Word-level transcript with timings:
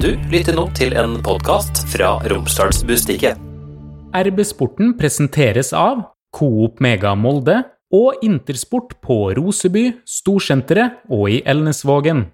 Du 0.00 0.14
lytter 0.32 0.56
nå 0.56 0.62
til 0.72 0.94
en 0.96 1.18
podkast 1.20 1.82
fra 1.92 2.14
Romsdalsbustiket. 2.32 3.36
RB-sporten 4.16 4.94
presenteres 4.96 5.74
av 5.76 6.00
Coop 6.32 6.80
Mega 6.80 7.12
Molde 7.12 7.58
og 7.92 8.24
Intersport 8.24 8.94
på 9.04 9.18
Roseby, 9.36 9.90
Storsenteret 10.08 11.04
og 11.12 11.28
i 11.34 11.42
Elnesvågen. 11.44 12.30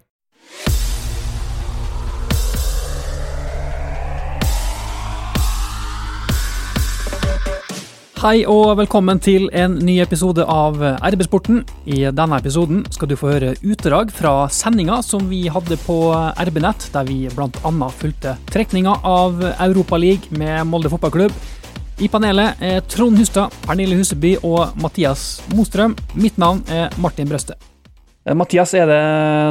Hei 8.17 8.47
og 8.49 8.79
velkommen 8.79 9.19
til 9.21 9.43
en 9.53 9.75
ny 9.85 9.99
episode 10.01 10.41
av 10.49 10.79
RB-sporten. 10.81 11.59
I 11.85 12.07
denne 12.09 12.39
episoden 12.41 12.79
skal 12.89 13.11
du 13.11 13.13
få 13.13 13.29
høre 13.29 13.51
utdrag 13.61 14.09
fra 14.09 14.31
sendinga 14.49 14.95
som 15.05 15.27
vi 15.29 15.43
hadde 15.53 15.77
på 15.83 15.97
RB-nett, 16.49 16.87
der 16.95 17.05
vi 17.05 17.19
bl.a. 17.29 17.91
fulgte 17.93 18.33
trekninga 18.49 18.95
av 19.05 19.37
Europaligaen 19.51 20.33
med 20.41 20.65
Molde 20.65 20.89
fotballklubb. 20.89 21.37
I 22.01 22.09
panelet 22.09 22.57
er 22.57 22.81
Trond 22.89 23.21
Hustad, 23.21 23.53
Pernille 23.67 24.01
Huseby 24.01 24.33
og 24.41 24.73
Mathias 24.81 25.43
Mostrøm. 25.53 25.93
Mitt 26.17 26.41
navn 26.41 26.65
er 26.73 26.89
Martin 26.97 27.29
Brøste. 27.29 27.53
Eh, 28.25 28.33
Mathias, 28.33 28.73
er 28.73 28.89
det 28.89 29.01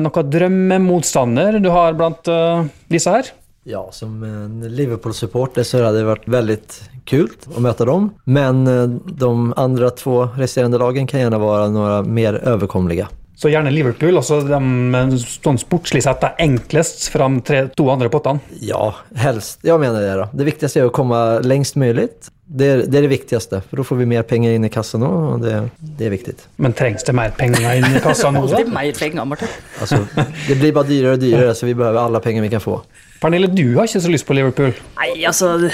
noen 0.03 0.35
drømmemotstander 0.35 1.63
du 1.63 1.71
har 1.71 1.95
blant 1.95 2.35
eh, 2.35 2.67
disse 2.91 3.15
her? 3.15 3.31
Ja, 3.69 3.89
som 3.93 4.23
en 4.23 4.61
Liverpool-supporter 4.61 5.63
så 5.63 5.83
hade 5.83 5.99
det 5.99 6.05
varit 6.05 6.29
väldigt 6.29 6.91
kul 7.05 7.29
att 7.57 7.63
möta 7.63 7.85
dem. 7.85 8.15
Men 8.25 8.67
eh, 8.67 8.87
de 9.07 9.55
andra 9.57 9.91
två 9.91 10.29
resterande 10.37 10.79
lagen 10.79 11.07
kan 11.07 11.21
gjerne 11.21 11.39
være 11.39 11.69
några 11.71 12.03
mer 12.03 12.35
överkomliga. 12.35 13.09
Så 13.37 13.49
gjerne 13.49 13.71
Liverpool, 13.71 14.17
altså 14.17 14.39
de 14.41 15.19
sånn 15.19 15.59
sportslig 15.61 16.01
sett 16.07 16.23
er 16.25 16.39
enklest 16.41 17.09
fra 17.13 17.27
de 17.29 17.59
to 17.77 17.89
andre 17.91 18.09
pottene. 18.09 18.41
Ja, 18.65 18.95
helst. 19.19 19.59
Jeg 19.67 19.83
mener 19.83 20.01
det 20.01 20.15
da. 20.23 20.29
Det 20.33 20.47
viktigste 20.47 20.81
er 20.81 20.89
å 20.89 20.95
komme 20.95 21.19
lengst 21.45 21.77
mulig. 21.77 22.07
Det 22.47 22.69
er 22.71 22.85
det 22.87 22.99
är 22.99 23.03
det 23.03 23.11
viktigste, 23.11 23.61
for 23.67 23.83
da 23.83 23.85
får 23.85 23.99
vi 23.99 24.07
mer 24.07 24.23
penger 24.23 24.55
inn 24.55 24.65
i 24.65 24.71
kassa 24.71 24.99
nå, 25.03 25.11
og 25.35 25.43
det, 25.43 25.57
det 25.99 26.07
er 26.07 26.15
viktig. 26.15 26.37
Men 26.63 26.73
trengs 26.79 27.05
det 27.05 27.17
mer 27.19 27.35
penger 27.37 27.67
inn 27.75 27.99
i 27.99 28.01
kassa 28.01 28.31
nå? 28.35 28.47
Alltid 28.47 28.71
mer 28.73 28.95
penger, 28.95 29.27
Martin. 29.27 29.51
Altså, 29.83 30.01
det 30.47 30.57
blir 30.63 30.73
bare 30.73 30.89
dyrere 30.89 31.19
og 31.19 31.27
dyrere, 31.27 31.59
så 31.59 31.67
vi 31.67 31.75
behøver 31.75 32.07
alle 32.07 32.23
penger 32.23 32.47
vi 32.47 32.53
kan 32.55 32.63
få. 32.63 32.79
Pernille, 33.21 33.49
du 33.49 33.77
har 33.77 33.89
ikke 33.89 34.01
så 34.01 34.11
lyst 34.13 34.27
på 34.29 34.37
Liverpool. 34.37 34.75
Nei, 35.01 35.25
altså 35.25 35.71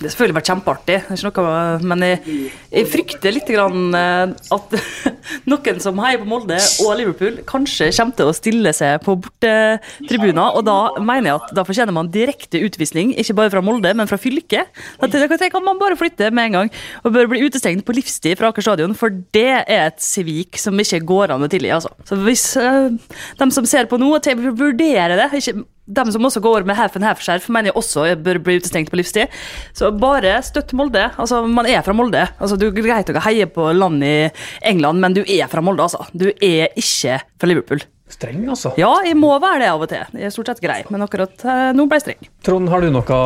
Det 0.00 0.08
har 0.08 0.14
selvfølgelig 0.14 0.36
vært 0.38 0.48
kjempeartig, 0.48 0.94
noe, 1.26 1.54
men 1.84 2.04
jeg, 2.06 2.44
jeg 2.72 2.86
frykter 2.88 3.34
litt 3.36 3.50
eh, 3.52 4.30
at 4.56 4.76
noen 5.50 5.80
som 5.84 5.98
heier 6.00 6.22
på 6.22 6.28
Molde 6.30 6.56
og 6.86 6.94
Liverpool, 6.96 7.36
kanskje 7.44 7.90
kommer 7.98 8.16
til 8.16 8.30
å 8.30 8.36
stille 8.36 8.72
seg 8.72 9.02
på 9.04 9.18
bortetribuner. 9.26 10.56
Og 10.56 10.64
da 10.64 10.78
mener 11.04 11.28
jeg 11.28 11.42
at 11.42 11.52
da 11.58 11.64
fortjener 11.68 11.92
man 11.92 12.08
direkte 12.14 12.62
utvisning, 12.64 13.12
ikke 13.20 13.36
bare 13.42 13.52
fra 13.52 13.60
Molde, 13.66 13.92
men 13.92 14.08
fra 14.08 14.16
fylket. 14.20 14.70
Da 15.04 15.50
kan 15.52 15.66
man 15.66 15.82
bare 15.82 15.98
flytte 16.00 16.30
med 16.32 16.48
en 16.48 16.56
gang 16.56 16.72
og 17.04 17.12
bør 17.18 17.28
bli 17.34 17.42
utestengt 17.44 17.84
på 17.84 17.98
livstid 17.98 18.40
fra 18.40 18.54
Aker 18.54 18.64
stadion, 18.64 18.96
for 18.96 19.12
det 19.36 19.50
er 19.66 19.90
et 19.90 20.00
svik 20.00 20.56
som 20.62 20.80
ikke 20.80 21.02
går 21.12 21.36
an 21.36 21.44
å 21.44 21.50
tilgi. 21.52 21.74
Altså. 21.76 21.92
Så 22.08 22.16
hvis 22.24 22.46
uh, 22.56 22.88
de 22.88 23.50
som 23.52 23.68
ser 23.68 23.90
på 23.90 24.00
nå, 24.00 24.14
vurderer 24.56 25.20
det 25.20 25.28
ikke 25.42 25.58
de 25.90 26.12
som 26.14 26.26
også 26.26 26.40
går 26.44 26.66
med 26.68 26.78
half 26.78 26.96
and 26.96 27.06
half-skjerf, 27.06 27.48
mener 27.50 27.70
jeg 27.70 27.78
også 27.78 28.06
bør 28.22 28.38
bli 28.44 28.58
utestengt 28.60 28.90
på 28.92 28.98
livstid. 29.00 29.32
Så 29.76 29.89
bare 29.96 30.36
støtt 30.46 30.72
Molde. 30.76 31.06
Altså, 31.20 31.42
man 31.46 31.66
er 31.70 31.82
fra 31.86 31.94
Molde. 31.96 32.26
Altså, 32.40 32.58
du 32.60 32.68
Greit 32.74 33.10
å 33.10 33.22
heie 33.26 33.46
på 33.50 33.70
land 33.76 34.02
i 34.06 34.14
England, 34.62 35.00
men 35.02 35.16
du 35.16 35.22
er 35.26 35.48
fra 35.50 35.62
Molde, 35.64 35.86
altså. 35.88 36.06
Du 36.12 36.28
er 36.30 36.68
ikke 36.78 37.18
fra 37.40 37.48
Liverpool. 37.50 37.82
Streng, 38.10 38.40
altså. 38.50 38.72
Ja, 38.80 38.88
jeg 39.06 39.14
må 39.14 39.28
være 39.38 39.60
det 39.62 39.68
av 39.70 39.84
og 39.84 39.90
til. 39.92 40.02
Jeg 40.18 40.26
er 40.26 40.32
stort 40.34 40.48
sett 40.50 40.62
grei, 40.64 40.80
men 40.90 41.04
akkurat 41.04 41.44
eh, 41.46 41.68
nå 41.78 41.84
ble 41.86 42.00
jeg 42.00 42.06
streng. 42.08 42.24
Trond, 42.42 42.66
har 42.72 42.82
du 42.82 42.88
noe 42.90 43.18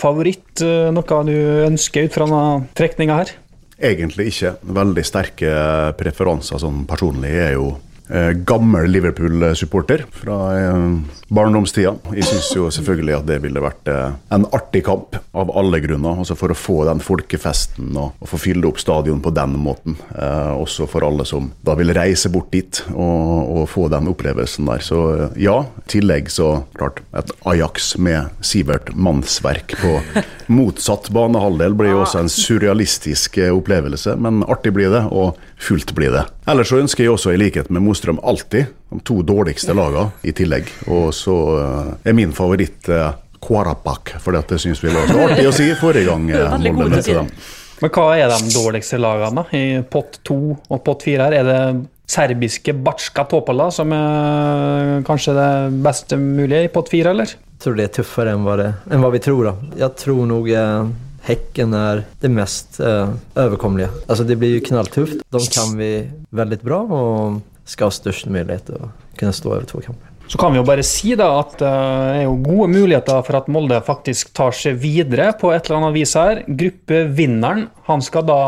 favoritt? 0.00 0.62
eh, 0.64 0.88
Noe 0.94 1.18
du 1.28 1.34
ønsker 1.66 2.06
ut 2.08 2.16
fra 2.16 2.24
denne 2.30 2.68
trekninga 2.78 3.18
her? 3.20 3.34
Egentlig 3.82 4.30
ikke. 4.32 4.54
Veldig 4.78 5.04
sterke 5.04 5.52
preferanser 6.00 6.62
sånn 6.62 6.84
personlig. 6.88 7.34
Er 7.44 7.52
jo 7.58 7.74
gammel 8.44 8.90
Liverpool-supporter 8.92 10.04
fra 10.12 10.38
eh, 10.58 10.80
barndomstida. 11.32 11.94
Jeg 12.12 12.26
syns 12.28 12.50
jo 12.56 12.66
selvfølgelig 12.72 13.14
at 13.16 13.28
det 13.28 13.38
ville 13.44 13.62
vært 13.62 13.88
eh, 13.88 14.16
en 14.34 14.44
artig 14.52 14.82
kamp 14.84 15.16
av 15.32 15.52
alle 15.56 15.80
grunner. 15.84 16.20
Altså 16.20 16.36
for 16.38 16.52
å 16.52 16.58
få 16.58 16.82
den 16.88 17.00
folkefesten 17.02 17.94
og, 17.96 18.18
og 18.20 18.28
få 18.28 18.40
fylle 18.42 18.68
opp 18.68 18.80
stadion 18.82 19.22
på 19.24 19.32
den 19.34 19.56
måten. 19.62 19.96
Eh, 20.12 20.52
også 20.52 20.88
for 20.90 21.06
alle 21.06 21.26
som 21.28 21.50
da 21.64 21.76
vil 21.78 21.94
reise 21.96 22.30
bort 22.32 22.52
dit 22.52 22.82
og, 22.92 23.62
og 23.62 23.64
få 23.72 23.88
den 23.92 24.10
opplevelsen 24.12 24.68
der. 24.68 24.84
Så 24.84 25.00
eh, 25.14 25.38
ja, 25.46 25.56
i 25.64 25.86
tillegg 25.96 26.28
så 26.32 26.50
klart 26.76 27.00
et 27.16 27.32
Ajax 27.48 27.94
med 27.96 28.44
Sivert 28.44 28.92
Mannsverk 28.94 29.76
på 29.80 29.98
motsatt 30.52 31.08
banehalvdel 31.14 31.76
blir 31.78 31.94
jo 31.94 32.02
også 32.04 32.22
en 32.22 32.32
surrealistisk 32.32 33.40
eh, 33.40 33.54
opplevelse, 33.54 34.18
men 34.20 34.44
artig 34.52 34.74
blir 34.76 34.92
det, 34.92 35.06
og 35.08 35.40
fullt 35.62 35.94
blir 35.96 36.12
det. 36.14 36.26
Ellers 36.50 36.72
så 36.72 36.80
ønsker 36.82 37.06
jeg 37.06 37.14
også, 37.14 37.32
i 37.32 37.40
likhet 37.40 37.70
med 37.72 37.84
Mostrøm, 38.02 38.18
alltid 38.26 38.66
de 38.90 39.00
to 39.06 39.22
dårligste 39.22 39.74
lagene 39.78 40.08
i 40.26 40.32
tillegg. 40.34 40.66
Og 40.90 41.12
så 41.14 41.34
eh, 41.54 41.90
er 42.10 42.16
min 42.18 42.32
favoritt 42.34 42.88
eh, 42.90 43.12
Kvarapak, 43.42 44.16
for 44.22 44.34
det 44.34 44.58
syns 44.58 44.82
vi 44.82 44.90
var 44.90 45.06
så 45.06 45.20
artig 45.28 45.44
å 45.46 45.52
si 45.54 45.68
forrige 45.78 46.08
gang. 46.10 46.24
eh, 46.34 46.56
Molde 46.72 46.72
til 46.72 46.90
møtte 46.90 47.14
dem. 47.20 47.28
Men 47.82 47.92
hva 47.94 48.06
er 48.18 48.32
de 48.32 48.50
dårligste 48.56 48.98
lagene 48.98 49.44
i 49.54 49.62
pott 49.90 50.18
to 50.26 50.56
og 50.56 50.82
pott 50.82 51.06
fire 51.06 51.28
her? 51.28 51.36
Er 51.38 51.46
det 51.46 51.60
serbiske 52.10 52.74
Batska 52.82 53.24
Topola 53.30 53.68
som 53.70 53.94
er 53.94 55.06
kanskje 55.06 55.36
det 55.38 55.52
beste 55.86 56.18
mulige 56.18 56.66
i 56.66 56.72
pott 56.74 56.90
fire, 56.90 57.14
eller? 57.14 57.30
Jeg 57.30 57.62
tror 57.62 57.78
det 57.78 57.86
er 57.86 57.94
tøffere 58.00 58.34
enn 58.34 58.42
hva, 58.42 58.58
det, 58.58 58.68
enn 58.90 59.06
hva 59.06 59.12
vi 59.14 59.22
tror. 59.22 59.46
da. 59.46 59.54
Jeg 59.84 59.98
tror 60.02 60.26
nok 60.26 60.50
eh, 60.50 60.90
er 61.22 61.38
är 61.62 62.02
det 62.20 62.28
mest 62.28 62.80
eh, 62.80 63.14
overkommelige. 63.36 63.90
Altså, 64.08 64.24
det 64.24 64.36
blir 64.42 64.58
jo 64.58 64.66
knalltufft. 64.66 65.22
De 65.30 65.46
kan 65.54 65.78
vi 65.78 66.10
veldig 66.30 66.58
bra 66.66 66.82
och 66.82 67.40
ska 67.72 67.88
ha 67.88 67.94
størst 67.94 68.30
mulighet 68.30 68.68
til 68.68 68.80
å 68.86 68.90
kunne 69.18 69.34
stå 69.36 69.54
over 69.54 69.68
to 69.68 69.82
kamper. 69.84 70.12
Så 70.30 70.38
kan 70.40 70.54
vi 70.54 70.60
jo 70.60 70.64
bare 70.64 70.84
si 70.86 71.16
da 71.18 71.26
at 71.40 71.58
det 71.60 71.70
er 71.70 72.22
jo 72.24 72.36
gode 72.40 72.70
muligheter 72.72 73.24
for 73.26 73.36
at 73.40 73.50
Molde 73.52 73.82
faktisk 73.84 74.30
tar 74.36 74.54
seg 74.56 74.78
videre 74.80 75.32
på 75.36 75.50
et 75.52 75.66
eller 75.66 75.82
annet 75.82 75.96
vis 75.98 76.14
her. 76.16 76.44
Gruppevinneren 76.46 77.66
han 77.88 78.04
skal 78.04 78.24
da 78.30 78.42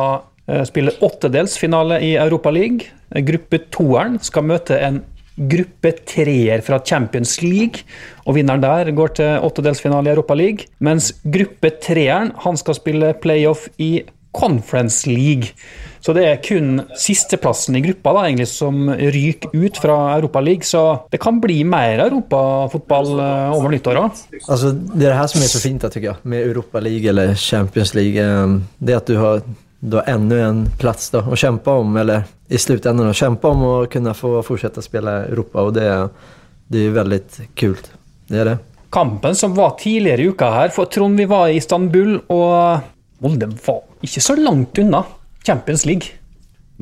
eh, 0.49 0.63
spille 0.69 0.95
åttedelsfinale 1.05 1.99
i 2.07 2.15
Europaligaen. 2.23 2.81
Gruppe 3.27 3.61
toeren 3.75 4.17
skal 4.25 4.49
møte 4.49 4.79
en 4.81 5.03
gruppe 5.35 5.91
treer 6.07 6.63
fra 6.63 6.79
Champions 6.87 7.41
League, 7.43 7.83
og 8.25 8.37
vinneren 8.39 8.63
der 8.63 8.91
går 8.95 9.17
til 9.19 9.47
åttedelsfinale 9.47 10.09
i 10.09 10.15
Europaligaen. 10.15 10.69
Mens 10.79 11.11
gruppe 11.27 11.73
treeren 11.83 12.33
han 12.47 12.59
skal 12.61 12.79
spille 12.79 13.13
playoff 13.23 13.67
i 13.83 14.07
Conference 14.35 15.09
League. 15.11 15.55
Så 16.05 16.13
det 16.13 16.25
er 16.29 16.41
kun 16.45 16.83
sisteplassen 17.01 17.79
i 17.79 17.81
gruppa 17.87 18.13
da, 18.13 18.27
egentlig, 18.27 18.51
som 18.51 18.91
ryker 18.93 19.55
ut 19.57 19.79
fra 19.81 19.97
Europa 20.19 20.43
League. 20.45 20.67
Så 20.69 20.83
det 21.11 21.21
kan 21.23 21.39
bli 21.41 21.63
mer 21.65 22.03
europafotball 22.05 23.15
eh, 23.25 23.55
over 23.57 23.73
nyttår 23.73 24.01
òg. 24.03 24.19
Altså, 24.45 24.75
det 24.75 25.07
er 25.07 25.15
det 25.15 25.21
her 25.23 25.31
som 25.33 25.47
er 25.47 25.53
så 25.55 25.63
fint 25.63 25.87
tycker 25.87 26.11
jeg, 26.11 26.21
med 26.29 26.45
Europa 26.45 26.83
League 26.85 27.09
eller 27.09 27.33
Champions 27.41 27.95
League. 27.97 28.21
eh, 28.21 28.59
Det 28.79 28.95
at 28.95 29.03
att 29.03 29.07
du 29.07 29.17
har, 29.17 29.43
du 29.81 29.97
har 29.97 30.05
enda 30.07 30.43
en 30.49 30.67
plass 30.79 31.11
da, 31.11 31.25
å 31.25 31.37
kjempe 31.37 31.71
om 31.71 31.97
eller 31.97 32.29
i 32.49 32.59
slutten 32.59 33.01
å 33.01 33.13
kjempe 33.17 33.49
om 33.49 33.65
å 33.65 33.75
kunne 33.89 34.13
få 34.15 34.43
fortsette 34.45 34.81
å 34.81 34.85
spille 34.85 35.17
Europa 35.31 35.65
og 35.65 35.75
det, 35.77 35.89
det 36.69 36.87
er 36.87 36.97
veldig 36.99 37.21
kult. 37.57 37.91
Det 38.29 38.41
er 38.43 38.51
det. 38.53 38.59
Kampen 38.93 39.35
som 39.35 39.57
var 39.57 39.75
tidligere 39.81 40.23
i 40.23 40.29
uka 40.31 40.53
her, 40.53 40.69
for 40.69 40.85
Trond, 40.93 41.17
vi 41.19 41.25
var 41.25 41.49
i 41.49 41.57
Istanbul, 41.59 42.19
og 42.29 43.25
Molde 43.25 43.49
var 43.65 43.83
ikke 44.05 44.23
så 44.23 44.37
langt 44.39 44.79
unna 44.81 45.05
Champions 45.45 45.85
League. 45.89 46.21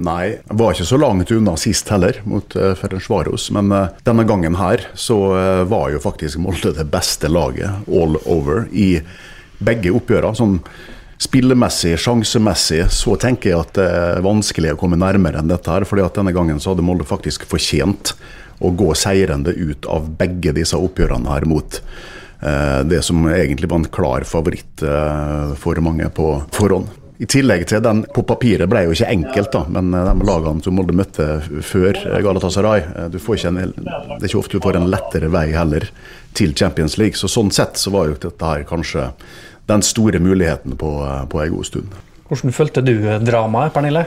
Nei, 0.01 0.39
jeg 0.39 0.57
var 0.57 0.73
ikke 0.73 0.89
så 0.89 0.97
langt 0.97 1.31
unna 1.35 1.53
sist 1.61 1.91
heller, 1.93 2.17
mot 2.25 2.55
uh, 2.57 2.73
Ferencvaros. 2.79 3.51
Men 3.53 3.69
uh, 3.75 3.91
denne 4.07 4.25
gangen 4.29 4.57
her 4.57 4.87
så 4.97 5.19
uh, 5.35 5.65
var 5.69 5.91
jo 5.93 6.01
faktisk 6.01 6.41
Molde 6.41 6.73
det 6.79 6.87
beste 6.93 7.29
laget 7.29 7.85
all 7.93 8.17
over 8.25 8.65
i 8.73 8.95
begge 9.63 9.93
oppgjørene. 9.93 10.39
Sånn 10.39 10.57
spillemessig, 11.23 11.93
sjansemessig, 12.01 12.87
så 12.91 13.19
tenker 13.21 13.53
jeg 13.53 13.61
at 13.61 13.77
det 13.77 13.91
er 13.99 14.25
vanskelig 14.25 14.73
å 14.73 14.81
komme 14.81 14.99
nærmere 14.99 15.43
enn 15.43 15.53
dette 15.53 15.71
her. 15.71 15.85
fordi 15.87 16.07
at 16.07 16.17
denne 16.17 16.33
gangen 16.35 16.59
så 16.59 16.73
hadde 16.73 16.87
Molde 16.87 17.07
faktisk 17.07 17.45
fortjent 17.51 18.17
å 18.65 18.73
gå 18.73 18.89
seirende 18.97 19.53
ut 19.53 19.87
av 19.91 20.09
begge 20.19 20.57
disse 20.57 20.79
oppgjørene 20.79 21.31
her 21.31 21.47
mot 21.51 21.79
det 22.91 22.99
som 23.07 23.23
egentlig 23.31 23.69
var 23.71 23.79
en 23.79 23.93
klar 23.95 24.25
favoritt 24.27 24.83
for 25.63 25.79
mange 25.85 26.09
på 26.11 26.27
forhånd. 26.51 26.91
I 27.23 27.27
tillegg 27.31 27.69
til 27.71 27.83
den 27.85 28.01
på 28.11 28.25
papiret 28.27 28.67
ble 28.71 28.81
jo 28.83 28.95
ikke 28.97 29.11
enkelt, 29.13 29.53
da, 29.55 29.63
men 29.71 29.93
eh, 29.95 30.09
de 30.09 30.27
lagene 30.27 30.65
som 30.65 30.75
Molde 30.75 30.95
møtte 30.97 31.27
før 31.63 32.01
Galatasaray 32.25 32.83
eh, 32.83 33.09
du 33.13 33.21
får 33.23 33.39
ikke 33.39 33.53
en, 33.53 33.75
Det 33.77 34.19
er 34.19 34.27
ikke 34.27 34.41
ofte 34.41 34.59
du 34.59 34.65
får 34.65 34.81
en 34.81 34.91
lettere 34.91 35.31
vei 35.31 35.45
heller 35.55 35.87
til 36.35 36.57
Champions 36.59 36.99
League. 36.99 37.19
Så 37.19 37.31
sånn 37.31 37.53
sett 37.55 37.79
så 37.79 37.93
var 37.95 38.11
jo 38.11 38.19
dette 38.25 38.49
her 38.49 38.67
kanskje 38.67 39.13
den 39.71 39.85
store 39.87 40.19
muligheten 40.19 40.75
på, 40.81 40.97
eh, 41.07 41.23
på 41.31 41.45
en 41.45 41.55
god 41.55 41.69
stund. 41.71 41.95
Hvordan 42.27 42.57
følte 42.57 42.83
du 42.83 42.95
dramaet, 43.23 43.75
Pernille? 43.77 44.07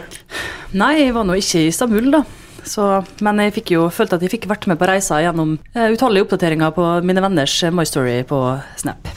Nei, 0.75 0.95
jeg 1.05 1.15
var 1.15 1.27
nå 1.29 1.37
ikke 1.39 1.61
i 1.61 1.69
Istanbul, 1.71 2.11
da. 2.17 2.25
Så, 2.65 2.85
men 3.25 3.39
jeg 3.43 3.53
fikk 3.59 3.75
jo, 3.75 3.85
følte 3.93 4.17
at 4.17 4.25
jeg 4.25 4.33
fikk 4.33 4.47
vært 4.49 4.65
med 4.69 4.79
på 4.81 4.87
reisa 4.89 5.19
gjennom 5.21 5.55
uh, 5.75 5.87
utallige 5.93 6.25
oppdateringer 6.25 6.73
på 6.75 6.87
mine 7.05 7.23
venners 7.23 7.53
uh, 7.63 7.71
My 7.73 7.85
Story 7.87 8.17
på 8.27 8.39
Snap. 8.81 9.09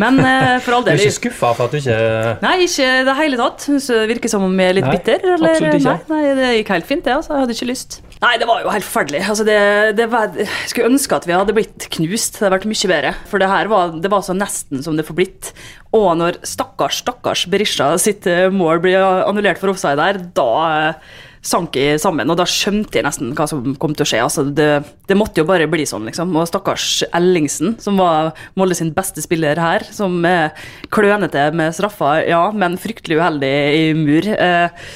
Men 0.00 0.20
uh, 0.22 0.56
for 0.64 0.78
all 0.78 0.86
Du 0.86 0.90
del 0.90 1.00
er 1.00 1.08
ikke 1.08 1.18
skuffa 1.18 1.52
for 1.58 1.68
at 1.68 1.74
du 1.74 1.80
ikke 1.82 2.38
Nei, 2.44 2.54
ikke 2.64 2.88
i 2.88 3.06
det 3.06 3.16
hele 3.18 3.40
tatt. 3.40 3.68
Det 3.68 4.02
virker 4.14 4.32
som 4.32 4.46
om 4.48 4.60
jeg 4.62 4.72
er 4.72 4.78
litt 4.80 4.88
Nei, 4.88 4.96
bitter. 4.96 5.24
Eller? 5.36 5.64
Nei, 5.68 5.96
nei, 6.08 6.22
det 6.38 6.52
gikk 6.60 6.74
helt 6.76 6.88
fint, 6.88 7.04
det. 7.04 7.16
Altså. 7.18 7.34
Jeg 7.34 7.44
hadde 7.44 7.58
ikke 7.58 7.70
lyst. 7.72 8.00
Nei, 8.18 8.32
det 8.40 8.48
var 8.50 8.64
jo 8.64 8.72
helt 8.74 8.86
forferdelig. 8.86 9.20
Altså, 9.30 9.44
det, 9.46 9.58
det 9.98 10.08
var, 10.10 10.32
jeg 10.34 10.72
skulle 10.72 10.90
ønske 10.90 11.18
at 11.20 11.28
vi 11.28 11.36
hadde 11.36 11.54
blitt 11.54 11.86
knust. 11.94 12.34
Det 12.34 12.46
hadde 12.46 12.56
vært 12.56 12.68
mye 12.72 12.90
bedre. 12.90 13.12
For 13.30 13.42
det 13.42 13.50
her 13.52 13.70
var, 13.70 13.94
det 14.02 14.10
var 14.10 14.24
så 14.26 14.34
nesten 14.34 14.82
som 14.82 14.98
det 14.98 15.06
får 15.06 15.18
blitt. 15.20 15.52
Og 15.94 16.10
når 16.18 16.40
stakkars, 16.46 17.02
stakkars 17.04 17.46
Berisha 17.50 17.92
sitt 18.02 18.26
eh, 18.30 18.48
mål 18.52 18.82
blir 18.82 18.98
annullert 19.02 19.60
for 19.62 19.70
offside 19.70 20.00
der, 20.00 20.18
da 20.34 20.50
eh, 20.66 21.16
sank 21.44 21.76
jeg 21.78 22.00
sammen, 22.02 22.28
og 22.30 22.38
da 22.40 22.46
skjønte 22.48 22.98
jeg 22.98 23.06
nesten 23.06 23.34
hva 23.36 23.46
som 23.50 23.74
kom 23.80 23.94
til 23.96 24.06
å 24.06 24.08
skje. 24.08 24.22
Altså, 24.24 24.44
det, 24.44 24.68
det 25.08 25.16
måtte 25.18 25.42
jo 25.42 25.48
bare 25.48 25.68
bli 25.70 25.86
sånn, 25.88 26.08
liksom. 26.08 26.34
Og 26.38 26.48
stakkars 26.50 27.04
Ellingsen, 27.14 27.76
som 27.82 28.00
var 28.00 28.32
Molde 28.58 28.76
sin 28.78 28.92
beste 28.96 29.22
spiller 29.24 29.58
her, 29.60 29.84
som 29.94 30.18
er 30.28 30.52
klønete 30.94 31.48
med 31.56 31.74
straffa, 31.76 32.18
ja, 32.26 32.48
men 32.54 32.78
fryktelig 32.80 33.18
uheldig 33.20 33.54
i 33.78 33.84
mur. 33.96 34.28
Eh, 34.34 34.88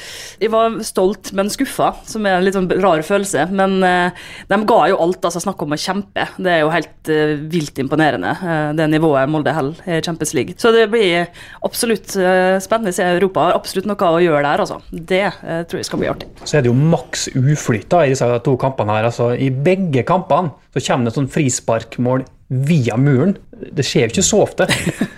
jeg 0.42 0.50
var 0.50 0.78
stolt, 0.86 1.30
men 1.38 1.50
skuffa, 1.52 1.92
som 2.08 2.26
er 2.26 2.38
en 2.38 2.46
litt 2.46 2.56
sånn 2.56 2.70
rar 2.82 3.04
følelse. 3.06 3.46
Men 3.54 3.78
eh, 3.86 4.24
de 4.50 4.60
ga 4.68 4.80
jo 4.90 4.98
alt, 5.04 5.22
altså 5.22 5.42
snakk 5.44 5.62
om 5.62 5.76
å 5.76 5.80
kjempe. 5.80 6.26
Det 6.38 6.56
er 6.56 6.62
jo 6.64 6.72
helt 6.74 7.12
eh, 7.12 7.36
vilt 7.52 7.78
imponerende, 7.82 8.34
det 8.76 8.88
nivået 8.90 9.30
Molde 9.30 9.54
holder 9.54 9.98
i 9.98 10.00
Champions 10.04 10.34
League. 10.36 10.58
Så 10.60 10.72
det 10.74 10.88
blir 10.92 11.28
absolutt 11.64 12.10
spennende 12.12 12.92
å 12.92 12.96
se 12.96 13.06
Europa. 13.06 13.50
Absolutt 13.54 13.88
noe 13.88 14.10
å 14.10 14.22
gjøre 14.22 14.44
der, 14.46 14.64
altså. 14.64 14.80
Det 14.90 15.24
tror 15.70 15.80
jeg 15.80 15.88
skal 15.88 16.02
bli 16.02 16.10
artig. 16.10 16.28
Så 16.44 16.58
er 16.58 16.64
det 16.64 16.70
jo 16.70 16.76
maks 16.76 17.28
uflyt 17.36 17.92
i 18.00 18.12
disse 18.12 18.28
to 18.44 18.56
kampene. 18.60 18.98
her. 18.98 19.08
Altså, 19.10 19.32
I 19.34 19.50
begge 19.50 20.04
kampene 20.08 20.52
så 20.72 20.82
kommer 20.86 21.06
det 21.08 21.12
et 21.12 21.20
sånn 21.20 21.32
frisparkmål 21.32 22.24
via 22.68 22.96
muren. 23.00 23.36
Det 23.50 23.84
skjer 23.86 24.08
jo 24.08 24.16
ikke 24.16 24.30
så 24.30 24.42
ofte. 24.46 24.68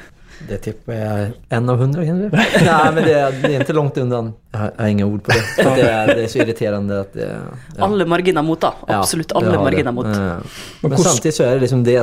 Det 0.45 0.59
tipper 0.61 0.93
jeg 0.99 1.29
en 1.57 1.71
av 1.73 1.79
hundre. 1.81 2.03
Nei, 2.05 2.91
men 2.93 2.99
det, 3.07 3.15
det 3.41 3.51
er 3.55 3.63
ikke 3.65 3.77
langt 3.79 3.97
undan. 4.01 4.33
Jeg 4.53 4.61
har, 4.61 4.73
jeg 4.75 4.83
har 4.83 4.93
ingen 4.93 5.13
ord 5.15 5.23
på 5.25 5.33
det. 5.33 5.45
Det 5.79 5.87
er, 5.89 6.11
det 6.11 6.25
er 6.27 6.33
så 6.33 6.41
irriterende 6.45 6.99
at 7.01 7.17
det... 7.17 7.29
Ja. 7.31 7.87
Alle 7.87 8.05
marginer 8.09 8.45
mot, 8.45 8.61
da. 8.61 8.75
Absolutt 8.99 9.33
Ja, 9.33 9.41
alle 9.41 9.63
marginer 9.63 9.95
mot. 9.97 10.11
Ja. 10.11 10.35
Men 10.83 10.95
Men 10.95 11.05
samtidig 11.07 11.33
så 11.39 11.47
er 11.47 11.57
det 11.57 11.65
liksom 11.65 11.85
det. 11.87 12.03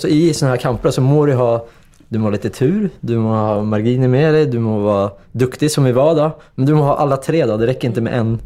så 0.00 0.10
I 0.10 0.32
sånne 0.34 0.56
her 0.56 0.64
kamper 0.64 0.94
så 0.96 1.04
må 1.04 1.26
du 1.30 1.36
ha 1.38 1.50
du 2.08 2.20
må 2.22 2.28
ha 2.28 2.36
litt 2.36 2.46
tur, 2.54 2.84
du 3.02 3.16
må 3.18 3.32
ha 3.34 3.62
marginer 3.66 4.10
med 4.10 4.28
deg, 4.36 4.52
du 4.52 4.60
må 4.62 4.76
være 4.84 5.08
duktig 5.42 5.72
som 5.74 5.86
vi 5.88 5.94
var 5.94 6.12
da. 6.18 6.28
Men 6.54 6.68
du 6.68 6.76
må 6.78 6.84
ha 6.86 7.00
alle 7.02 7.18
tre 7.22 7.40
da. 7.42 7.56
det 7.58 7.66
rekker 7.72 7.90
ikke 7.90 8.04
med 8.06 8.14
en, 8.14 8.36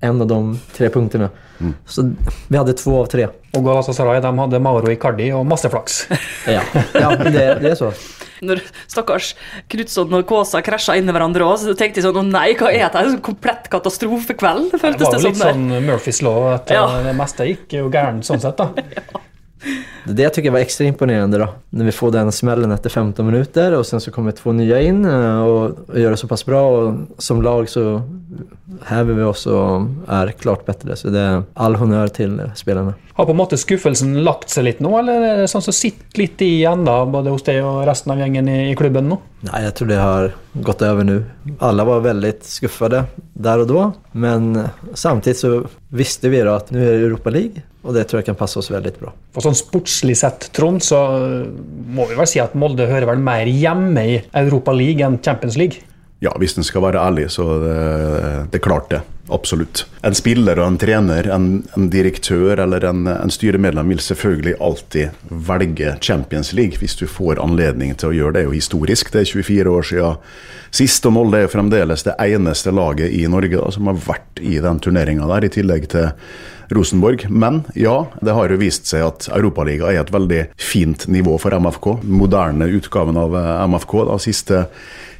en 0.00 0.20
av 0.22 0.28
de 0.30 0.40
tre 0.76 0.88
punkterna. 0.94 1.30
Så 1.90 2.04
vi 2.46 2.56
hadde 2.56 2.74
to 2.78 2.92
av 3.00 3.08
tre. 3.10 3.24
Og 3.56 3.64
Galatasaray 3.66 4.20
de 4.22 4.30
hadde 4.38 4.60
Mauro 4.62 4.86
Icardi 4.92 5.32
og 5.34 5.46
masse 5.50 5.66
flaks. 5.72 6.04
Ja, 6.46 6.62
ja 6.94 7.08
det, 7.18 7.46
det 7.64 7.72
er 7.72 7.78
så. 7.80 7.88
Når 8.46 8.60
stakkars 8.86 9.32
Knutson 9.72 10.12
og 10.14 10.22
Kåsa 10.30 10.60
krasja 10.62 10.94
inn 10.94 11.08
i 11.10 11.14
hverandre 11.16 11.42
òg, 11.48 11.56
så 11.58 11.74
tenkte 11.74 11.98
jeg 11.98 12.06
sånn 12.06 12.20
Å 12.20 12.22
nei, 12.28 12.52
hva 12.54 12.70
er 12.70 12.84
dette? 12.84 13.02
En 13.02 13.16
sånn 13.16 13.24
komplett 13.26 13.66
katastrofekveld, 13.72 14.70
Det 14.76 14.78
føltes 14.84 15.08
var 15.08 15.16
det 15.16 15.24
jo 15.24 15.32
litt 15.32 15.40
som. 15.40 15.46
der. 15.48 15.58
sånn 15.80 15.88
Murphys 15.88 16.22
lov, 16.22 16.46
at 16.54 16.70
Ja. 16.70 16.84
eh, 17.00 17.02
det 17.08 17.16
meste 17.18 17.48
gikk 17.50 17.74
jo 17.80 17.88
gærent 17.90 18.22
sånn 18.28 18.38
sett. 18.44 18.56
da. 18.56 18.70
Det 20.08 20.22
jag 20.22 20.34
tycker 20.34 20.50
var 20.50 20.58
extra 20.58 20.86
imponerande 20.86 21.38
då, 21.38 21.48
när 21.70 21.84
vi 21.84 21.92
får 21.92 22.10
den 22.10 22.32
smällen 22.32 22.72
efter 22.72 22.90
15 22.90 23.26
minuter 23.26 23.72
och 23.72 23.86
sen 23.86 24.00
så 24.00 24.10
kommer 24.10 24.32
två 24.32 24.52
nya 24.52 24.80
in 24.80 25.04
eh, 25.04 25.42
och, 25.42 25.98
gör 25.98 26.10
det 26.10 26.16
så 26.16 26.28
pass 26.28 26.46
bra 26.46 26.68
och 26.68 26.94
som 27.18 27.42
lag 27.42 27.68
så 27.68 28.02
häver 28.84 29.14
vi 29.14 29.22
oss 29.22 29.46
och 29.46 29.82
är 30.08 30.32
klart 30.32 30.66
bättre. 30.66 30.96
Så 30.96 31.08
det 31.08 31.20
är 31.20 31.42
all 31.54 31.74
honnör 31.74 32.08
till 32.08 32.14
spillerne. 32.14 32.52
spelarna. 32.56 32.94
Har 33.12 33.24
på 33.24 33.30
en 33.30 33.36
måte 33.36 33.56
skuffelsen 33.58 34.24
lagt 34.24 34.50
seg 34.50 34.64
litt 34.64 34.80
nå, 34.80 34.92
eller 34.98 35.24
er 35.26 35.40
det 35.42 35.48
sånn 35.50 35.62
som 35.64 35.74
sitter 35.74 36.20
litt 36.20 36.42
i 36.42 36.64
enda, 36.64 37.00
både 37.06 37.32
hos 37.34 37.42
deg 37.42 37.58
og 37.66 37.80
resten 37.88 38.12
av 38.14 38.20
gjengen 38.22 38.48
i, 38.48 38.76
klubben 38.78 39.08
nå? 39.10 39.18
Nej, 39.40 39.64
jag 39.64 39.74
tror 39.74 39.88
det 39.88 39.96
har 39.96 40.30
gått 40.52 40.82
över 40.82 41.04
nu. 41.04 41.24
Alla 41.58 41.84
var 41.84 42.00
väldigt 42.00 42.44
skuffade 42.44 43.04
där 43.32 43.58
och 43.58 43.66
då, 43.66 43.92
men 44.12 44.68
samtidig 44.94 45.18
samtidigt 45.18 45.38
så 45.38 45.64
visste 45.88 46.28
vi 46.28 46.40
då 46.40 46.50
att 46.50 46.70
nu 46.70 46.88
är 46.88 46.92
det 46.92 47.06
Europa 47.06 47.30
League 47.30 47.62
och 47.82 47.94
det 47.94 48.04
tror 48.04 48.18
jag 48.18 48.26
kan 48.26 48.34
passa 48.34 48.58
oss 48.58 48.70
väldigt 48.70 49.00
bra. 49.00 49.12
For 49.32 49.40
sånn 49.40 49.54
sportslig 49.98 50.16
sett, 50.16 50.52
Trond, 50.52 50.82
så 50.82 50.96
eh, 51.16 51.48
må 51.90 52.06
vi 52.06 52.16
vel 52.16 52.28
si 52.28 52.40
at 52.40 52.54
Molde 52.54 52.86
hører 52.86 53.06
vel 53.08 53.18
mer 53.18 53.46
hjemme 53.46 54.04
i 54.06 54.18
Europa 54.32 54.72
League 54.72 55.04
enn 55.04 55.18
Champions 55.22 55.56
League. 55.56 55.82
Ja, 56.20 56.32
hvis 56.38 56.56
en 56.58 56.66
skal 56.66 56.82
være 56.82 56.98
ærlig, 56.98 57.30
så 57.30 57.44
det, 57.62 57.78
det 58.50 58.58
er 58.58 58.64
klart 58.64 58.90
det. 58.90 59.00
Absolutt. 59.30 59.84
En 60.02 60.14
spiller 60.16 60.58
og 60.58 60.66
en 60.66 60.78
trener, 60.80 61.28
en, 61.30 61.62
en 61.76 61.90
direktør 61.92 62.58
eller 62.64 62.84
en, 62.88 63.06
en 63.06 63.30
styremedlem 63.30 63.92
vil 63.92 64.00
selvfølgelig 64.00 64.54
alltid 64.64 65.28
velge 65.28 65.96
Champions 66.00 66.54
League 66.56 66.80
hvis 66.80 66.96
du 66.96 67.06
får 67.06 67.42
anledning 67.42 67.92
til 67.94 68.08
å 68.08 68.16
gjøre 68.16 68.32
det. 68.32 68.38
Det 68.38 68.44
er 68.46 68.48
jo 68.48 68.56
historisk. 68.56 69.12
Det 69.12 69.20
er 69.20 69.32
24 69.34 69.74
år 69.74 69.88
siden 69.90 70.22
sist, 70.70 71.06
og 71.06 71.14
Molde 71.14 71.42
er 71.42 71.46
jo 71.46 71.52
fremdeles 71.52 72.06
det 72.08 72.16
eneste 72.24 72.72
laget 72.72 73.12
i 73.14 73.26
Norge 73.28 73.60
da, 73.60 73.68
som 73.74 73.90
har 73.90 74.00
vært 74.08 74.40
i 74.40 74.56
den 74.64 74.80
turneringa 74.82 75.28
der, 75.28 75.46
i 75.46 75.52
tillegg 75.52 75.90
til 75.92 76.08
Rosenborg. 76.74 77.26
Men 77.30 77.62
ja, 77.74 78.06
det 78.20 78.34
har 78.36 78.48
jo 78.52 78.58
vist 78.60 78.86
seg 78.90 79.04
at 79.06 79.28
Europaligaen 79.34 79.94
er 79.96 80.02
et 80.02 80.12
veldig 80.14 80.40
fint 80.60 81.06
nivå 81.08 81.38
for 81.40 81.54
MFK. 81.56 81.90
Moderne 82.04 82.68
utgaven 82.78 83.16
av 83.20 83.36
eh, 83.38 83.50
MFK 83.72 83.94
de 84.10 84.18
siste 84.24 84.62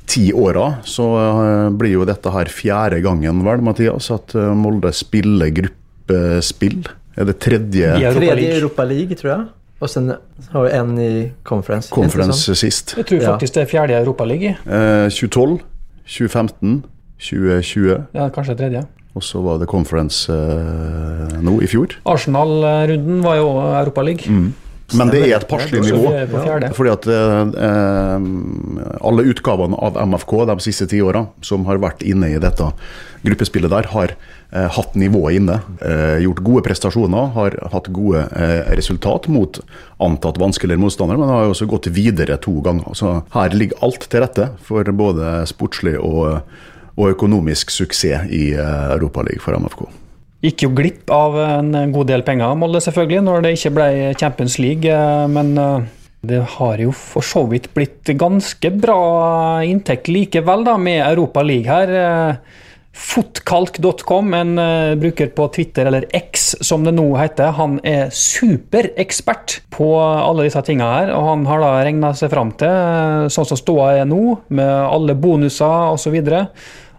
ti 0.09 0.29
åra. 0.33 0.79
Så 0.89 1.06
eh, 1.21 1.69
blir 1.79 1.97
jo 1.99 2.06
dette 2.09 2.33
her 2.33 2.50
fjerde 2.53 3.00
gangen, 3.05 3.43
vel, 3.47 3.62
Mathias, 3.65 4.11
at 4.15 4.35
eh, 4.37 4.53
Molde 4.56 4.93
spiller 4.97 5.53
gruppespill. 5.56 6.83
Er 7.19 7.27
det 7.29 7.39
tredje 7.43 7.95
I 7.99 8.05
Europa 8.05 8.19
Tredje 8.21 8.35
League. 8.39 8.59
Europa 8.61 8.85
League 8.93 9.17
tror 9.19 9.33
jeg. 9.35 9.47
Og 9.79 9.91
så 9.93 10.00
har 10.50 10.65
vi 10.65 10.71
en 10.75 10.93
i 10.99 11.11
conference. 11.47 11.91
Conference 11.95 12.55
sist? 12.59 12.97
Jeg 12.99 13.06
tror 13.06 13.21
Ja. 13.23 13.33
faktisk 13.33 13.55
det 13.55 13.62
er 13.62 13.67
fjerde 13.71 13.95
i 13.95 14.00
Europa 14.00 14.25
League. 14.27 14.56
Eh, 14.67 15.09
2012, 15.09 15.61
2015, 16.06 16.85
2020, 17.19 18.06
Ja, 18.15 18.29
kanskje 18.31 18.56
tredje. 18.59 18.87
Og 19.19 19.26
så 19.26 19.43
var 19.43 19.59
det 19.61 19.69
conference 19.70 20.31
uh, 20.31 21.37
nå 21.43 21.59
i 21.65 21.69
fjor. 21.70 21.99
Arsenal-runden 22.09 23.20
var 23.26 23.38
jo 23.41 23.53
Europa 23.67 24.06
League. 24.06 24.41
Men 24.97 25.11
det 25.12 25.20
er 25.26 25.35
et 25.37 25.49
passelig 25.49 25.82
nivå. 25.85 26.09
Fordi 26.76 26.93
at 26.94 27.06
eh, 27.12 27.50
eh, 27.67 28.29
alle 29.05 29.26
utgavene 29.29 29.76
av 29.76 29.99
MFK 30.09 30.32
de 30.49 30.56
siste 30.65 30.87
ti 30.88 31.03
åra 31.05 31.26
som 31.44 31.67
har 31.69 31.81
vært 31.82 32.05
inne 32.09 32.31
i 32.32 32.41
dette 32.41 32.70
gruppespillet 33.26 33.73
der, 33.73 33.88
har 33.93 34.15
eh, 34.15 34.69
hatt 34.79 34.97
nivået 34.97 35.43
inne. 35.43 35.59
Eh, 35.85 36.23
gjort 36.25 36.41
gode 36.47 36.64
prestasjoner, 36.71 37.35
har 37.37 37.59
hatt 37.75 37.91
gode 37.93 38.25
eh, 38.32 38.73
resultat 38.79 39.29
mot 39.32 39.61
antatt 40.05 40.41
vanskeligere 40.41 40.81
motstandere, 40.81 41.21
men 41.21 41.35
har 41.35 41.53
også 41.53 41.69
gått 41.69 41.91
videre 41.93 42.38
to 42.41 42.56
ganger. 42.64 42.97
Så 42.97 43.19
her 43.35 43.57
ligger 43.59 43.85
alt 43.85 44.09
til 44.09 44.25
rette 44.25 44.50
for 44.64 44.88
både 44.88 45.42
sportslig 45.50 45.99
og, 46.00 46.40
og 46.99 47.14
økonomisk 47.14 47.71
suksess 47.73 48.28
i 48.35 48.50
eh, 48.59 48.85
Europaligaen 48.97 49.43
for 49.43 49.57
MFK. 49.59 49.87
Gikk 50.45 50.62
jo 50.67 50.71
glipp 50.75 51.11
av 51.11 51.35
en 51.43 51.73
god 51.95 52.11
del 52.12 52.23
penger, 52.26 52.55
Molde 52.59 52.83
selvfølgelig, 52.83 53.25
når 53.26 53.43
det 53.43 53.55
ikke 53.57 53.75
ble 53.75 53.88
Champions 54.19 54.59
League. 54.62 54.87
eh, 54.87 55.26
Men 55.31 55.55
eh, 55.59 55.88
det 56.28 56.45
har 56.59 56.81
jo 56.83 56.95
for 56.95 57.23
så 57.23 57.45
vidt 57.50 57.71
blitt 57.75 58.11
ganske 58.19 58.73
bra 58.75 59.02
inntekt 59.62 60.11
likevel, 60.11 60.64
da, 60.67 60.75
med 60.78 61.05
Europa 61.07 61.45
League 61.47 61.71
her. 61.71 62.35
Fotkalk.com, 62.99 64.33
en 64.35 64.59
bruker 64.99 65.28
på 65.31 65.45
Twitter, 65.55 65.87
eller 65.87 66.09
X 66.19 66.49
som 66.67 66.83
det 66.83 66.97
nå 66.97 67.05
heter, 67.14 67.52
han 67.55 67.76
er 67.87 68.11
superekspert 68.11 69.61
på 69.71 69.93
alle 70.02 70.49
disse 70.49 70.64
tingene 70.67 70.90
her. 70.90 71.12
Og 71.14 71.28
han 71.28 71.47
har 71.47 71.62
da 71.62 71.71
regna 71.87 72.11
seg 72.19 72.35
fram 72.35 72.50
til, 72.59 73.31
sånn 73.31 73.47
som 73.52 73.61
ståa 73.62 73.93
er 74.00 74.11
nå, 74.11 74.40
med 74.50 74.75
alle 74.75 75.14
bonuser 75.14 75.95
osv., 75.95 76.19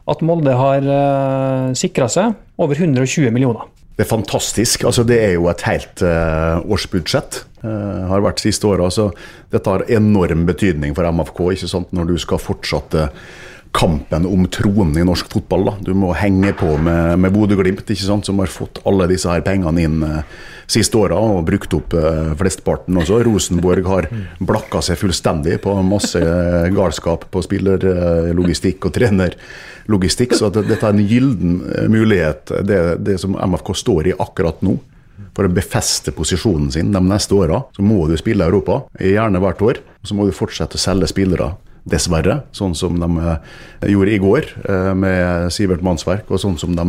at 0.10 0.24
Molde 0.26 0.56
har 0.58 0.86
uh, 0.86 1.70
sikra 1.78 2.10
seg 2.12 2.34
over 2.60 2.80
120 2.80 3.30
millioner. 3.36 3.68
Det 4.00 4.06
er 4.06 4.10
fantastisk. 4.14 4.86
altså 4.88 5.04
Det 5.04 5.18
er 5.20 5.34
jo 5.36 5.50
et 5.52 5.66
helt 5.68 6.02
uh, 6.08 6.64
årsbudsjett. 6.72 7.44
Uh, 7.66 8.08
har 8.08 8.24
vært 8.24 8.40
siste 8.40 8.68
året. 8.70 8.86
Altså, 8.88 9.10
dette 9.52 9.74
har 9.74 9.84
enorm 9.92 10.46
betydning 10.48 10.96
for 10.96 11.08
MFK 11.12 11.42
ikke 11.58 11.72
sant? 11.72 11.92
når 11.92 12.14
du 12.14 12.18
skal 12.24 12.40
fortsette 12.40 13.10
kampen 13.72 14.26
om 14.26 14.48
tronen 14.50 14.98
i 14.98 15.06
norsk 15.06 15.30
fotball. 15.32 15.68
Da. 15.68 15.74
Du 15.90 15.92
må 15.98 16.14
henge 16.18 16.54
på 16.58 16.72
med, 16.82 17.20
med 17.22 17.34
Bodø-Glimt, 17.36 17.92
som 17.96 18.42
har 18.42 18.52
fått 18.52 18.82
alle 18.90 19.10
disse 19.12 19.30
her 19.30 19.44
pengene 19.46 19.84
inn 19.86 20.02
eh, 20.06 20.24
siste 20.70 20.98
åra 21.00 21.18
og 21.18 21.46
brukt 21.48 21.74
opp 21.78 21.96
eh, 21.98 22.34
flesteparten 22.40 22.98
også. 23.02 23.22
Rosenborg 23.26 23.90
har 23.90 24.10
blakka 24.40 24.82
seg 24.86 25.00
fullstendig 25.02 25.60
på 25.64 25.74
masse 25.86 26.22
eh, 26.22 26.70
galskap 26.74 27.28
på 27.32 27.44
spillerlogistikk 27.46 28.90
og 28.90 28.96
trenerlogistikk. 28.98 30.38
Så 30.38 30.52
dette 30.54 30.80
er 30.82 30.94
en 30.94 31.06
gyllen 31.06 31.60
eh, 31.70 31.90
mulighet, 31.92 32.54
det, 32.66 32.82
det 33.06 33.20
som 33.22 33.38
MFK 33.38 33.74
står 33.84 34.12
i 34.12 34.18
akkurat 34.18 34.62
nå. 34.66 34.78
For 35.36 35.46
å 35.46 35.52
befeste 35.52 36.12
posisjonen 36.16 36.72
sin 36.74 36.94
de 36.94 37.00
neste 37.04 37.36
åra, 37.36 37.62
så 37.76 37.84
må 37.86 38.06
du 38.10 38.16
spille 38.20 38.48
Europa, 38.48 38.82
gjerne 39.04 39.42
hvert 39.44 39.62
år. 39.64 39.82
Og 40.02 40.10
så 40.10 40.16
må 40.16 40.26
du 40.26 40.36
fortsette 40.36 40.80
å 40.80 40.82
selge 40.82 41.10
spillere 41.12 41.54
dessverre. 41.88 42.42
Sånn 42.56 42.76
som 42.78 43.00
de 43.00 43.10
eh, 43.24 43.92
gjorde 43.94 44.16
i 44.16 44.22
går 44.22 44.50
eh, 44.64 44.92
med 44.98 45.54
Sivert 45.54 45.84
Mannsverk, 45.86 46.30
og 46.30 46.42
sånn 46.42 46.58
som 46.62 46.76
de 46.78 46.88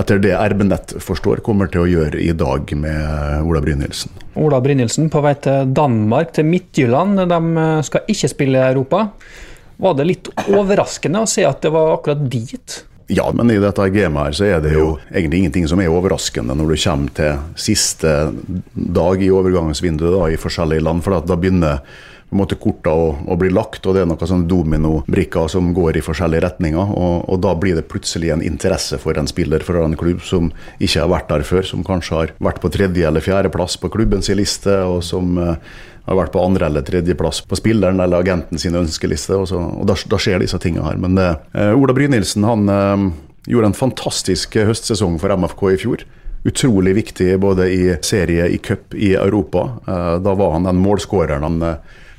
etter 0.00 0.22
det 0.22 0.34
RB 0.34 0.66
Nett 0.68 0.96
forstår, 1.02 1.42
kommer 1.46 1.70
til 1.72 1.84
å 1.84 1.90
gjøre 1.90 2.20
i 2.22 2.32
dag 2.36 2.70
med 2.78 3.44
Ola 3.44 3.62
Brynildsen. 3.64 4.14
Ola 4.40 4.60
Brynildsen 4.64 5.10
på 5.12 5.22
vei 5.24 5.34
til 5.44 5.70
Danmark, 5.76 6.34
til 6.36 6.48
Midtjylland. 6.48 7.26
De 7.30 7.68
skal 7.86 8.10
ikke 8.10 8.32
spille 8.32 8.60
i 8.60 8.72
Europa. 8.72 9.06
Var 9.76 9.94
det 9.98 10.08
litt 10.08 10.34
overraskende 10.46 11.24
å 11.24 11.30
se 11.30 11.46
at 11.46 11.62
det 11.64 11.72
var 11.74 11.96
akkurat 11.96 12.26
dit? 12.30 12.82
Ja, 13.12 13.26
men 13.36 13.50
i 13.52 13.60
dette 13.60 13.84
gamet 13.92 14.30
her 14.30 14.36
så 14.36 14.46
er 14.48 14.62
det 14.64 14.72
jo 14.72 14.94
egentlig 15.10 15.42
ingenting 15.42 15.66
som 15.68 15.80
er 15.82 15.92
overraskende 15.92 16.56
når 16.56 16.72
du 16.72 16.76
kommer 16.86 17.12
til 17.18 17.42
siste 17.60 18.12
dag 18.72 19.20
i 19.22 19.28
overgangsvinduet 19.34 20.14
da, 20.14 20.28
i 20.32 20.40
forskjellige 20.40 20.84
land. 20.86 21.04
For 21.04 21.20
da 21.20 21.36
begynner 21.36 21.82
måte 22.36 22.58
korta 22.60 22.92
og, 22.92 23.22
og 23.28 23.38
blir 23.40 23.54
lagt, 23.54 23.84
og 23.86 23.96
det 23.96 24.02
er 24.02 24.08
noen 24.10 24.30
sånn 24.30 24.46
dominobrikker 24.50 25.48
som 25.52 25.72
går 25.76 25.98
i 25.98 26.04
forskjellige 26.04 26.44
retninger. 26.46 26.92
Og, 26.94 27.24
og, 27.28 27.40
da 27.44 27.54
blir 27.58 27.78
det 27.78 27.86
plutselig 27.90 28.32
en 28.34 28.44
interesse 28.44 28.98
for 29.02 29.18
en 29.20 29.30
spiller 29.30 29.64
fra 29.66 29.84
en 29.86 29.96
klubb 29.98 30.22
som 30.26 30.50
ikke 30.78 31.02
har 31.04 31.10
vært 31.12 31.30
der 31.32 31.46
før, 31.46 31.66
som 31.68 31.84
kanskje 31.86 32.18
har 32.18 32.34
vært 32.42 32.62
på 32.62 32.72
tredje- 32.74 33.08
eller 33.08 33.24
fjerdeplass 33.24 33.78
på 33.80 33.92
klubbens 33.94 34.30
liste, 34.34 34.74
og 34.88 35.02
som 35.06 35.38
eh, 35.38 35.54
har 36.08 36.18
vært 36.18 36.34
på 36.34 36.42
andre- 36.42 36.70
eller 36.70 36.84
tredjeplass 36.86 37.44
på 37.48 37.58
spilleren 37.60 38.00
eller 38.00 38.24
agenten 38.24 38.60
sin 38.60 38.76
ønskeliste. 38.78 39.36
Og, 39.38 39.48
så, 39.50 39.60
og 39.60 39.86
da, 39.88 39.96
da, 40.10 40.20
skjer 40.20 40.42
disse 40.42 40.60
tingene 40.62 40.88
her. 40.88 41.00
Men 41.00 41.20
eh, 41.20 41.72
Ola 41.74 41.96
Brynildsen 41.96 42.44
han 42.48 42.68
uh, 42.68 43.08
gjorde 43.48 43.72
en 43.72 43.78
fantastisk 43.78 44.58
høstsesong 44.58 45.18
for 45.22 45.34
MFK 45.36 45.66
i 45.74 45.80
fjor 45.86 46.06
utrolig 46.44 46.92
viktig 46.98 47.38
både 47.40 47.70
i 47.72 47.84
serie, 48.04 48.50
i 48.52 48.58
cup, 48.60 48.92
i 48.92 49.14
Europa. 49.16 49.62
Da 50.20 50.34
var 50.36 50.50
han 50.52 50.66
den 50.68 50.82
målskåreren 50.84 51.46
han 51.46 51.62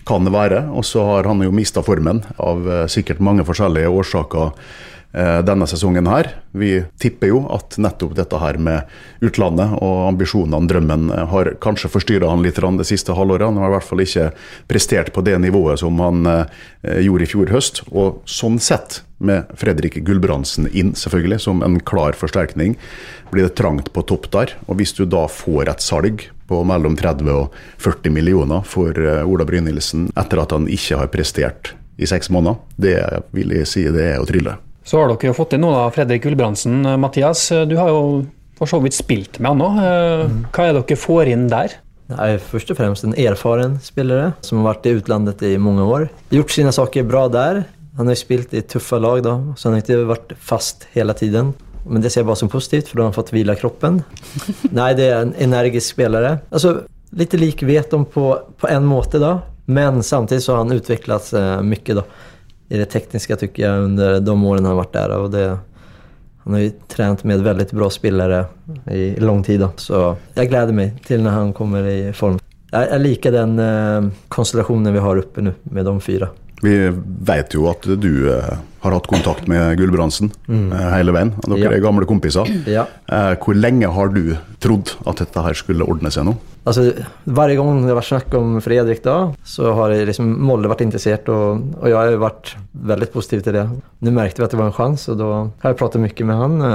kan 0.05 0.25
det 0.25 0.33
være. 0.35 0.65
Og 0.75 0.85
så 0.85 1.03
har 1.05 1.29
han 1.29 1.43
jo 1.43 1.53
mista 1.55 1.83
formen 1.85 2.23
av 2.37 2.67
eh, 2.69 2.83
sikkert 2.91 3.23
mange 3.23 3.45
forskjellige 3.47 3.89
årsaker 3.89 4.51
eh, 4.51 5.39
denne 5.47 5.67
sesongen 5.69 6.07
her. 6.09 6.29
Vi 6.55 6.77
tipper 7.01 7.31
jo 7.33 7.41
at 7.53 7.77
nettopp 7.81 8.13
dette 8.17 8.39
her 8.41 8.59
med 8.61 9.25
utlandet 9.25 9.73
og 9.79 10.05
ambisjonene, 10.11 10.69
drømmen, 10.69 11.09
eh, 11.15 11.25
har 11.33 11.55
kanskje 11.63 11.91
forstyrra 11.95 12.29
han 12.31 12.45
litt 12.45 12.61
det 12.61 12.87
siste 12.87 13.17
halvåret. 13.17 13.49
Han 13.49 13.59
har 13.61 13.73
i 13.73 13.75
hvert 13.77 13.89
fall 13.89 14.05
ikke 14.05 14.29
prestert 14.69 15.11
på 15.15 15.25
det 15.25 15.39
nivået 15.41 15.81
som 15.81 15.99
han 15.99 16.23
gjorde 16.85 17.25
i 17.25 17.29
fjor 17.29 17.51
høst. 17.53 17.83
Og 17.91 18.21
sånn 18.29 18.61
sett, 18.61 19.01
med 19.17 19.47
Fredrik 19.55 19.95
Gulbrandsen 20.03 20.67
inn, 20.75 20.89
selvfølgelig, 20.93 21.39
som 21.45 21.61
en 21.63 21.79
klar 21.79 22.17
forsterkning, 22.19 22.75
blir 23.31 23.47
det 23.47 23.55
trangt 23.55 23.93
på 23.95 24.03
topp 24.03 24.27
der. 24.33 24.51
Og 24.67 24.81
hvis 24.81 24.91
du 24.93 25.05
da 25.07 25.23
får 25.31 25.71
et 25.71 25.85
salg 25.85 26.25
på 26.49 26.61
mellom 26.67 26.95
30 26.99 27.31
og 27.33 27.55
40 27.81 28.13
millioner 28.13 28.65
for 28.67 28.95
eh, 28.99 29.23
Ola 29.25 29.47
Brynildsen 29.47 30.09
etter 30.15 30.43
at 30.43 30.53
han 30.55 30.69
ikke 30.71 30.99
har 31.01 31.11
prestert 31.13 31.73
i 31.97 32.07
seks 32.09 32.29
måneder. 32.33 32.59
Det 32.75 32.97
vil 33.35 33.55
jeg 33.55 33.69
si 33.71 33.85
det 33.91 34.09
er 34.13 34.21
å 34.21 34.27
trylle. 34.29 34.57
Så 34.85 34.99
har 35.01 35.09
dere 35.09 35.31
jo 35.31 35.37
fått 35.37 35.55
inn 35.57 35.63
noe 35.65 35.87
av 35.87 35.95
Fredrik 35.95 36.25
Gulbrandsen. 36.27 36.83
Eh, 36.85 36.99
Mathias, 37.01 37.47
eh, 37.51 37.65
du 37.69 37.77
har 37.79 37.89
jo 37.93 38.25
for 38.55 38.71
så 38.71 38.79
vidt 38.79 38.95
spilt 38.95 39.41
med 39.43 39.51
han 39.51 39.63
òg. 39.65 39.79
Hva 40.55 40.63
er 40.63 40.77
det 40.77 40.85
dere 40.85 40.99
får 41.01 41.31
inn 41.33 41.49
der? 41.51 41.73
Nei, 42.13 42.35
Først 42.37 42.69
og 42.71 42.77
fremst 42.77 43.03
en 43.03 43.15
erfaren 43.17 43.79
spillere 43.83 44.29
som 44.45 44.61
har 44.61 44.75
vært 44.75 44.85
i 44.87 44.93
utlandet 44.99 45.41
i 45.43 45.55
mange 45.59 45.83
år. 45.89 46.05
Gjort 46.31 46.53
sine 46.53 46.71
saker 46.75 47.07
bra 47.09 47.25
der. 47.33 47.65
Han 47.97 48.11
har 48.11 48.17
spilt 48.19 48.53
i 48.53 48.61
tøffe 48.61 48.99
lag, 48.99 49.21
da, 49.23 49.37
så 49.55 49.69
han 49.69 49.77
har 49.77 49.83
ikke 49.85 50.07
vært 50.09 50.33
fast 50.43 50.85
hele 50.93 51.15
tiden. 51.17 51.53
Men 51.85 52.01
det 52.01 52.11
ser 52.11 52.23
jeg 52.23 52.29
bare 52.29 52.41
som 52.41 52.51
positivt, 52.51 52.89
for 52.89 52.97
da 52.97 53.05
har 53.05 53.11
han 53.11 53.17
fått 53.17 53.33
hvile 53.35 53.55
kroppen. 53.59 54.01
Nei, 54.73 54.91
det 54.97 55.09
er 55.11 55.19
en 55.21 55.35
energisk 55.45 55.95
spelare. 55.95 56.39
Altså, 56.49 56.79
litt 57.15 57.35
lik 57.37 57.61
Veton 57.65 58.07
på, 58.09 58.31
på 58.57 58.71
en 58.71 58.87
måte, 58.89 59.21
da. 59.21 59.37
Men 59.65 60.03
samtidig 60.03 60.43
så 60.43 60.55
har 60.55 60.63
han 60.63 60.75
utviklet 60.75 61.29
seg 61.29 61.65
mye 61.65 61.97
da, 61.97 62.03
i 62.69 62.81
det 62.81 62.89
tekniske, 62.93 63.37
syns 63.37 63.61
jeg, 63.61 63.85
under 63.89 64.19
de 64.21 64.35
årene 64.35 64.65
han 64.65 64.71
har 64.73 64.81
vært 64.81 64.95
der. 64.97 65.15
Og 65.19 65.31
det, 65.33 65.45
han 66.45 66.57
har 66.57 66.65
jo 66.65 66.73
trent 66.91 67.23
med 67.25 67.45
veldig 67.45 67.67
bra 67.73 67.89
spillere 67.93 68.43
i 68.93 69.15
lang 69.21 69.43
tid. 69.45 69.63
Da. 69.65 69.71
Så 69.81 70.01
jeg 70.37 70.51
gleder 70.51 70.77
meg 70.77 70.99
til 71.05 71.23
når 71.25 71.37
han 71.39 71.53
kommer 71.57 71.87
i 71.89 71.99
form. 72.17 72.37
Jeg, 72.71 72.89
jeg 72.91 73.01
liker 73.01 73.33
den 73.33 73.59
eh, 73.61 74.09
konstellasjonen 74.33 74.93
vi 74.93 75.05
har 75.05 75.21
oppe 75.21 75.45
nå, 75.45 75.55
med 75.73 75.89
de 75.89 75.95
fire. 76.05 76.29
Vi 76.61 76.75
vet 77.29 77.53
jo 77.57 77.65
at 77.69 77.85
du 78.01 78.11
eh, 78.33 78.53
har 78.85 78.95
hatt 78.95 79.09
kontakt 79.09 79.47
med 79.51 79.77
Gulbrandsen 79.79 80.31
mm. 80.47 80.65
Eh, 80.75 80.89
hele 80.95 81.13
veien. 81.15 81.33
Dere 81.45 81.61
ja. 81.61 81.71
er 81.73 81.83
gamle 81.83 82.07
kompiser. 82.09 82.49
Ja. 82.69 82.87
Eh, 83.11 83.33
hvor 83.41 83.57
lenge 83.57 83.89
har 83.91 84.11
du 84.13 84.35
trodd 84.63 84.95
at 85.09 85.21
dette 85.23 85.45
her 85.45 85.57
skulle 85.57 85.87
ordne 85.87 86.11
seg 86.13 86.27
nå? 86.27 86.35
Altså, 86.65 86.87
Hver 87.29 87.51
gang 87.53 87.83
det 87.83 87.91
har 87.91 87.99
vært 87.99 88.09
snakk 88.09 88.35
om 88.39 88.55
Fredrik, 88.63 89.03
da, 89.05 89.17
så 89.45 89.73
har 89.77 89.93
liksom 90.09 90.31
Molde 90.47 90.71
vært 90.71 90.81
interessert, 90.85 91.29
og, 91.29 91.61
og, 91.77 91.85
jeg 91.91 91.97
har 91.97 92.17
vært 92.23 92.55
veldig 92.89 93.09
positiv 93.13 93.43
til 93.45 93.59
det. 93.59 93.65
Nå 94.01 94.13
merket 94.15 94.41
vi 94.41 94.47
at 94.47 94.55
det 94.55 94.61
var 94.61 94.71
en 94.71 94.77
sjanse, 94.77 95.13
og 95.13 95.19
da 95.21 95.29
har 95.61 95.75
jeg 95.75 95.79
pratet 95.81 96.01
mye 96.01 96.29
med 96.31 96.41
han. 96.41 96.65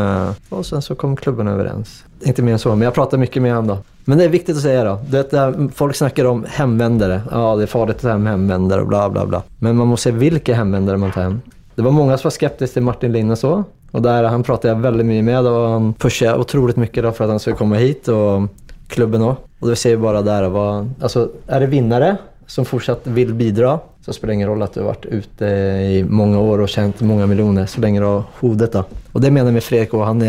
Og 0.55 0.63
så, 0.67 0.79
så 0.85 0.95
kom 0.99 1.19
klubben 1.19 1.51
overens. 1.51 2.05
Ikke 2.23 2.45
mer 2.47 2.55
enn 2.55 2.63
så, 2.63 2.77
men 2.77 2.87
jeg 2.87 2.97
pratet 3.01 3.23
mye 3.23 3.43
med 3.43 3.57
han 3.57 3.73
da. 3.73 3.81
Men 4.11 4.19
det 4.19 4.27
er 4.27 4.33
viktig 4.33 4.57
å 4.57 4.63
si 4.63 4.73
da. 4.75 4.97
Det 5.13 5.71
folk 5.77 5.95
snakker 5.97 6.27
om 6.31 6.45
hemvendere. 6.49 7.21
Ja, 7.31 7.55
det 7.59 7.67
er 7.67 7.71
farlig 7.71 7.99
å 7.99 8.01
ta 8.01 8.15
hjem 8.15 8.27
hemvändare 8.31 8.83
og 8.83 8.91
bla 8.91 9.05
bla 9.13 9.27
bla. 9.29 9.43
Men 9.63 9.79
man 9.79 9.93
må 9.93 9.99
se 10.01 10.11
hvilke 10.15 10.57
hemvendere 10.57 10.99
man 10.99 11.13
tar 11.15 11.29
hjem. 11.29 11.41
Det 11.77 11.85
var 11.87 11.95
mange 11.95 12.17
som 12.19 12.29
var 12.29 12.37
skeptiske 12.37 12.79
til 12.79 12.87
Martin 12.87 13.13
Linnes 13.15 13.45
òg. 13.47 13.63
Og 13.91 14.03
der 14.05 14.29
han 14.31 14.45
pratet 14.47 14.71
jeg 14.71 14.83
veldig 14.83 15.07
mye 15.07 15.23
med, 15.27 15.47
og 15.51 15.63
han 15.75 15.93
pushet 15.99 16.39
utrolig 16.39 16.77
mye 16.79 17.11
for 17.11 17.27
at 17.27 17.35
han 17.35 17.43
skulle 17.43 17.59
komme 17.59 17.81
hit. 17.81 18.09
Og 18.09 18.49
klubben 18.91 19.25
òg. 19.27 19.39
Og 19.61 19.71
det 19.71 19.79
ser 19.79 20.01
bare 20.01 20.25
der 20.27 20.49
hva, 20.51 20.85
altså, 21.01 21.29
Er 21.49 21.61
det 21.61 21.71
vinnere 21.71 22.19
som 22.51 22.67
fortsatt 22.67 23.05
vil 23.15 23.31
bidra, 23.39 23.77
så 24.03 24.13
spiller 24.13 24.33
det 24.33 24.39
ingen 24.41 24.49
rolle 24.51 24.67
at 24.67 24.75
du 24.75 24.81
har 24.81 24.89
vært 24.95 25.07
ute 25.07 25.51
i 25.87 26.01
mange 26.03 26.41
år 26.41 26.65
og 26.65 26.73
tjent 26.73 27.03
mange 27.07 27.29
millioner, 27.31 27.69
så 27.71 27.83
lenge 27.85 28.01
du 28.03 28.09
har 28.09 28.25
hodet. 28.41 28.73
da. 28.73 28.83
Og 29.15 29.23
det 29.23 29.31
mener 29.31 29.53
jeg 29.53 29.59
med 29.61 29.67
Fredrik 29.67 29.95
òg. 29.95 30.07
Han 30.09 30.25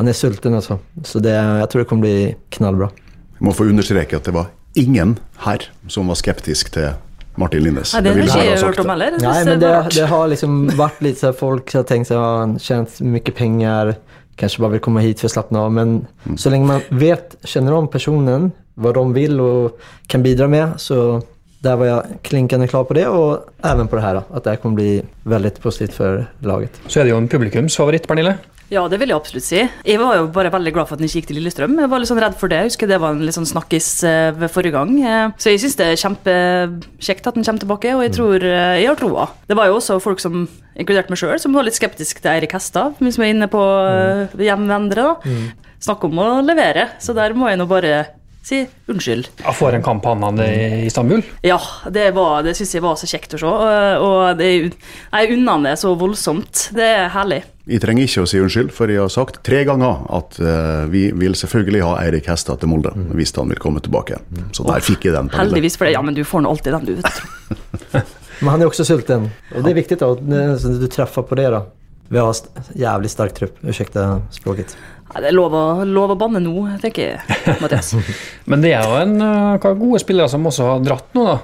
han 0.00 0.08
er 0.08 0.16
sulten, 0.16 0.54
altså. 0.54 0.78
Så 1.04 1.20
det, 1.20 1.34
jeg 1.34 1.68
tror 1.68 1.82
det 1.82 1.88
kommer 1.90 2.06
bli 2.06 2.34
knallbra. 2.56 2.88
Jeg 3.36 3.44
må 3.44 3.52
få 3.52 3.66
understreke 3.68 4.16
at 4.16 4.24
det 4.24 4.32
var 4.32 4.46
ingen 4.78 5.18
her 5.44 5.66
som 5.92 6.08
var 6.08 6.16
skeptisk 6.16 6.70
til 6.72 6.94
Martin 7.38 7.64
Linnes. 7.64 7.94
Ja, 7.94 8.00
det 8.04 8.14
har 8.14 8.22
ikke 8.24 8.44
jeg 8.44 8.62
hørt 8.64 8.80
om 8.82 8.92
heller. 8.92 9.18
Nei, 9.22 9.36
men 9.46 9.60
det, 9.62 9.72
det, 9.94 10.06
har 10.10 10.30
liksom 10.32 10.62
vært 10.78 11.02
litt 11.04 11.20
så 11.22 11.32
folk 11.36 11.70
som 11.70 11.82
har 11.82 11.90
tenkt 11.90 12.10
seg 12.10 12.20
han 12.20 12.56
tjent 12.62 13.00
mye 13.06 13.34
penger, 13.36 13.94
kanskje 14.40 14.64
bare 14.64 14.76
vil 14.76 14.84
komme 14.84 15.04
hit 15.04 15.22
for 15.22 15.30
å 15.30 15.34
slappe 15.36 15.56
av. 15.58 15.70
Men 15.76 16.00
mm. 16.26 16.38
så 16.40 16.52
lenge 16.52 16.68
man 16.68 16.86
vet, 17.02 17.36
kjenner 17.46 17.76
om 17.78 17.88
personen, 17.92 18.50
hva 18.80 18.94
de 18.96 19.04
vil 19.16 19.40
og 19.44 19.84
kan 20.10 20.24
bidra 20.24 20.48
med, 20.50 20.78
så 20.82 21.20
der 21.60 21.76
var 21.76 21.90
jeg 21.90 22.20
klinkende 22.24 22.68
klar 22.70 22.86
på 22.88 22.96
det, 22.96 23.06
og 23.12 23.50
også 23.60 23.88
på 23.90 23.98
det 23.98 24.04
her. 24.04 24.22
At 24.32 24.46
det 24.46 24.60
kommer 24.62 24.80
bli 24.80 24.92
veldig 25.28 25.52
positivt 25.60 25.96
for 25.96 26.22
laget. 26.46 26.80
Så 26.88 27.00
er 27.00 27.08
det 27.08 27.14
jo 27.14 27.20
en 27.20 27.28
publikumsfavoritt, 27.28 28.08
Pernille? 28.08 28.38
Ja, 28.70 28.84
det 28.86 29.00
vil 29.02 29.10
jeg 29.10 29.18
absolutt 29.18 29.42
si. 29.42 29.60
Jeg 29.66 29.98
var 29.98 30.14
jo 30.14 30.28
bare 30.30 30.52
veldig 30.54 30.72
glad 30.76 30.86
for 30.86 30.94
at 30.94 31.00
den 31.02 31.08
ikke 31.08 31.24
gikk 31.24 31.30
til 31.32 31.40
Lillestrøm. 31.40 31.72
Jeg 31.82 31.90
var 31.90 32.02
litt 32.02 32.10
sånn 32.10 32.20
redd 32.22 32.36
for 32.38 32.52
det. 32.52 32.60
Jeg 32.60 32.70
husker 32.70 32.90
det 32.90 33.00
var 33.02 33.16
en 33.16 33.24
litt 33.26 33.34
sånn 33.34 33.48
snakkis 33.50 33.88
eh, 34.06 34.30
ved 34.38 34.52
forrige 34.54 34.76
gang. 34.76 34.92
Eh, 35.02 35.32
så 35.42 35.50
jeg 35.50 35.62
syns 35.64 35.74
det 35.80 35.88
er 35.90 35.98
kjempekjekt 35.98 37.26
at 37.26 37.38
den 37.38 37.46
kommer 37.46 37.64
tilbake, 37.64 37.96
og 37.96 38.04
jeg 38.06 38.14
tror 38.14 38.46
eh, 38.46 38.76
jeg 38.78 38.86
har 38.92 39.00
troa. 39.00 39.26
Det 39.50 39.58
var 39.58 39.66
jo 39.66 39.80
også 39.80 39.98
folk 40.04 40.22
som, 40.22 40.44
inkludert 40.78 41.10
meg 41.10 41.18
sjøl, 41.18 41.34
som 41.42 41.58
var 41.58 41.66
litt 41.66 41.78
skeptisk 41.80 42.22
til 42.22 42.30
Eirik 42.30 42.54
Hestad, 42.54 42.94
hvis 43.02 43.18
vi 43.18 43.26
er 43.26 43.34
inne 43.34 43.50
på 43.50 43.58
mm. 43.58 44.38
hjemvendere. 44.38 45.08
da. 45.10 45.34
Mm. 45.34 45.74
Snakk 45.82 46.06
om 46.06 46.22
å 46.22 46.30
levere, 46.44 46.92
så 47.02 47.16
der 47.16 47.34
må 47.34 47.50
jeg 47.50 47.58
nå 47.58 47.66
bare 47.66 48.04
si 48.42 48.64
unnskyld. 48.90 49.28
Ja, 49.44 49.52
får 49.52 49.76
en 49.78 49.84
kamp 49.84 50.04
han 50.08 50.22
hadde 50.24 50.46
i 50.48 50.86
Istanbul? 50.86 51.22
Ja, 51.44 51.60
det, 51.92 52.10
var, 52.16 52.42
det 52.46 52.54
syns 52.58 52.74
jeg 52.74 52.84
var 52.84 52.96
så 52.98 53.08
kjekt 53.10 53.36
å 53.36 53.40
se. 53.40 53.54
Og 54.00 54.38
det, 54.40 54.50
jeg 54.70 55.32
unner 55.36 55.58
han 55.58 55.66
det 55.68 55.76
så 55.80 55.92
voldsomt. 55.98 56.70
Det 56.76 56.86
er 56.86 57.10
herlig. 57.14 57.42
Jeg 57.70 57.82
trenger 57.84 58.08
ikke 58.08 58.24
å 58.24 58.28
si 58.30 58.40
unnskyld, 58.42 58.72
for 58.74 58.90
jeg 58.90 59.02
har 59.02 59.10
sagt 59.12 59.42
tre 59.46 59.60
ganger 59.68 60.00
at 60.16 60.38
uh, 60.42 60.86
vi 60.90 61.04
vil 61.14 61.36
selvfølgelig 61.38 61.84
ha 61.86 61.92
Eirik 62.00 62.30
Hestad 62.32 62.62
til 62.62 62.72
Molde 62.72 62.94
mm. 62.96 63.10
hvis 63.18 63.34
han 63.36 63.52
vil 63.52 63.60
komme 63.62 63.82
tilbake. 63.84 64.18
Så 64.56 64.66
der 64.66 64.82
fikk 64.84 65.06
jeg 65.06 65.14
den. 65.14 65.30
Heldigvis 65.36 65.78
for 65.78 65.86
det. 65.86 65.94
Ja, 65.94 66.02
men 66.02 66.16
du 66.16 66.24
får 66.26 66.42
nå 66.42 66.54
alltid 66.54 66.74
den, 66.78 66.88
du. 66.88 66.96
vet 66.98 68.16
Men 68.40 68.54
han 68.54 68.62
er 68.64 68.70
også 68.70 68.86
sulten. 68.88 69.28
Og 69.52 69.66
det 69.66 69.74
er 69.74 69.76
viktig 69.76 70.00
at 70.00 70.24
du 70.24 70.86
treffer 70.90 71.26
på 71.28 71.36
det. 71.36 71.50
da. 71.52 71.66
Vi 72.10 72.18
har 72.18 72.34
jævlig 72.74 73.10
sterk 73.12 73.36
trupp. 73.36 73.60
Unnskyld 73.62 74.00
språket. 74.34 74.74
Ja, 75.10 75.22
det 75.22 75.30
er 75.32 75.34
lov 75.34 75.54
å, 75.56 75.64
lov 75.86 76.14
å 76.14 76.18
banne 76.18 76.42
nå, 76.42 76.54
tenker 76.82 77.16
jeg, 77.16 77.38
Mathias. 77.62 77.94
Men 78.50 78.62
det 78.62 78.74
er 78.78 78.86
jo 78.86 78.98
en 79.00 79.16
hva 79.58 79.72
gode 79.78 80.02
spillere 80.02 80.30
som 80.30 80.46
også 80.46 80.68
har 80.68 80.84
dratt 80.86 81.16
nå, 81.18 81.24
da? 81.26 81.38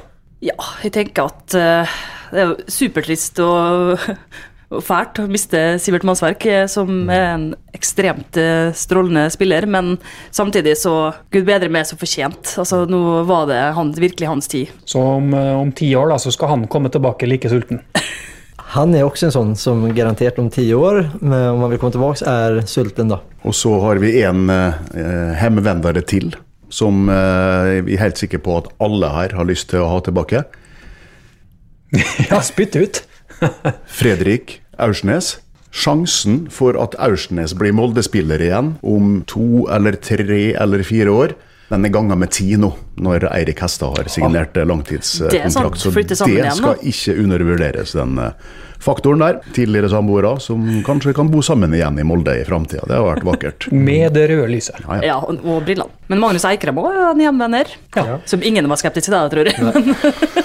Ja, 0.44 0.58
jeg 0.85 0.92
tenker 0.94 1.30
at 1.32 1.56
uh, 1.56 1.96
det 2.30 2.44
er 2.44 2.52
supertrist 2.70 3.40
og, 3.42 4.04
og 4.75 4.85
fælt 4.87 5.18
å 5.23 5.26
miste 5.30 5.64
Sivert 5.82 6.06
Mannsverk, 6.06 6.46
eh, 6.46 6.66
som 6.70 7.11
er 7.11 7.26
en 7.32 7.49
ekstremt 7.75 8.38
strålende 8.76 9.26
spiller. 9.35 9.66
Men 9.70 9.96
samtidig 10.35 10.76
så 10.78 10.94
Gud 11.35 11.49
bedre 11.49 11.73
meg 11.73 11.88
så 11.88 11.99
fortjent. 11.99 12.54
Altså, 12.62 12.85
nå 12.90 13.02
var 13.26 13.50
det 13.50 13.61
han, 13.78 13.94
virkelig 13.99 14.30
hans 14.30 14.50
tid. 14.52 14.70
Så 14.87 15.02
om, 15.16 15.35
om 15.35 15.75
ti 15.75 15.90
år 15.99 16.14
da, 16.14 16.20
så 16.23 16.35
skal 16.35 16.54
han 16.54 16.70
komme 16.70 16.92
tilbake 16.94 17.30
like 17.30 17.50
sulten? 17.50 17.82
Han 18.75 18.94
er 18.99 19.06
også 19.06 19.28
en 19.28 19.35
sånn 19.35 19.52
som 19.58 19.85
garantert 19.94 20.40
om 20.42 20.49
ti 20.50 20.64
år, 20.75 21.04
om 21.23 21.62
han 21.62 21.70
vil 21.70 21.78
komme 21.78 21.94
tilbake, 21.94 22.26
er 22.26 22.64
sulten. 22.66 23.12
da. 23.12 23.20
Og 23.46 23.54
så 23.54 23.73
har 23.85 24.00
vi 24.02 24.11
en 24.26 24.50
eh, 24.50 25.37
hjemvendere 25.38 26.02
til, 26.02 26.35
som 26.68 27.06
eh, 27.12 27.78
vi 27.87 27.94
er 27.94 28.02
helt 28.02 28.18
sikre 28.18 28.42
på 28.42 28.56
at 28.58 28.70
alle 28.82 29.12
her 29.14 29.37
har 29.38 29.46
lyst 29.46 29.70
til 29.70 29.85
å 29.85 29.90
ha 29.94 30.02
tilbake. 30.02 30.44
Ja, 32.26 32.42
spytt 32.42 32.75
ut. 32.76 33.04
Fredrik 34.00 34.61
Aursnes. 34.82 35.37
Sjansen 35.76 36.46
for 36.50 36.76
at 36.80 36.96
Aursnes 37.02 37.52
blir 37.56 37.75
Molde-spiller 37.76 38.40
igjen 38.42 38.75
om 38.82 39.20
to 39.28 39.66
eller 39.73 39.99
tre 40.00 40.54
eller 40.56 40.82
fire 40.87 41.12
år, 41.12 41.35
den 41.68 41.85
er 41.85 41.90
ganga 41.90 42.14
med 42.18 42.30
ti 42.30 42.52
nå, 42.61 42.70
når 43.02 43.26
Eirik 43.32 43.58
Hestad 43.64 43.99
har 43.99 44.11
signert 44.12 44.56
er 44.56 44.68
langtidskontrakt. 44.70 45.80
Så 45.82 45.90
det 45.90 46.52
skal 46.54 46.87
ikke 46.87 47.16
undervurderes, 47.25 47.94
den 47.99 48.20
eh, 48.23 48.52
faktoren 48.78 49.25
der. 49.25 49.40
Tidligere 49.56 49.90
samboere 49.90 50.37
som 50.40 50.62
kanskje 50.87 51.14
kan 51.16 51.30
bo 51.32 51.42
sammen 51.42 51.75
igjen 51.75 51.99
i 51.99 52.04
Molde 52.06 52.37
i 52.38 52.44
framtida. 52.46 52.87
Det 52.87 52.94
har 52.94 53.08
vært 53.08 53.26
vakkert. 53.26 53.66
Med 53.88 54.14
det 54.14 54.28
røde 54.30 54.46
lyset. 54.52 54.78
Ja, 54.85 55.00
ja. 55.00 55.08
Ja, 55.11 55.16
og, 55.26 55.42
og 55.42 55.64
brillene. 55.66 55.90
Men 56.06 56.23
Magnus 56.23 56.46
Eikrem 56.46 56.78
òg 56.78 56.92
er 56.92 57.08
en 57.08 57.25
hjemvenner. 57.25 57.73
Ja. 57.96 58.20
Som 58.30 58.46
ingen 58.46 58.68
var 58.70 58.78
skeptisk 58.78 59.11
til, 59.11 59.16
det, 59.16 59.32
tror 59.35 59.50
jeg. 59.50 59.58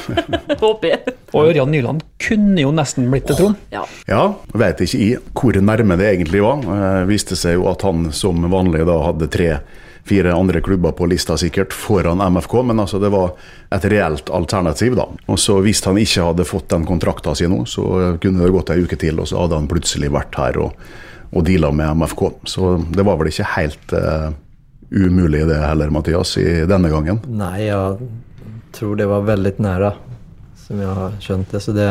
Men 0.10 0.58
håper 0.64 0.90
jeg. 0.90 1.16
Og 1.36 1.52
Ørjan 1.52 1.70
Nyland 1.72 2.02
kunne 2.26 2.66
jo 2.66 2.74
nesten 2.74 3.12
blitt 3.14 3.30
det, 3.30 3.38
Trond. 3.38 3.62
Ja. 3.70 3.86
Ja, 4.10 4.24
vet 4.58 4.82
ikke 4.88 5.04
i 5.06 5.12
hvor 5.38 5.62
nærme 5.62 6.02
det 6.02 6.10
egentlig 6.16 6.42
var. 6.42 6.66
Det 6.66 7.06
viste 7.14 7.38
seg 7.38 7.60
jo 7.60 7.70
at 7.70 7.86
han 7.86 8.10
som 8.16 8.42
vanlig 8.50 8.88
da 8.90 8.98
hadde 9.06 9.30
tre-fire 10.02 10.34
andre 10.34 10.62
klubber 10.62 10.92
på 10.92 11.06
lista 11.06 11.38
sikkert 11.38 11.74
foran 11.74 12.20
MFK, 12.34 12.64
men 12.64 12.80
altså 12.80 13.00
det 13.00 13.10
var 13.10 13.34
et 13.70 13.86
reelt 13.86 14.30
alternativ, 14.30 14.96
da. 14.96 15.08
Og 15.28 15.40
så 15.40 15.62
hvis 15.62 15.84
han 15.86 15.98
ikke 15.98 16.24
hadde 16.24 16.46
fått 16.46 16.70
den 16.70 16.86
kontrakta 16.86 17.36
si 17.36 17.48
nå, 17.48 17.66
så 17.66 18.18
kunne 18.22 18.44
det 18.44 18.52
gått 18.52 18.70
ei 18.72 18.84
uke 18.84 18.98
til, 18.98 19.20
og 19.20 19.28
så 19.28 19.42
hadde 19.42 19.56
han 19.56 19.68
plutselig 19.68 20.12
vært 20.12 20.36
her 20.36 20.58
og, 20.58 20.74
og 21.32 21.46
deala 21.46 21.72
med 21.72 21.98
MFK. 21.98 22.24
Så 22.44 22.78
det 22.92 23.06
var 23.06 23.18
vel 23.18 23.32
ikke 23.32 23.50
helt 23.56 23.94
uh, 23.94 24.32
umulig 24.92 25.46
det 25.48 25.62
heller, 25.62 25.90
Mathias, 25.90 26.38
i 26.38 26.66
denne 26.68 26.92
gangen. 26.92 27.22
Nei, 27.28 27.68
jeg 27.70 28.10
tror 28.76 28.98
det 29.00 29.08
var 29.08 29.28
veldig 29.28 29.58
nære. 29.60 29.94
som 30.62 30.80
jeg 30.80 30.88
har 30.88 31.16
skjønt 31.20 31.52
det. 31.52 31.60
Så 31.60 31.74
det, 31.76 31.88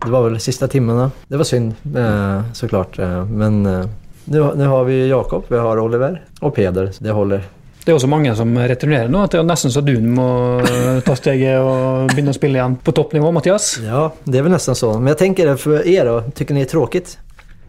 det 0.00 0.10
var 0.12 0.22
vel 0.24 0.38
de 0.38 0.40
siste 0.40 0.68
timene. 0.72 1.10
Det 1.28 1.36
var 1.36 1.44
synd 1.44 1.74
eh, 1.92 2.38
såklart. 2.56 2.98
Eh, 2.98 3.24
men 3.28 3.66
eh, 3.66 3.88
nu, 4.32 4.40
nu 4.58 4.66
har 4.70 4.86
vi 4.88 5.02
Jakob, 5.08 5.50
vi 5.50 5.58
har 5.58 5.78
Oliver 5.82 6.20
og 6.40 6.54
Peder. 6.54 6.90
Det 6.98 7.14
holder. 7.14 7.44
Det 7.86 7.92
er 7.92 7.98
også 8.00 8.08
mange 8.10 8.32
som 8.34 8.50
returnerer 8.58 9.10
nå 9.12 9.20
at 9.22 9.30
det 9.30 9.38
er 9.38 9.44
nesten 9.46 9.70
så 9.70 9.78
du 9.86 9.92
må 10.02 10.24
ta 11.06 11.14
steget 11.14 11.62
og 11.62 12.08
begynne 12.10 12.32
å 12.34 12.38
spille 12.38 12.58
igjen 12.58 12.74
på 12.82 12.94
toppnivå, 12.96 13.30
Mathias. 13.36 13.76
Ja, 13.84 14.08
det 14.26 14.40
er 14.40 14.48
vel 14.48 14.56
nesten 14.56 14.74
sånn. 14.74 15.04
Men 15.04 15.12
jeg 15.14 15.20
tenker 15.20 15.52
for 15.62 15.86
er 15.86 16.10
då, 16.10 16.16
tycker 16.34 16.56
ni 16.56 16.64
det 16.64 16.66
er 16.66 16.72
tråkigt? 16.72 17.14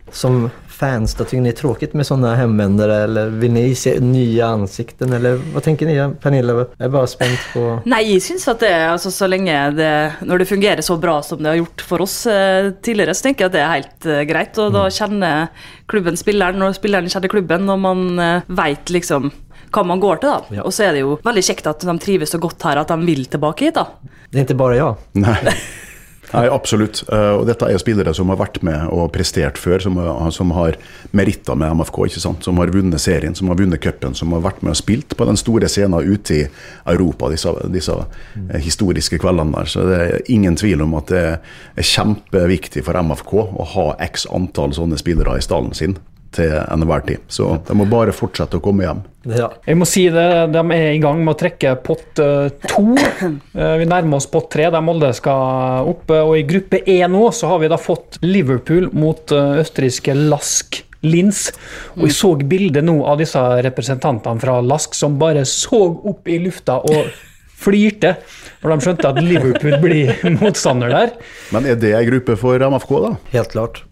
Som 0.10 0.48
fans 0.80 1.16
då, 1.16 1.24
tycker 1.24 1.38
ni 1.38 1.50
det 1.50 1.56
är 1.56 1.62
tråkigt 1.62 1.94
med 1.94 2.08
sådana 2.08 2.36
hemvändare 2.36 2.96
eller 3.04 3.28
vill 3.28 3.52
ni 3.52 3.76
se 3.76 4.00
nya 4.00 4.48
ansikten 4.48 5.14
eller 5.14 5.36
vad 5.54 5.64
tänker 5.64 5.86
ni 5.86 6.16
Pernilla? 6.22 6.54
Jag 6.54 6.68
är 6.78 6.90
bara 6.90 7.08
spänd 7.08 7.38
på... 7.54 7.80
Nei, 7.86 8.04
jeg 8.12 8.22
syns 8.22 8.48
at 8.48 8.60
det, 8.60 8.74
altså, 8.92 9.12
så 9.12 9.28
lenge 9.28 9.56
det 9.78 9.92
Når 10.22 10.38
det 10.38 10.46
fungerer 10.46 10.82
så 10.82 10.98
bra 10.98 11.22
som 11.24 11.42
det 11.44 11.50
har 11.50 11.56
gjort 11.56 11.82
for 11.82 12.02
oss 12.02 12.26
eh, 12.28 12.72
tidligere, 12.82 13.16
så 13.16 13.28
tenker 13.28 13.46
jeg 13.46 13.50
at 13.50 13.56
det 13.56 13.64
er 13.64 13.74
helt 13.74 14.06
eh, 14.06 14.22
greit. 14.30 14.58
Og 14.58 14.74
da 14.74 14.90
känner 14.90 15.48
klubben 15.88 16.18
spilleren, 16.18 16.62
og 16.62 16.76
spilleren 16.76 17.10
kjenner 17.10 17.32
klubben, 17.32 17.70
og 17.70 17.80
man 17.80 18.20
eh, 18.20 18.48
vet 18.48 18.94
liksom 18.94 19.32
hva 19.74 19.84
man 19.84 20.00
går 20.00 20.22
til, 20.22 20.30
da. 20.30 20.60
Ja. 20.60 20.68
Og 20.68 20.74
så 20.76 20.88
er 20.88 20.96
det 20.96 21.04
jo 21.04 21.18
veldig 21.24 21.44
kjekt 21.50 21.68
at 21.70 21.84
de 21.88 21.98
trives 22.02 22.32
så 22.34 22.40
godt 22.42 22.64
her 22.68 22.82
at 22.82 22.94
de 22.94 23.00
vil 23.08 23.26
tilbake 23.26 23.68
hit, 23.68 23.76
da. 23.76 23.88
Det 24.30 24.38
är 24.38 24.42
inte 24.42 24.56
bara 24.56 24.76
jag. 24.76 24.96
Nei. 25.12 25.38
Nei, 26.34 26.48
absolutt. 26.52 27.04
Eh, 27.08 27.32
Og 27.38 27.46
dette 27.48 27.66
er 27.72 27.78
spillere 27.80 28.12
som 28.14 28.28
har 28.28 28.36
vært 28.42 28.58
med 28.64 28.90
og 28.92 29.12
prestert 29.14 29.58
før, 29.58 29.80
som, 29.80 30.52
har- 30.52 30.76
meritter 31.14 31.56
med 31.56 31.72
MFK, 31.78 32.00
ikke 32.10 32.20
sant? 32.20 32.44
som 32.44 32.58
har 32.58 32.68
vunnet 32.68 33.00
serien, 33.00 33.34
som 33.36 33.48
har 33.48 33.56
vunnet 33.56 33.80
cupen, 33.82 34.14
som 34.14 34.32
har 34.36 34.42
vært 34.42 34.62
med 34.62 34.72
og 34.72 34.76
spilt 34.76 35.16
på 35.16 35.26
den 35.26 35.38
store 35.40 35.70
scenen 35.72 36.04
ute 36.04 36.36
i 36.36 36.48
Europa, 36.86 37.30
disse, 37.30 37.54
disse 37.72 37.96
eh, 37.96 38.60
historiske 38.60 39.20
kveldene 39.24 39.56
der. 39.56 39.66
Så 39.72 39.86
det 39.88 40.02
er 40.02 40.22
ingen 40.28 40.56
tvil 40.60 40.82
om 40.84 40.94
at 41.00 41.08
det 41.08 41.24
er 41.24 41.82
kjempeviktig 41.82 42.84
for 42.84 43.00
MFK 43.00 43.34
å 43.34 43.66
ha 43.76 43.88
x 44.04 44.28
antall 44.34 44.74
sånne 44.76 44.98
spillere 45.00 45.38
i 45.38 45.42
stallen 45.42 45.74
sin 45.74 45.96
til 46.36 46.52
enhver 46.60 47.06
tid. 47.08 47.22
Så 47.32 47.54
de 47.68 47.76
må 47.78 47.86
bare 47.90 48.14
fortsette 48.16 48.60
å 48.60 48.64
komme 48.64 48.84
hjem. 48.86 49.04
Ja. 49.28 49.50
Jeg 49.68 49.78
må 49.80 49.86
si 49.90 50.06
det, 50.14 50.26
De 50.54 50.62
er 50.76 50.94
i 50.94 51.02
gang 51.04 51.20
med 51.24 51.34
å 51.34 51.40
trekke 51.40 51.76
pott 51.84 52.22
eh, 52.24 52.50
to. 52.68 52.86
Eh, 53.58 53.76
vi 53.82 53.88
nærmer 53.90 54.20
oss 54.20 54.28
pott 54.30 54.52
tre, 54.54 54.68
der 54.70 54.84
Molde 54.86 55.10
skal 55.18 55.88
opp. 55.90 56.12
Eh, 56.14 56.22
Og 56.22 56.36
I 56.38 56.44
gruppe 56.48 56.84
E 56.86 57.00
nå 57.10 57.24
så 57.34 57.50
har 57.54 57.64
vi 57.64 57.70
da 57.72 57.80
fått 57.82 58.20
Liverpool 58.26 58.92
mot 58.94 59.34
østerrikske 59.34 60.16
Lask. 60.28 60.84
Lins. 61.06 61.52
Og 61.96 62.08
jeg 62.08 62.16
så 62.18 62.32
bildet 62.50 62.84
nå 62.84 62.96
av 63.06 63.20
disse 63.22 63.40
representantene 63.64 64.42
fra 64.42 64.58
Lask 64.66 64.96
som 64.98 65.20
bare 65.22 65.44
så 65.46 65.78
opp 65.94 66.26
i 66.28 66.40
lufta 66.42 66.80
og 66.82 67.12
flirte 67.58 68.16
når 68.64 68.74
de 68.74 68.86
skjønte 68.86 69.12
at 69.12 69.20
Liverpool 69.22 69.78
blir 69.82 70.12
motstander 70.42 70.92
der. 70.94 71.14
Men 71.54 71.70
er 71.70 71.78
det 71.80 71.94
ei 71.98 72.04
gruppe 72.10 72.36
for 72.42 72.58
MFK, 72.66 72.96
da? 73.06 73.14
Helt 73.38 73.54
klart. 73.54 73.84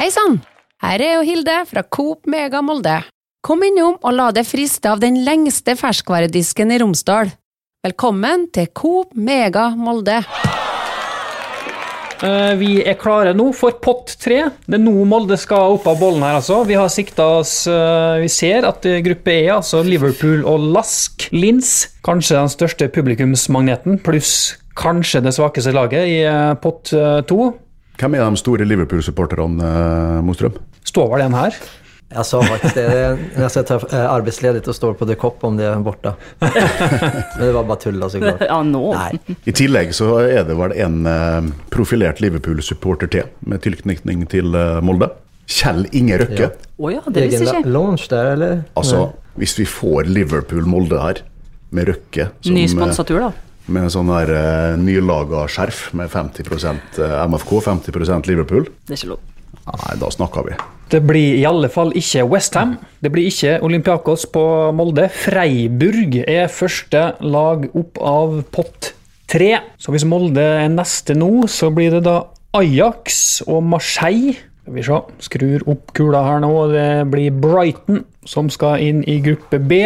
Hei 0.00 0.06
sann! 0.08 0.38
Her 0.80 1.02
er 1.04 1.10
jo 1.18 1.24
Hilde 1.28 1.54
fra 1.68 1.82
Coop 1.84 2.24
Mega 2.32 2.62
Molde. 2.64 2.94
Kom 3.44 3.60
innom 3.66 3.98
og 4.00 4.14
la 4.16 4.30
deg 4.32 4.46
friste 4.48 4.88
av 4.88 5.02
den 5.02 5.18
lengste 5.26 5.74
ferskvaredisken 5.76 6.72
i 6.72 6.78
Romsdal. 6.80 7.28
Velkommen 7.84 8.46
til 8.48 8.70
Coop 8.72 9.12
Mega 9.12 9.66
Molde. 9.76 10.22
Eh, 12.24 12.54
Vi 12.56 12.72
er 12.80 12.96
klare 12.96 13.36
nå 13.36 13.50
for 13.52 13.76
pott 13.84 14.16
tre. 14.24 14.40
Det 14.64 14.80
er 14.80 14.84
nå 14.86 14.96
Molde 15.04 15.36
skal 15.36 15.76
opp 15.76 15.92
av 15.92 16.00
bollen 16.00 16.24
her, 16.24 16.40
altså. 16.40 16.62
Vi 16.64 16.80
har 16.80 16.88
sikta 16.88 17.28
oss 17.42 17.66
eh, 17.68 18.24
Vi 18.24 18.32
ser 18.32 18.72
at 18.72 18.88
gruppe 19.04 19.36
E, 19.36 19.50
altså 19.52 19.84
Liverpool 19.84 20.48
og 20.48 20.70
Lask 20.80 21.28
Lins, 21.36 21.90
kanskje 22.08 22.40
den 22.40 22.56
største 22.56 22.88
publikumsmagneten, 22.88 24.00
pluss 24.00 24.54
kanskje 24.80 25.20
det 25.28 25.36
svakeste 25.36 25.76
laget 25.76 26.08
i 26.08 26.22
eh, 26.24 26.54
pott 26.56 26.88
to. 27.28 27.52
Hvem 28.00 28.16
er 28.16 28.24
de 28.24 28.40
store 28.40 28.64
Liverpool-supporterne, 28.64 29.60
eh, 29.60 30.24
Mostrøm? 30.24 30.56
Står 30.88 31.10
vel 31.12 31.26
en 31.26 31.36
her? 31.36 31.56
Jeg 32.10 32.26
sa 32.26 32.40
faktisk 32.42 32.74
det 32.74 32.86
Jeg 33.38 33.50
skal 33.54 33.66
ta 33.68 33.76
arbeidsledig 34.10 34.62
og 34.64 34.68
och 34.68 34.74
står 34.74 34.94
på 34.94 35.06
The 35.06 35.14
Cop 35.14 35.44
om 35.44 35.56
det 35.56 35.64
er 35.64 35.78
borte. 35.78 36.14
Men 36.40 37.44
det 37.44 37.52
var 37.54 37.64
bare 37.64 37.78
tull. 37.78 38.02
Altså, 38.02 38.18
Ja, 38.40 38.62
nå. 38.62 38.94
Nei. 38.94 39.36
I 39.46 39.52
tillegg 39.52 39.94
så 39.94 40.18
er 40.24 40.44
det 40.48 40.56
vel 40.56 40.72
en 40.72 41.06
eh, 41.06 41.52
profilert 41.70 42.20
Liverpool-supporter 42.20 43.06
til, 43.06 43.28
med 43.46 43.62
tilknytning 43.62 44.26
til 44.28 44.54
eh, 44.54 44.80
Molde. 44.82 45.10
Kjell 45.46 45.86
Inge 45.92 46.18
Røkke. 46.18 46.48
Ja. 46.48 46.72
Oh, 46.78 46.90
ja, 46.92 47.00
det 47.06 47.28
visste 47.30 47.44
ikke. 47.60 47.68
launch 47.68 48.08
der, 48.10 48.32
eller? 48.32 48.62
Altså, 48.74 49.10
hvis 49.36 49.58
vi 49.58 49.66
får 49.66 50.10
Liverpool-Molde 50.10 50.98
her, 51.02 51.22
med 51.70 51.86
Røkke 51.92 52.30
som, 52.40 52.54
Ny 52.54 52.64
eh, 52.64 52.72
sponsatur, 52.72 53.20
da. 53.28 53.49
Med 53.72 53.86
en 53.86 53.94
sånn 53.94 54.10
der 54.10 54.32
uh, 54.34 54.76
nylaga 54.80 55.46
skjerf 55.50 55.88
med 55.98 56.10
50% 56.12 57.00
MFK, 57.30 57.56
50% 57.70 58.30
Liverpool, 58.30 58.68
Det 58.86 58.96
er 58.96 59.00
ikke 59.00 59.14
lov. 59.14 59.24
nei, 59.70 59.96
da 60.00 60.10
snakker 60.10 60.46
vi. 60.48 60.58
Det 60.90 60.98
blir 61.06 61.36
i 61.38 61.44
alle 61.46 61.68
fall 61.70 61.92
ikke 61.94 62.24
Westham. 62.26 62.72
Det 62.98 63.12
blir 63.14 63.28
ikke 63.30 63.60
Olympiakos 63.62 64.24
på 64.34 64.42
Molde. 64.74 65.06
Freiburg 65.14 66.16
er 66.24 66.50
første 66.50 67.12
lag 67.22 67.68
opp 67.78 68.00
av 68.02 68.40
pott 68.50 68.90
tre. 69.30 69.52
Så 69.78 69.94
hvis 69.94 70.06
Molde 70.08 70.42
er 70.64 70.70
neste 70.72 71.14
nå, 71.14 71.46
så 71.46 71.70
blir 71.74 71.94
det 71.94 72.04
da 72.08 72.16
Ajax 72.58 73.42
og 73.46 73.62
Marseille. 73.70 74.34
Skal 74.64 74.74
vi 74.74 74.82
se, 74.86 74.98
skrur 75.28 75.62
opp 75.70 75.92
kula 75.96 76.24
her 76.26 76.42
nå. 76.42 76.50
Det 76.74 76.88
blir 77.12 77.38
Brighton 77.38 78.02
som 78.28 78.50
skal 78.52 78.82
inn 78.82 79.04
i 79.08 79.20
gruppe 79.24 79.60
B. 79.62 79.84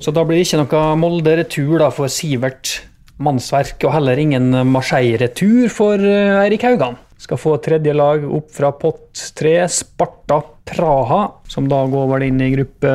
Så 0.00 0.16
da 0.16 0.24
blir 0.24 0.40
det 0.40 0.48
ikke 0.48 0.62
noe 0.64 0.96
Molde-retur 1.00 1.76
da 1.84 1.90
for 1.94 2.08
Sivert 2.12 2.78
Mannsverk, 3.22 3.78
og 3.86 3.94
heller 3.96 4.20
ingen 4.20 4.50
Marseille-retur 4.72 5.70
for 5.72 6.02
eh, 6.02 6.42
Eirik 6.42 6.66
Haugan. 6.66 6.98
Skal 7.22 7.38
få 7.38 7.56
tredje 7.62 7.94
lag 7.94 8.24
opp 8.26 8.50
fra 8.50 8.72
pott 8.74 9.28
tre, 9.38 9.60
Sparta 9.70 10.40
Praha, 10.66 11.24
som 11.50 11.68
da 11.70 11.84
går 11.90 12.08
vel 12.16 12.28
inn 12.28 12.40
i 12.42 12.52
gruppe 12.56 12.94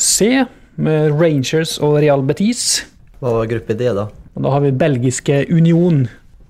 C, 0.00 0.30
med 0.76 1.16
Rangers 1.16 1.76
og 1.84 1.98
Real 2.00 2.24
Betis. 2.24 2.86
Hva 3.20 3.38
var 3.38 3.50
gruppe 3.50 3.76
D 3.76 3.90
da? 3.96 4.08
Og 4.36 4.44
da 4.44 4.52
har 4.52 4.64
vi 4.64 4.72
belgiske 4.76 5.44
Union. 5.52 6.04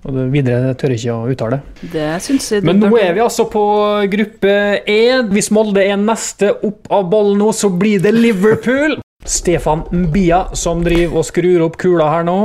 Og 0.07 0.13
det 0.15 0.25
videre 0.31 0.75
tør 0.79 0.93
jeg 0.93 1.01
ikke 1.01 1.15
å 1.15 1.31
uttale. 1.33 1.59
Det 1.91 2.07
synes 2.23 2.45
jeg 2.51 2.63
Men 2.67 2.79
nå 2.79 2.91
er 2.99 3.11
vi 3.15 3.23
altså 3.23 3.47
på 3.51 3.63
gruppe 4.11 4.53
E. 4.87 5.01
Hvis 5.33 5.49
Molde 5.55 5.83
er 5.83 5.99
neste 5.99 6.53
opp 6.63 6.87
av 6.93 7.09
bollen 7.11 7.41
nå, 7.41 7.49
så 7.55 7.71
blir 7.73 8.03
det 8.03 8.13
Liverpool. 8.15 8.99
Stefan 9.27 9.83
Mbia 9.91 10.45
som 10.55 10.83
driver 10.85 11.19
og 11.19 11.27
skrur 11.27 11.65
opp 11.65 11.75
kula 11.81 12.07
her 12.13 12.27
nå. 12.27 12.37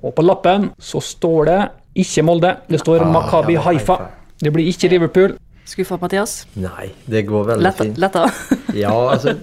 Og 0.00 0.14
på 0.16 0.24
lappen 0.24 0.70
så 0.80 1.02
står 1.04 1.50
det 1.50 1.60
ikke 2.00 2.24
Molde. 2.24 2.54
Det 2.70 2.80
står 2.80 3.04
Makabi 3.10 3.58
ja, 3.58 3.64
Haifa. 3.66 3.98
Haifa. 4.00 4.36
Det 4.40 4.52
blir 4.54 4.68
ikke 4.70 4.88
Liverpool. 4.88 5.36
Skuffa, 5.70 5.98
Mathias? 6.00 6.32
Nei, 6.58 6.88
det 7.06 7.22
går 7.28 7.44
veldig 7.52 7.62
Letta? 7.62 7.84
fint. 7.84 7.98
letta. 8.02 8.24
Ja, 8.74 8.94
altså, 9.10 9.34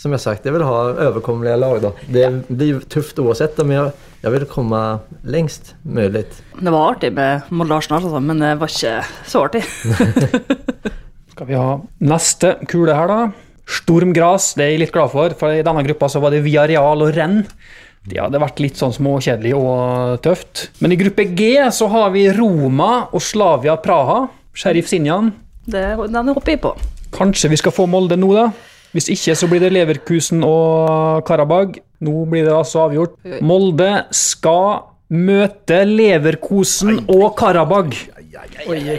som 0.00 0.14
har 0.14 0.20
sagt, 0.20 0.46
jeg 0.48 0.54
vil 0.54 0.64
ha 0.64 0.76
overkommelige 1.10 1.58
lag 1.60 1.78
da. 1.84 1.90
Det 2.08 2.24
blir 2.48 2.80
tufft 2.92 3.20
oavsett 3.20 3.58
men 3.60 3.76
jeg, 3.76 4.32
vil 4.32 4.46
komme 4.48 4.80
lengst 5.22 5.72
längst 5.72 5.72
möjligt. 5.84 6.42
Det 6.58 6.72
var 6.72 6.94
artig 6.94 7.12
med 7.12 7.52
Molde 7.52 7.76
Arsenal, 7.76 8.04
altså, 8.04 8.20
men 8.20 8.40
det 8.40 8.52
var 8.60 8.72
ikke 8.72 8.94
så 9.28 9.44
artig. 9.46 9.62
Skal 11.32 11.48
vi 11.48 11.56
ha 11.60 11.78
neste 12.00 12.54
kule 12.68 12.96
her, 12.96 13.12
da. 13.12 13.20
Stormgras, 13.72 14.52
det 14.58 14.64
er 14.64 14.74
jeg 14.74 14.82
litt 14.86 14.94
glad 14.94 15.12
for, 15.12 15.36
for 15.38 15.54
i 15.54 15.64
denne 15.64 15.84
gruppa 15.86 16.08
så 16.12 16.20
var 16.20 16.34
det 16.34 16.42
Via 16.44 16.66
Real 16.68 17.04
og 17.04 17.12
Renn. 17.16 17.42
Det 18.02 18.18
hadde 18.18 18.40
vært 18.42 18.58
litt 18.62 18.80
sånn 18.80 18.94
småkjedelig 18.94 19.52
og 19.54 20.18
tøft. 20.24 20.66
Men 20.82 20.94
i 20.94 20.98
gruppe 20.98 21.28
G 21.38 21.54
så 21.70 21.86
har 21.92 22.10
vi 22.14 22.26
Roma 22.34 23.06
og 23.14 23.22
Slavia 23.22 23.76
Praha. 23.78 24.24
Sheriff 24.58 24.90
Sinjan. 24.90 25.30
Det, 25.70 25.84
den 26.10 26.32
hopper 26.34 26.56
jeg 26.56 26.62
på. 26.64 26.74
Kanskje 27.14 27.52
vi 27.52 27.60
skal 27.60 27.74
få 27.76 27.86
Molde 27.90 28.18
nå, 28.18 28.32
da? 28.34 28.48
Hvis 28.92 29.06
ikke 29.12 29.36
så 29.38 29.48
blir 29.48 29.62
det 29.62 29.70
Leverkusen 29.72 30.42
og 30.44 31.22
Karabag. 31.28 31.78
Nå 32.02 32.24
blir 32.28 32.44
det 32.48 32.56
altså 32.56 32.88
avgjort. 32.88 33.14
Molde 33.44 33.92
skal 34.12 34.82
møte 35.12 35.84
Leverkusen 35.86 37.04
og 37.06 37.30
Karabag. 37.38 37.94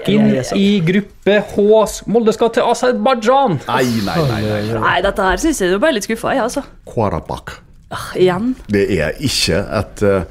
Inn 0.07 0.31
i 0.55 0.69
gruppe 0.85 1.37
H. 1.51 1.67
Molde 2.07 2.33
skal 2.37 2.53
til 2.55 2.71
Aserbajdsjan. 2.71 3.59
Nei, 3.67 3.83
nei, 4.07 4.17
nei. 4.31 4.41
nei. 4.47 4.81
Nei, 4.87 4.97
dette 5.05 5.27
her 5.27 5.43
syns 5.43 5.61
jeg 5.61 5.75
du 5.75 5.79
ble 5.83 5.93
litt 5.97 6.07
skuffa, 6.07 6.37
i, 6.37 6.41
altså. 6.41 6.63
Karabakh. 6.89 7.59
Ah, 7.93 8.07
igjen. 8.17 8.53
Det 8.73 8.87
er 8.97 9.13
ikke 9.21 9.59
et 9.79 10.03
eh, 10.09 10.23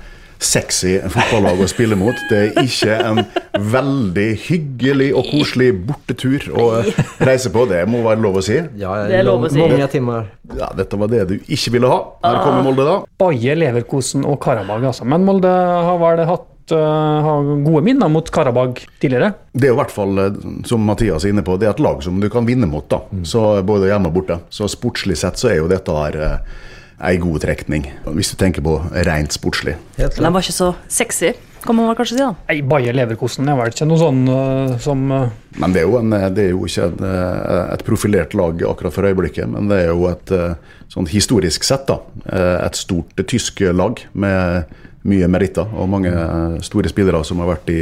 sexy 0.43 0.97
fotballag 1.15 1.61
å 1.63 1.69
spille 1.71 1.95
mot. 1.99 2.19
Det 2.31 2.41
er 2.49 2.63
ikke 2.67 2.97
en 3.07 3.21
veldig 3.73 4.29
hyggelig 4.49 5.11
og 5.15 5.29
koselig 5.31 5.69
bortetur 5.87 6.49
å 6.59 6.69
reise 7.23 7.53
på. 7.55 7.65
Det 7.71 7.85
må 7.91 8.03
være 8.03 8.23
lov 8.25 8.41
å 8.41 8.45
si. 8.45 8.59
Ja, 8.81 8.97
Det 9.07 9.21
er 9.21 9.29
lov 9.29 9.47
å 9.47 9.53
si. 9.53 9.61
Mange 9.63 9.87
timer. 9.93 10.27
Ja, 10.59 10.73
Dette 10.77 10.99
var 10.99 11.13
det 11.13 11.27
du 11.31 11.37
ikke 11.47 11.77
ville 11.77 11.91
ha. 11.93 12.01
Her 12.27 12.41
kommer 12.43 12.67
Molde, 12.67 12.89
da. 12.89 12.97
Bayer, 13.23 13.61
Leverkosen 13.63 14.27
og 14.27 14.41
Karabag, 14.43 14.89
altså. 14.91 15.07
Men 15.09 15.23
Molde 15.29 15.53
har 15.53 16.01
vel 16.03 16.25
hatt 16.29 16.75
eh, 16.75 17.29
har 17.29 17.53
gode 17.63 17.85
minner 17.87 18.11
mot 18.13 18.29
Karabag 18.35 18.83
tidligere. 19.03 19.33
Det 19.55 19.71
er 19.71 19.77
i 19.77 19.79
hvert 19.79 19.95
fall, 19.95 20.19
eh, 20.27 20.43
som 20.69 20.83
Mathias 20.91 21.23
er 21.29 21.37
inne 21.37 21.47
på, 21.47 21.55
det 21.63 21.71
er 21.71 21.77
et 21.77 21.85
lag 21.87 22.03
som 22.05 22.19
du 22.23 22.27
kan 22.35 22.49
vinne 22.51 22.67
mot. 22.67 22.89
da. 22.91 23.05
Så 23.23 23.47
Både 23.69 23.93
hjemme 23.93 24.11
og 24.11 24.19
borte. 24.19 24.41
Så 24.51 24.67
sportslig 24.75 25.21
sett 25.23 25.39
så 25.39 25.53
er 25.55 25.61
jo 25.63 25.71
dette 25.71 25.95
her 26.03 26.19
eh, 26.27 26.61
ei 27.03 27.19
god 27.23 27.43
trekning. 27.43 27.89
Hvis 28.17 28.33
du 28.33 28.37
tenker 28.41 28.65
på 28.65 28.77
rent 29.09 29.35
sportslig. 29.35 29.77
Men 29.99 30.13
Den 30.17 30.35
var 30.35 30.45
ikke 30.45 30.55
så 30.55 30.75
sexy, 30.89 31.33
kan 31.63 31.77
man 31.79 31.89
vel 31.91 31.97
kanskje 31.99 32.17
si. 32.17 32.23
da. 32.23 32.35
Nei, 32.49 32.61
Bayer 32.67 32.95
Leverkosen 32.97 33.49
er 33.51 33.59
vel 33.59 33.71
ikke 33.71 33.87
noe 33.87 34.01
sånn 34.01 34.23
uh, 34.27 34.77
som 34.83 35.03
uh... 35.11 35.27
Men 35.63 35.75
det 35.75 35.83
er 35.83 35.89
jo, 35.89 35.99
en, 36.01 36.15
det 36.35 36.47
er 36.47 36.55
jo 36.55 36.63
ikke 36.67 36.87
en, 36.89 37.03
eh, 37.05 37.67
et 37.75 37.83
profilert 37.85 38.33
lag 38.39 38.63
akkurat 38.71 38.95
for 38.95 39.05
øyeblikket, 39.05 39.51
men 39.53 39.69
det 39.69 39.83
er 39.83 39.91
jo 39.91 40.07
et 40.09 40.33
eh, 40.33 40.55
sånn 40.91 41.11
historisk 41.13 41.67
sett 41.69 41.85
da, 41.91 41.99
eh, 42.25 42.57
et 42.65 42.79
stort 42.81 43.21
tysk 43.29 43.61
lag 43.77 44.01
med 44.17 44.73
mye 45.09 45.29
meritter 45.31 45.69
og 45.77 45.91
mange 45.93 46.13
eh, 46.13 46.57
store 46.65 46.91
spillere 46.93 47.21
som 47.27 47.43
har 47.43 47.51
vært 47.53 47.69
i, 47.75 47.81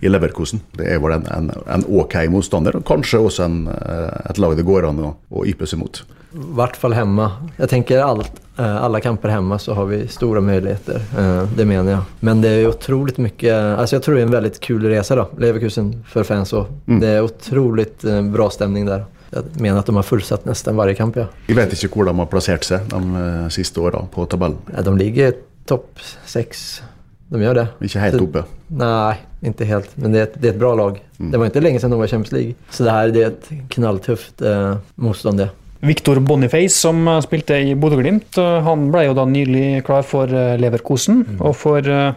i 0.00 0.10
Leverkosen. 0.10 0.62
Det 0.78 0.86
er 0.88 1.02
vel 1.02 1.18
en, 1.18 1.26
en, 1.34 1.50
en 1.76 1.84
ok 2.00 2.16
motstander, 2.32 2.78
og 2.80 2.86
kanskje 2.88 3.20
også 3.20 3.46
en, 3.46 3.60
eh, 3.74 4.08
et 4.30 4.40
lag 4.40 4.56
det 4.58 4.66
går 4.68 4.88
an 4.90 5.04
å, 5.04 5.12
å 5.30 5.44
yppe 5.50 5.68
seg 5.68 5.82
mot. 5.82 6.02
I 6.30 6.44
hvert 6.56 6.76
fall 6.78 6.94
hjemme. 6.94 7.26
Jeg 7.58 7.72
tenker 7.72 8.04
allt, 8.06 8.38
eh, 8.38 8.49
alla 8.64 9.00
kamper 9.00 9.28
hemma 9.28 9.58
så 9.58 9.74
har 9.74 9.84
vi 9.86 10.08
stora 10.08 10.40
möjligheter. 10.40 11.00
Eh, 11.18 11.44
Det 11.56 11.64
menar 11.64 11.92
jag. 11.92 12.00
Men 12.20 12.40
det 12.40 12.48
är 12.48 12.58
ju 12.58 12.66
otroligt 12.68 13.18
mycket, 13.18 13.54
alltså 13.54 13.96
jag 13.96 14.02
tror 14.02 14.14
det 14.14 14.20
är 14.20 14.26
en 14.26 14.30
väldigt 14.30 14.60
kul 14.60 14.82
resa 14.84 15.14
då. 15.16 15.28
Leverkusen 15.38 16.04
för 16.08 16.22
fans 16.24 16.52
och 16.52 16.66
det 16.84 17.08
är 17.08 17.22
otroligt 17.22 18.04
eh, 18.04 18.22
bra 18.22 18.50
stämning 18.50 18.86
där. 18.86 19.04
Jeg 19.32 19.42
mener 19.60 19.78
at 19.78 19.86
de 19.86 19.94
har 19.96 20.02
fullsatt 20.02 20.44
nesten 20.44 20.76
varje 20.76 20.94
kamp 20.94 21.16
ja. 21.16 21.26
Jeg 21.46 21.54
vet 21.56 21.72
ikke 21.72 21.88
hvor 21.94 22.04
de 22.08 22.18
har 22.18 22.26
plassert 22.26 22.64
seg 22.66 22.80
de 22.90 23.12
eh, 23.16 23.48
siste 23.48 23.78
åra 23.80 24.00
på 24.10 24.24
tabellen. 24.26 24.58
ja 24.76 24.82
de 24.82 24.96
ligger 24.98 25.32
topp 25.66 26.00
seks. 26.26 26.82
De 27.30 27.38
gjør 27.38 27.54
det. 27.54 27.66
Ikke 27.86 28.00
helt 28.02 28.16
Så- 28.18 28.24
oppe. 28.26 28.42
Nei, 28.68 29.14
ikke 29.46 29.64
helt. 29.70 29.92
Men 29.96 30.12
det 30.12 30.18
er, 30.18 30.22
et, 30.26 30.34
det 30.42 30.48
er 30.48 30.52
et 30.56 30.58
bra 30.58 30.74
lag. 30.74 30.98
Det 31.18 31.38
var 31.38 31.46
ikke 31.46 31.62
lenge 31.62 31.78
siden 31.78 31.90
de 31.94 31.98
var 32.00 32.04
i 32.04 32.08
Champions 32.10 32.32
League. 32.32 32.54
Så 32.70 32.84
det 32.84 32.90
her 32.92 33.10
det 33.14 33.22
er 33.22 33.26
et 33.30 33.68
knalltøft 33.70 34.42
eh, 34.42 34.76
motstånd 34.98 35.38
det. 35.38 35.50
Victor 35.80 36.20
Boniface, 36.20 36.76
som 36.76 37.06
eh, 37.08 37.20
spilte 37.24 37.56
i 37.56 37.76
Bodø-Glimt, 37.78 38.36
eh, 38.40 38.58
han 38.66 38.90
ble 38.92 39.06
jo 39.08 39.14
da 39.16 39.24
nylig 39.28 39.84
klar 39.86 40.04
for 40.06 40.28
Leverkosen. 40.28 41.22
Leverkosen. 41.24 41.40
Og 41.40 41.56
for 41.56 41.86
eh, 41.88 42.12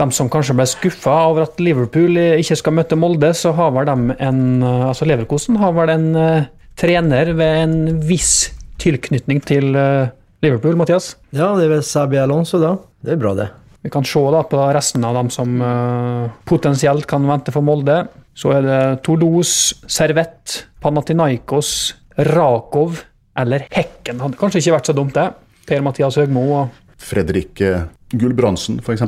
dem 0.00 0.12
som 0.14 0.30
kanskje 0.32 0.56
ble 0.56 0.66
skuffa 0.68 1.14
over 1.28 1.46
at 1.46 1.60
Liverpool 1.62 2.16
eh, 2.20 2.40
ikke 2.40 2.58
skal 2.58 2.76
møte 2.78 2.98
Molde, 2.98 3.32
så 3.36 3.52
har 3.56 3.72
vel 3.76 3.88
dem 3.88 4.10
en 4.16 4.42
eh, 4.62 4.88
Altså 4.88 5.08
Leverkosen 5.08 5.60
har 5.60 5.74
vel 5.76 5.92
en 5.92 6.08
eh, 6.18 6.50
trener 6.80 7.34
ved 7.36 7.58
en 7.66 7.76
viss 8.08 8.52
tilknytning 8.82 9.42
til 9.46 9.76
eh, 9.78 10.12
Liverpool, 10.42 10.78
Mathias. 10.80 11.14
Ja, 11.30 11.52
det 11.58 11.68
er 11.68 11.76
vel 11.76 11.84
Sabi 11.86 12.18
Alonso 12.18 12.60
da. 12.62 12.76
Det 13.04 13.14
er 13.14 13.20
bra 13.20 13.34
det. 13.38 13.50
Vi 13.82 13.90
kan 13.90 14.06
se 14.06 14.20
da 14.30 14.42
på 14.46 14.58
resten 14.74 15.04
av 15.06 15.16
dem 15.18 15.30
som 15.34 15.54
eh, 15.62 16.34
potensielt 16.48 17.06
kan 17.10 17.26
vente 17.28 17.54
for 17.54 17.66
Molde. 17.66 18.04
Så 18.34 18.54
er 18.56 18.64
det 18.64 18.82
Toulouse, 19.04 19.76
Servette, 19.90 20.64
Panathinaikos, 20.82 21.92
Rakov 22.16 23.02
eller 23.38 23.66
Hekken. 23.70 24.18
Det 24.18 24.26
Hadde 24.26 24.40
kanskje 24.40 24.62
ikke 24.62 24.76
vært 24.76 24.90
så 24.90 24.96
dumt, 24.96 25.16
det. 25.16 25.30
Per-Mathias 25.68 26.18
Høgmo 26.20 26.42
og 26.56 26.80
Fredrik 27.02 27.60
eh, 27.64 27.86
Gulbrandsen 28.12 28.80
f.eks. 28.82 29.02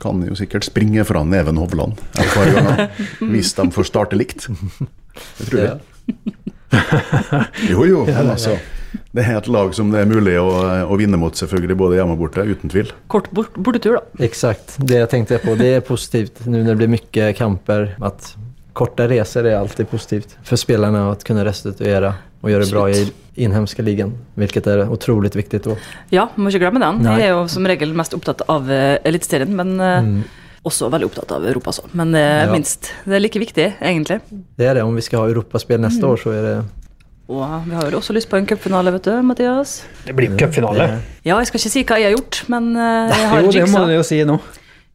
kan 0.00 0.22
jo 0.24 0.36
sikkert 0.38 0.66
springe 0.66 1.04
fra 1.08 1.24
Neven 1.26 1.58
Hovland 1.60 1.98
hver 2.14 2.52
gang, 2.54 2.84
hvis 3.32 3.54
de 3.58 3.66
får 3.74 3.90
starte 3.90 4.18
likt. 4.18 4.48
Det 4.48 5.50
tror 5.50 5.64
jeg. 5.64 5.80
Jo, 7.70 7.84
jo, 7.86 8.00
men 8.08 8.32
altså. 8.32 8.56
Det 9.14 9.22
er 9.22 9.36
et 9.38 9.48
lag 9.50 9.70
som 9.76 9.92
det 9.92 10.00
er 10.02 10.08
mulig 10.10 10.32
å, 10.40 10.48
å 10.90 10.96
vinne 10.98 11.18
mot, 11.18 11.34
selvfølgelig, 11.38 11.76
både 11.78 11.98
hjemme 12.00 12.16
og 12.16 12.24
borte, 12.24 12.42
uten 12.46 12.70
tvil. 12.70 12.90
Kort 13.10 13.28
bortetur, 13.34 14.00
da. 14.00 14.24
Exakt, 14.26 14.74
det 14.82 15.04
tenkte 15.12 15.36
jeg 15.36 15.44
på. 15.44 15.54
Det 15.58 15.70
er 15.76 15.84
positivt 15.86 16.42
nå 16.46 16.64
når 16.64 16.72
det 16.72 16.76
blir 16.82 16.92
mye 16.96 17.28
kamper. 17.38 17.92
Att 18.02 18.34
korta 18.74 19.08
resor 19.08 19.46
är 19.46 19.56
alltid 19.56 19.90
positivt 19.90 20.36
för 20.42 20.56
spelarna 20.56 21.10
att 21.10 21.24
kunna 21.24 21.44
restituera 21.44 22.14
och 22.40 22.50
gjøre 22.50 22.64
det 22.64 22.70
bra 22.70 22.90
i 22.90 23.12
innenlandske 23.34 23.82
ligaen, 23.82 24.12
hvilket 24.36 24.66
er 24.68 24.84
utrolig 24.92 25.30
viktig. 25.34 25.62
Også. 25.64 25.78
Ja, 26.12 26.28
må 26.36 26.50
ikke 26.52 26.66
glemme 26.66 26.82
den. 26.82 27.00
Nei. 27.06 27.14
Jeg 27.22 27.30
er 27.30 27.38
jo 27.38 27.44
som 27.50 27.66
regel 27.66 27.94
mest 27.96 28.14
opptatt 28.14 28.44
av 28.52 28.68
uh, 28.68 28.98
Eliteserien, 29.06 29.54
men 29.56 29.72
mm. 29.80 30.18
også 30.68 30.90
veldig 30.92 31.08
opptatt 31.08 31.32
av 31.38 31.46
Europa, 31.48 31.72
så. 31.72 31.86
Men 31.96 32.12
er 32.18 32.44
Ja. 32.44 32.52
minst. 32.52 32.92
Det 33.06 33.16
er 33.16 33.24
like 33.24 33.40
viktig, 33.40 33.68
egentlig. 33.80 34.20
Det 34.58 34.68
er 34.68 34.78
det, 34.78 34.84
om 34.84 34.94
vi 34.94 35.06
skal 35.06 35.24
ha 35.24 35.32
europaspill 35.32 35.80
neste 35.80 36.04
mm. 36.04 36.10
år 36.10 36.20
så 36.20 36.34
er 36.36 36.42
det... 36.50 36.56
Og 37.32 37.40
vi 37.64 37.72
har 37.78 37.88
jo 37.88 38.02
også 38.02 38.12
lyst 38.12 38.28
på 38.28 38.36
en 38.36 38.46
cupfinale, 38.46 38.92
vet 38.92 39.06
du, 39.08 39.14
Mathias. 39.24 39.78
Det 40.04 40.12
blir 40.12 40.36
cupfinale. 40.36 40.90
Ja, 41.24 41.38
jeg 41.38 41.48
skal 41.48 41.62
ikke 41.62 41.72
si 41.72 41.84
hva 41.88 41.96
jeg 42.02 42.10
har 42.10 42.18
gjort, 42.18 42.42
men 42.52 42.74
eh, 42.76 43.14
jeg 43.14 43.30
har 43.30 43.46
Jo, 43.46 43.54
det 43.56 43.64
må 43.72 43.86
du 43.88 43.94
jo 43.94 44.04
si 44.04 44.20
nå. 44.28 44.36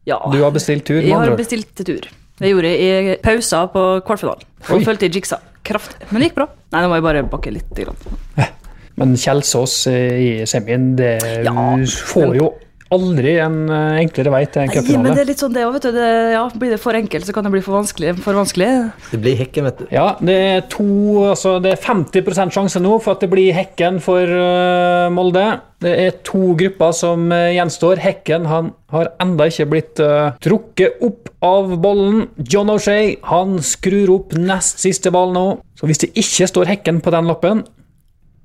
Ja. 0.06 0.20
Du 0.30 0.38
har 0.38 0.54
bestilt 0.54 0.86
tur, 0.86 1.00
med 1.00 1.10
Jeg 1.10 1.18
har 1.18 1.34
bestilt 1.36 1.74
tur. 1.74 2.06
Det 2.40 2.48
gjorde 2.50 2.70
jeg 2.72 3.04
i 3.12 3.16
pausa 3.20 3.66
på 3.72 3.84
kvartfinalen. 4.06 4.46
Og 4.72 4.84
følte 4.86 5.06
jeg 5.08 5.18
jigsa 5.20 5.40
kraftig. 5.66 6.00
Men 6.10 6.22
det 6.22 6.30
gikk 6.30 6.38
bra. 6.40 6.46
Nei, 6.72 6.80
nå 6.82 6.88
må 6.88 6.96
jeg 6.98 7.04
bare 7.04 7.22
bakke 7.28 7.52
litt. 7.52 7.70
Grann. 7.76 8.48
Men 9.00 9.14
Kjelsås 9.20 9.74
eh, 9.90 10.16
i 10.20 10.30
semien, 10.48 10.90
det 10.98 11.12
Ja, 11.46 11.52
får 12.10 12.34
jo 12.36 12.50
aldri 12.94 13.36
en 13.42 13.58
eh, 13.70 14.00
enklere 14.02 14.32
vei 14.34 14.42
til 14.50 14.64
en 14.64 14.72
cupfinale. 14.72 15.04
men 15.04 15.16
det 15.16 15.22
er 15.22 15.28
litt 15.30 15.42
sånn 15.42 15.54
det 15.54 15.62
òg, 15.66 15.76
vet 15.76 15.86
du. 15.86 15.90
Det, 15.94 16.10
ja, 16.34 16.42
blir 16.62 16.74
det 16.74 16.80
for 16.82 16.98
enkelt, 16.98 17.26
så 17.26 17.34
kan 17.36 17.46
det 17.46 17.52
bli 17.54 17.62
for 17.64 17.78
vanskelig. 17.78 18.16
For 18.24 18.38
vanskelig. 18.38 18.68
Det 19.12 19.20
blir 19.22 19.38
hekken, 19.38 19.68
vet 19.68 19.82
du. 19.82 19.86
Ja, 19.94 20.06
det 20.18 20.36
er 20.50 20.64
to 20.72 20.88
Altså, 21.30 21.56
det 21.62 21.74
er 21.76 21.82
50% 21.82 22.54
sjanse 22.54 22.80
nå 22.82 22.96
for 23.02 23.14
at 23.14 23.22
det 23.22 23.30
blir 23.30 23.54
Hekken 23.54 24.00
for 24.02 24.26
uh, 24.26 25.06
Molde. 25.14 25.44
Det 25.80 25.92
er 26.02 26.16
to 26.26 26.52
grupper 26.58 26.92
som 26.96 27.30
eh, 27.32 27.54
gjenstår. 27.56 28.00
Hekken 28.02 28.48
han 28.50 28.72
har 28.92 29.12
enda 29.22 29.46
ikke 29.48 29.68
blitt 29.70 30.02
uh, 30.02 30.34
trukket 30.42 31.00
opp 31.06 31.30
av 31.46 31.76
bollen. 31.80 32.26
John 32.42 32.72
O'Shay 32.72 33.14
han 33.30 33.58
skrur 33.64 34.16
opp 34.18 34.34
nest 34.36 34.82
siste 34.82 35.12
ball 35.14 35.32
nå. 35.36 35.46
Så 35.78 35.88
hvis 35.88 36.02
det 36.02 36.12
ikke 36.18 36.50
står 36.50 36.74
Hekken 36.74 37.00
på 37.04 37.14
den 37.14 37.30
lappen, 37.30 37.64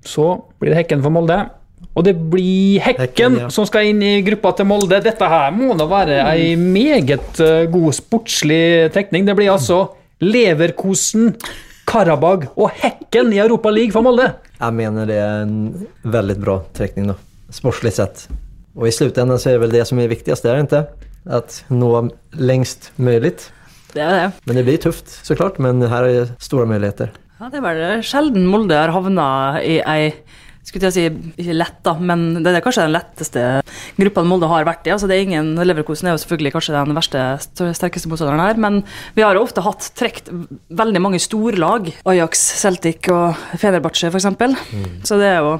så 0.06 0.36
blir 0.62 0.72
det 0.72 0.84
Hekken 0.84 1.04
for 1.04 1.14
Molde. 1.16 1.42
Og 1.96 2.04
det 2.04 2.16
blir 2.32 2.82
Hekken, 2.84 3.06
Hekken, 3.06 3.38
ja. 3.46 3.50
som 3.54 3.68
skal 3.68 3.88
inn 3.90 4.02
i 4.04 4.20
gruppa 4.26 4.52
til 4.58 4.68
Molde. 4.68 5.00
Dette 5.04 5.30
her 5.32 5.54
må 5.56 5.78
da 5.80 5.88
være 5.88 6.20
ei 6.34 6.56
meget 6.60 7.40
eh, 7.44 7.68
god 7.72 7.96
sportslig 7.96 8.92
trekning. 8.96 9.24
Det 9.28 9.36
blir 9.38 9.54
altså 9.54 9.86
Leverkosen, 10.24 11.34
Karabag 11.88 12.50
og 12.56 12.74
Hekken 12.82 13.32
i 13.36 13.40
Europa 13.40 13.72
League 13.72 13.96
for 13.96 14.04
Molde. 14.04 14.28
Jeg 14.60 14.76
mener 14.76 15.08
det 15.08 15.22
er 15.24 15.46
en 15.46 15.88
veldig 16.04 16.38
bra 16.44 16.60
trekning, 16.76 17.14
da. 17.14 17.18
Sportslig 17.56 17.94
sett. 17.96 18.28
Og 18.76 18.90
i 18.90 18.96
sluttenden 18.96 19.40
så 19.40 19.54
er 19.54 19.58
det 19.58 19.64
vel 19.64 19.76
det 19.78 19.88
som 19.88 20.00
er 20.02 20.12
viktigast, 20.12 20.48
er 20.48 20.60
det 20.60 20.68
ikke? 20.68 21.12
At 21.38 21.62
nå 21.72 21.92
lengst 22.36 22.92
mulig. 23.00 23.38
Det 23.96 24.04
er 24.04 24.18
det. 24.18 24.26
Men 24.44 24.60
det 24.60 24.66
blir 24.68 24.82
tufft 24.84 25.14
såklart, 25.24 25.62
men 25.64 25.80
her 25.80 26.04
er 26.04 26.18
det 26.18 26.44
store 26.44 26.68
muligheter. 26.68 27.14
Ja, 27.40 27.48
det 27.52 27.60
er 27.62 27.66
vel 27.66 28.04
sjelden 28.08 28.48
Molde 28.48 28.76
har 28.80 28.92
havna 28.96 29.28
i 29.64 29.80
ei 29.80 30.12
skulle 30.66 30.90
jeg 30.90 30.96
si, 30.96 31.34
ikke 31.44 31.56
lett, 31.56 31.78
da, 31.86 31.94
men 32.02 32.42
det 32.44 32.52
er 32.52 32.64
kanskje 32.66 32.88
den 32.88 32.96
letteste 32.96 33.44
gruppa 34.00 34.24
Molde 34.26 34.50
har 34.50 34.66
vært 34.68 34.88
i. 34.90 34.94
altså 34.96 35.10
det 35.10 35.18
er 35.20 35.28
ingen, 35.28 35.54
Leverkosen 35.62 36.10
er 36.10 36.16
jo 36.16 36.24
selvfølgelig 36.24 36.56
kanskje 36.56 36.76
den 36.76 36.98
verste, 36.98 37.26
sterkeste 37.78 38.10
motstanderen 38.12 38.42
her, 38.42 38.60
men 38.62 38.82
vi 39.18 39.26
har 39.26 39.38
jo 39.38 39.46
ofte 39.46 39.64
hatt 39.66 39.92
trukket 39.98 40.32
veldig 40.74 41.04
mange 41.04 41.22
storlag. 41.22 41.92
Ajax, 42.10 42.42
Celtic 42.64 43.12
og 43.14 43.38
Fenerbahçe, 43.62 44.10
f.eks. 44.10 44.30
Så 45.06 45.20
det 45.22 45.30
er 45.36 45.42
jo 45.46 45.58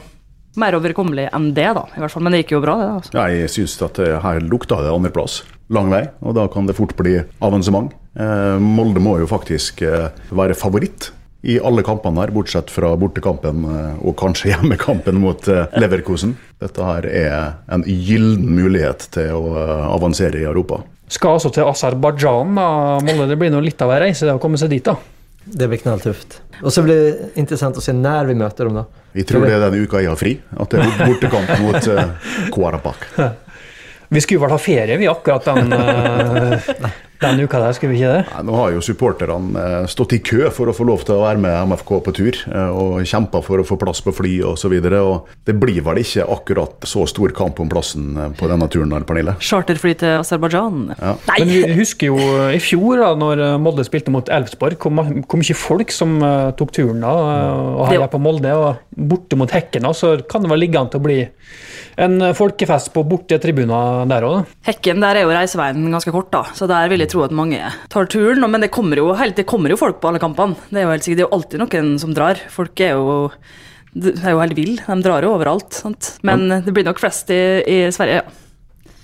mer 0.60 0.78
overkommelig 0.78 1.28
enn 1.36 1.50
det, 1.56 1.68
da, 1.78 1.84
i 1.96 2.02
hvert 2.02 2.14
fall. 2.14 2.24
Men 2.26 2.36
det 2.36 2.44
gikk 2.44 2.56
jo 2.56 2.64
bra, 2.64 2.78
det. 2.80 2.88
altså. 3.00 3.14
Ja, 3.18 3.26
jeg 3.34 3.52
syns 3.52 3.76
at 3.86 4.00
her 4.24 4.42
lukta 4.44 4.80
det 4.84 4.94
andreplass. 4.94 5.42
Lang 5.74 5.90
vei, 5.92 6.04
og 6.22 6.36
da 6.38 6.46
kan 6.52 6.68
det 6.70 6.78
fort 6.78 6.94
bli 6.98 7.18
avansement. 7.44 7.94
Eh, 8.16 8.58
Molde 8.62 9.02
må 9.04 9.18
jo 9.20 9.28
faktisk 9.30 9.82
eh, 9.84 10.12
være 10.36 10.58
favoritt 10.58 11.10
i 11.46 11.60
alle 11.62 11.84
kampene 11.86 12.24
her, 12.24 12.34
bortsett 12.34 12.72
fra 12.74 12.94
bortekampen 13.00 13.66
eh, 13.70 14.04
og 14.06 14.18
kanskje 14.20 14.50
hjemmekampen 14.54 15.22
mot 15.22 15.46
Leverkusen. 15.46 15.82
Leverkosen. 15.82 16.36
Dette 16.62 16.86
her 16.88 17.06
er 17.10 17.36
en 17.72 17.84
gyllen 17.86 18.46
mulighet 18.56 19.10
til 19.16 19.34
å 19.36 19.56
eh, 19.60 19.88
avansere 19.94 20.42
i 20.42 20.48
Europa. 20.48 20.82
Skal 21.12 21.38
altså 21.38 21.52
til 21.54 21.68
Aserbajdsjan. 21.70 22.56
da, 22.58 22.70
Molde. 23.06 23.30
Det 23.30 23.38
blir 23.40 23.54
nå 23.54 23.62
litt 23.62 23.82
av 23.86 23.94
ei 23.94 24.08
reise 24.08 24.26
det 24.26 24.34
å 24.34 24.42
komme 24.42 24.58
seg 24.58 24.74
dit, 24.74 24.86
da. 24.86 24.96
Det 25.46 25.68
blir 25.70 25.78
knalltøft. 25.78 26.40
Og 26.64 26.74
så 26.74 26.82
blir 26.82 26.98
det 26.98 27.32
interessant 27.38 27.78
å 27.78 27.84
se 27.84 27.94
når 27.94 28.32
vi 28.32 28.38
møter 28.40 28.66
dem 28.66 28.80
da. 28.80 28.86
Vi 29.14 29.24
tror 29.28 29.46
det 29.46 29.54
er 29.54 29.62
den 29.68 29.86
uka 29.86 30.02
jeg 30.02 30.10
har 30.10 30.18
fri, 30.20 30.34
at 30.58 30.74
det 30.74 30.82
er 30.82 31.04
bortekamp 31.06 31.52
mot 31.62 31.90
uh, 31.94 32.32
Kuarapak. 32.52 33.06
Vi 34.10 34.22
skulle 34.22 34.44
vel 34.46 34.54
ha 34.54 34.58
ferie, 34.62 34.98
vi, 35.02 35.08
akkurat 35.10 35.48
den, 35.50 35.72
eh, 35.74 36.92
den 37.22 37.40
uka 37.46 37.60
der, 37.62 37.76
skulle 37.76 37.94
vi 37.94 38.02
ikke 38.02 38.12
det? 38.12 38.24
Nei, 38.34 38.44
Nå 38.50 38.56
har 38.60 38.74
jo 38.76 38.84
supporterne 38.84 39.62
eh, 39.62 39.88
stått 39.92 40.16
i 40.18 40.22
kø 40.26 40.50
for 40.54 40.72
å 40.72 40.76
få 40.76 40.88
lov 40.88 41.06
til 41.08 41.16
å 41.18 41.24
være 41.24 41.42
med 41.42 41.72
MFK 41.72 41.92
på 42.06 42.14
tur, 42.16 42.40
eh, 42.50 42.72
og 42.76 43.06
kjempa 43.08 43.42
for 43.46 43.62
å 43.62 43.68
få 43.68 43.78
plass 43.82 44.02
på 44.06 44.14
fly 44.16 44.34
osv. 44.52 44.76
Det 44.76 45.56
blir 45.62 45.82
vel 45.86 46.02
ikke 46.02 46.28
akkurat 46.36 46.88
så 46.90 47.06
stor 47.10 47.34
kamp 47.38 47.62
om 47.64 47.72
plassen 47.72 48.12
eh, 48.20 48.34
på 48.38 48.50
denne 48.52 48.68
turen, 48.72 48.94
Pernille? 49.08 49.38
Charterfly 49.40 49.96
til 50.02 50.20
Aserbajdsjan. 50.20 50.82
Ja. 50.96 51.14
Nei! 51.32 51.40
Men 51.40 51.54
vi 51.54 51.80
husker 51.80 52.12
jo 52.12 52.20
i 52.52 52.60
fjor, 52.64 53.00
da 53.04 53.14
når 53.20 53.46
Molde 53.64 53.86
spilte 53.88 54.14
mot 54.14 54.30
Elfsborg, 54.32 54.78
hvor 54.82 55.40
mye 55.40 55.58
folk 55.58 55.94
som 55.96 56.18
tok 56.60 56.74
turen 56.76 57.04
da, 57.04 57.14
og 57.80 57.88
heia 57.90 58.10
på 58.12 58.20
Molde. 58.22 58.52
Og 58.56 58.84
borte 58.96 59.38
mot 59.40 59.52
Hekken, 59.52 59.88
så 59.96 60.16
kan 60.30 60.44
det 60.44 60.52
vel 60.52 60.62
ligge 60.64 60.80
an 60.80 60.92
til 60.92 61.02
å 61.02 61.06
bli 61.06 61.18
en 62.02 62.20
folkefest 62.36 62.92
på 62.96 63.04
borte 63.08 63.38
tribuner 63.42 64.04
der 64.10 64.26
òg. 64.28 64.52
Hekken 64.68 65.04
der 65.04 65.20
er 65.20 65.28
jo 65.28 65.34
reiseveien 65.36 65.92
ganske 65.94 66.12
kort, 66.16 66.32
da, 66.34 66.44
så 66.56 66.68
der 66.70 66.90
vil 66.92 67.05
jeg 67.06 67.14
tro 67.14 67.26
at 67.26 67.36
mange 67.36 67.62
tar 67.94 68.10
turen. 68.12 68.44
Men 68.52 68.66
det 68.66 68.74
kommer 68.76 69.00
jo, 69.00 69.12
helt, 69.18 69.38
det 69.38 69.48
kommer 69.50 69.74
jo 69.74 69.80
folk 69.80 70.02
på 70.02 70.12
alle 70.12 70.22
kampene. 70.22 70.58
Det 70.70 70.82
er 70.82 70.88
jo 70.88 70.96
helt 70.96 71.08
sikkert, 71.08 71.22
det 71.22 71.26
er 71.26 71.30
jo 71.30 71.38
alltid 71.40 71.64
noen 71.64 71.94
som 72.02 72.18
drar. 72.18 72.42
Folk 72.54 72.84
er 72.84 72.98
jo 72.98 73.30
de 73.96 74.12
er 74.12 74.34
jo 74.34 74.42
helt 74.42 74.58
ville. 74.58 74.84
De 74.84 75.06
drar 75.06 75.24
jo 75.24 75.36
overalt. 75.38 75.72
Sant? 75.78 76.18
Men 76.28 76.50
det 76.66 76.74
blir 76.76 76.84
nok 76.88 77.00
flest 77.00 77.32
i, 77.32 77.44
i 77.64 77.78
Sverige, 77.96 78.26
ja. 78.26 78.42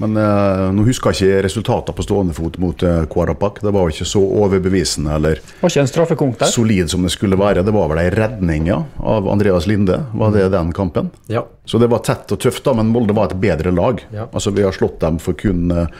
Men 0.01 0.17
eh, 0.17 0.63
nå 0.75 0.85
husker 0.87 1.13
jeg 1.13 1.29
ikke 1.31 1.43
resultatene 1.45 1.97
på 1.97 2.05
stående 2.05 2.35
fot 2.37 2.57
mot 2.61 2.83
eh, 2.87 3.03
Kvarabak. 3.11 3.61
Det 3.61 3.73
var 3.73 3.85
jo 3.87 3.93
ikke 3.95 4.07
så 4.09 4.21
overbevisende 4.41 5.13
eller 5.19 5.41
Var 5.61 5.73
ikke 5.73 5.83
en 5.85 5.91
straffekonk 5.91 6.39
der? 6.41 6.51
solid 6.51 6.91
som 6.91 7.05
det 7.05 7.13
skulle 7.13 7.39
være. 7.39 7.63
Det 7.67 7.73
var 7.75 7.91
vel 7.91 8.01
ei 8.03 8.09
redning 8.13 8.69
ja, 8.71 8.81
av 8.97 9.29
Andreas 9.31 9.67
Linde, 9.69 9.99
var 10.17 10.33
det 10.35 10.49
den 10.55 10.73
kampen? 10.75 11.11
Ja. 11.31 11.45
Så 11.65 11.77
det 11.81 11.91
var 11.91 12.01
tett 12.05 12.31
og 12.33 12.41
tøft, 12.41 12.63
da, 12.65 12.73
men 12.77 12.89
Molde 12.91 13.15
var 13.15 13.29
et 13.29 13.39
bedre 13.41 13.71
lag. 13.71 14.01
Ja. 14.11 14.27
Altså 14.31 14.51
Vi 14.55 14.65
har 14.65 14.75
slått 14.75 14.99
dem 15.03 15.19
for 15.21 15.37
kun 15.37 15.69
eh, 15.71 15.91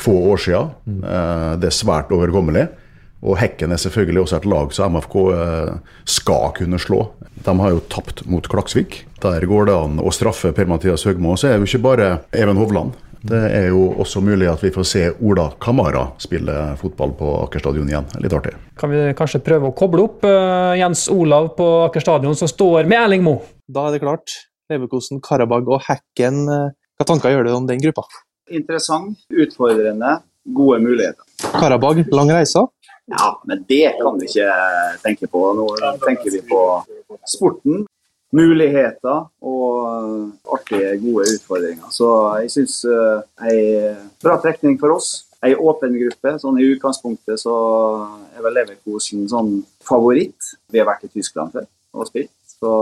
få 0.00 0.16
år 0.32 0.40
siden. 0.46 1.02
Eh, 1.04 1.50
det 1.60 1.68
er 1.70 1.76
svært 1.76 2.12
overkommelig. 2.16 2.68
Og 3.20 3.36
Hekken 3.36 3.74
er 3.74 3.80
selvfølgelig 3.82 4.22
også 4.22 4.38
et 4.38 4.48
lag 4.48 4.72
som 4.72 4.94
MFK 4.96 5.16
eh, 5.36 5.74
skal 6.08 6.54
kunne 6.56 6.80
slå. 6.80 7.02
De 7.44 7.52
har 7.58 7.74
jo 7.74 7.82
tapt 7.92 8.24
mot 8.28 8.48
Klaksvik. 8.48 9.02
Der 9.20 9.44
går 9.48 9.68
det 9.68 9.76
an 9.76 10.00
å 10.00 10.12
straffe 10.12 10.54
Per-Mathias 10.56 11.04
Høgmo. 11.08 11.36
Så 11.36 11.50
er 11.50 11.58
det 11.58 11.66
jo 11.66 11.74
ikke 11.74 11.86
bare 11.90 12.10
Even 12.32 12.56
Hovland. 12.60 12.96
Det 13.20 13.40
er 13.52 13.66
jo 13.68 13.82
også 14.00 14.22
mulig 14.24 14.46
at 14.48 14.62
vi 14.64 14.70
får 14.72 14.86
se 14.88 15.02
Ola 15.20 15.50
Kamara 15.60 16.06
spille 16.22 16.54
fotball 16.80 17.10
på 17.18 17.32
Aker 17.44 17.60
stadion 17.60 17.88
igjen. 17.90 18.06
Litt 18.24 18.32
artig. 18.32 18.54
Kan 18.80 18.92
vi 18.94 19.02
kanskje 19.18 19.42
prøve 19.44 19.68
å 19.68 19.74
koble 19.76 20.06
opp 20.06 20.24
eh, 20.24 20.78
Jens 20.80 21.02
Olav 21.12 21.50
på 21.58 21.66
Aker 21.90 22.00
stadion, 22.00 22.36
som 22.38 22.48
står 22.48 22.88
med 22.88 22.96
Erling 23.02 23.26
Moe? 23.26 23.42
Da 23.68 23.88
er 23.90 23.96
det 23.98 24.00
klart. 24.06 24.38
Leverkosen, 24.72 25.20
Karabag 25.20 25.68
og 25.68 25.84
Hekken. 25.84 26.46
eh, 26.48 26.70
Hva 26.96 27.06
tanker 27.12 27.34
gjør 27.34 27.44
du 27.50 27.54
om 27.58 27.68
den 27.68 27.80
gruppa? 27.84 28.06
interessant, 28.50 29.14
utfordrende, 29.30 30.16
gode 30.56 30.80
muligheter. 30.82 31.22
Karabag, 31.54 32.00
lang 32.10 32.32
reise. 32.34 32.64
Ja, 33.06 33.28
men 33.46 33.60
det 33.68 33.92
kan 34.00 34.16
vi 34.18 34.26
ikke 34.26 34.48
tenke 35.04 35.28
på. 35.30 35.42
Nå 35.54 35.68
tenker 36.02 36.32
vi 36.34 36.40
på 36.50 36.58
sporten, 37.30 37.84
muligheter 38.36 39.24
og 39.42 40.52
artige, 40.54 40.92
gode 41.02 41.34
utfordringer. 41.34 41.88
Så 41.94 42.10
jeg 42.42 42.52
syns 42.54 42.76
ei 43.48 43.58
bra 44.22 44.36
trekning 44.42 44.78
for 44.80 44.94
oss. 44.94 45.26
Ei 45.42 45.54
åpen 45.56 45.96
gruppe. 45.96 46.36
sånn 46.38 46.58
I 46.60 46.68
utgangspunktet 46.74 47.40
så 47.40 47.56
er 48.36 48.44
vel 48.44 48.58
Leverkosen 48.58 49.26
sånn 49.30 49.54
favoritt. 49.86 50.54
Vi 50.70 50.78
har 50.78 50.88
vært 50.88 51.08
i 51.08 51.12
Tyskland 51.14 51.56
før 51.56 51.66
og 51.96 52.06
spilt, 52.06 52.32
så 52.46 52.72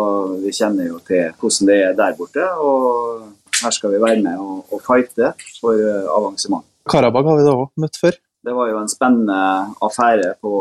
vi 0.42 0.52
kjenner 0.52 0.90
jo 0.90 0.98
til 1.06 1.30
hvordan 1.40 1.68
det 1.70 1.76
er 1.86 1.94
der 1.96 2.16
borte. 2.18 2.46
Og 2.60 3.28
her 3.62 3.74
skal 3.74 3.94
vi 3.94 4.02
være 4.02 4.22
med 4.24 4.40
og, 4.42 4.64
og 4.72 4.82
fighte 4.84 5.32
for 5.60 5.78
eh, 5.78 6.08
avansement. 6.12 6.66
Karabag 6.88 7.28
har 7.28 7.38
vi 7.38 7.46
da 7.46 7.54
òg 7.56 7.70
møtt 7.80 8.00
før. 8.00 8.18
Det 8.44 8.54
var 8.54 8.70
jo 8.70 8.80
en 8.80 8.90
spennende 8.90 9.38
affære 9.84 10.34
på 10.42 10.52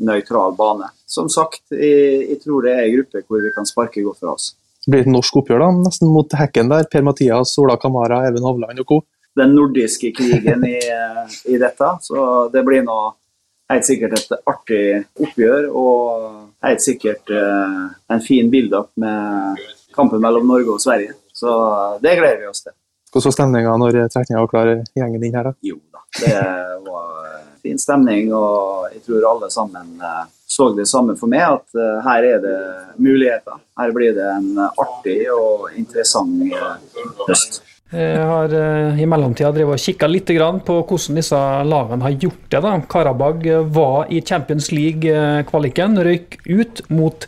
nøytral 0.00 0.56
bane. 0.56 0.88
Som 1.06 1.28
sagt, 1.32 1.62
jeg, 1.70 2.26
jeg 2.30 2.40
tror 2.44 2.66
det 2.66 2.74
er 2.74 2.84
en 2.86 2.96
gruppe 2.96 3.24
hvor 3.28 3.42
vi 3.44 3.54
kan 3.54 3.68
sparke 3.68 4.04
godt 4.04 4.22
fra 4.22 4.34
oss. 4.34 4.52
Det 4.82 4.90
blir 4.90 5.04
et 5.04 5.12
norsk 5.14 5.36
oppgjør 5.38 5.62
da, 5.62 5.70
nesten 5.78 6.10
mot 6.10 6.38
Hekken 6.38 6.70
der. 6.72 6.88
Per-Mathias, 6.90 7.54
Ola 7.62 7.76
Kamara, 7.78 8.24
Even 8.28 8.46
Hovland 8.46 8.82
og 8.82 8.88
co. 8.88 9.00
Den 9.38 9.54
nordiske 9.56 10.10
krigen 10.16 10.64
i, 10.68 10.78
i 11.48 11.58
dette, 11.60 11.90
så 12.04 12.24
det 12.52 12.64
blir 12.66 12.82
nå 12.84 12.96
helt 13.72 13.86
sikkert 13.86 14.18
et 14.18 14.34
artig 14.50 14.82
oppgjør. 15.22 15.68
Og 15.70 16.66
helt 16.66 16.84
sikkert 16.84 17.32
eh, 17.32 17.78
en 18.12 18.24
fin 18.24 18.50
build-up 18.52 18.90
med 19.00 19.62
kampen 19.96 20.22
mellom 20.22 20.50
Norge 20.50 20.74
og 20.74 20.82
Sverige. 20.82 21.14
Så 21.32 21.52
det 22.02 22.16
gleder 22.18 22.42
vi 22.42 22.50
oss 22.50 22.64
til. 22.66 22.74
Hvordan 23.12 23.28
var 23.28 23.36
stemninga 23.36 23.72
når 23.80 23.98
trekninga 24.12 24.42
var 24.42 24.50
klar 24.50 24.74
gjengen 24.96 25.20
din 25.22 25.34
her? 25.36 25.50
da? 25.50 25.54
Jo 25.62 25.78
da, 25.92 26.04
det 26.18 26.36
var 26.86 27.40
fin 27.62 27.80
stemning, 27.80 28.30
og 28.34 28.92
jeg 28.92 29.04
tror 29.06 29.28
alle 29.30 29.50
sammen 29.52 29.98
eh, 30.02 30.22
så 30.52 30.68
det 30.76 30.88
samme 30.90 31.16
for 31.16 31.32
meg, 31.32 31.44
at 31.58 31.78
eh, 31.78 32.00
her 32.04 32.28
er 32.34 32.40
det 32.42 32.56
muligheter. 33.00 33.60
Her 33.80 33.92
blir 33.94 34.16
det 34.16 34.28
en 34.34 34.64
artig 34.66 35.20
og 35.32 35.70
interessant 35.78 36.42
eh, 36.48 37.04
høst. 37.28 37.62
Jeg 37.92 38.24
har 38.24 38.48
i 38.96 39.04
mellomtida 39.04 39.50
drevet 39.52 39.76
og 39.76 39.82
kikka 39.82 40.08
litt 40.08 40.30
på 40.64 40.74
hvordan 40.80 41.18
disse 41.18 41.40
lagene 41.68 42.06
har 42.06 42.14
gjort 42.16 42.46
det. 42.48 42.60
da. 42.64 42.70
Karabag 42.88 43.44
var 43.68 44.08
i 44.08 44.22
Champions 44.24 44.70
League-kvaliken, 44.72 45.98
røyk 46.00 46.38
ut 46.48 46.80
mot 46.88 47.26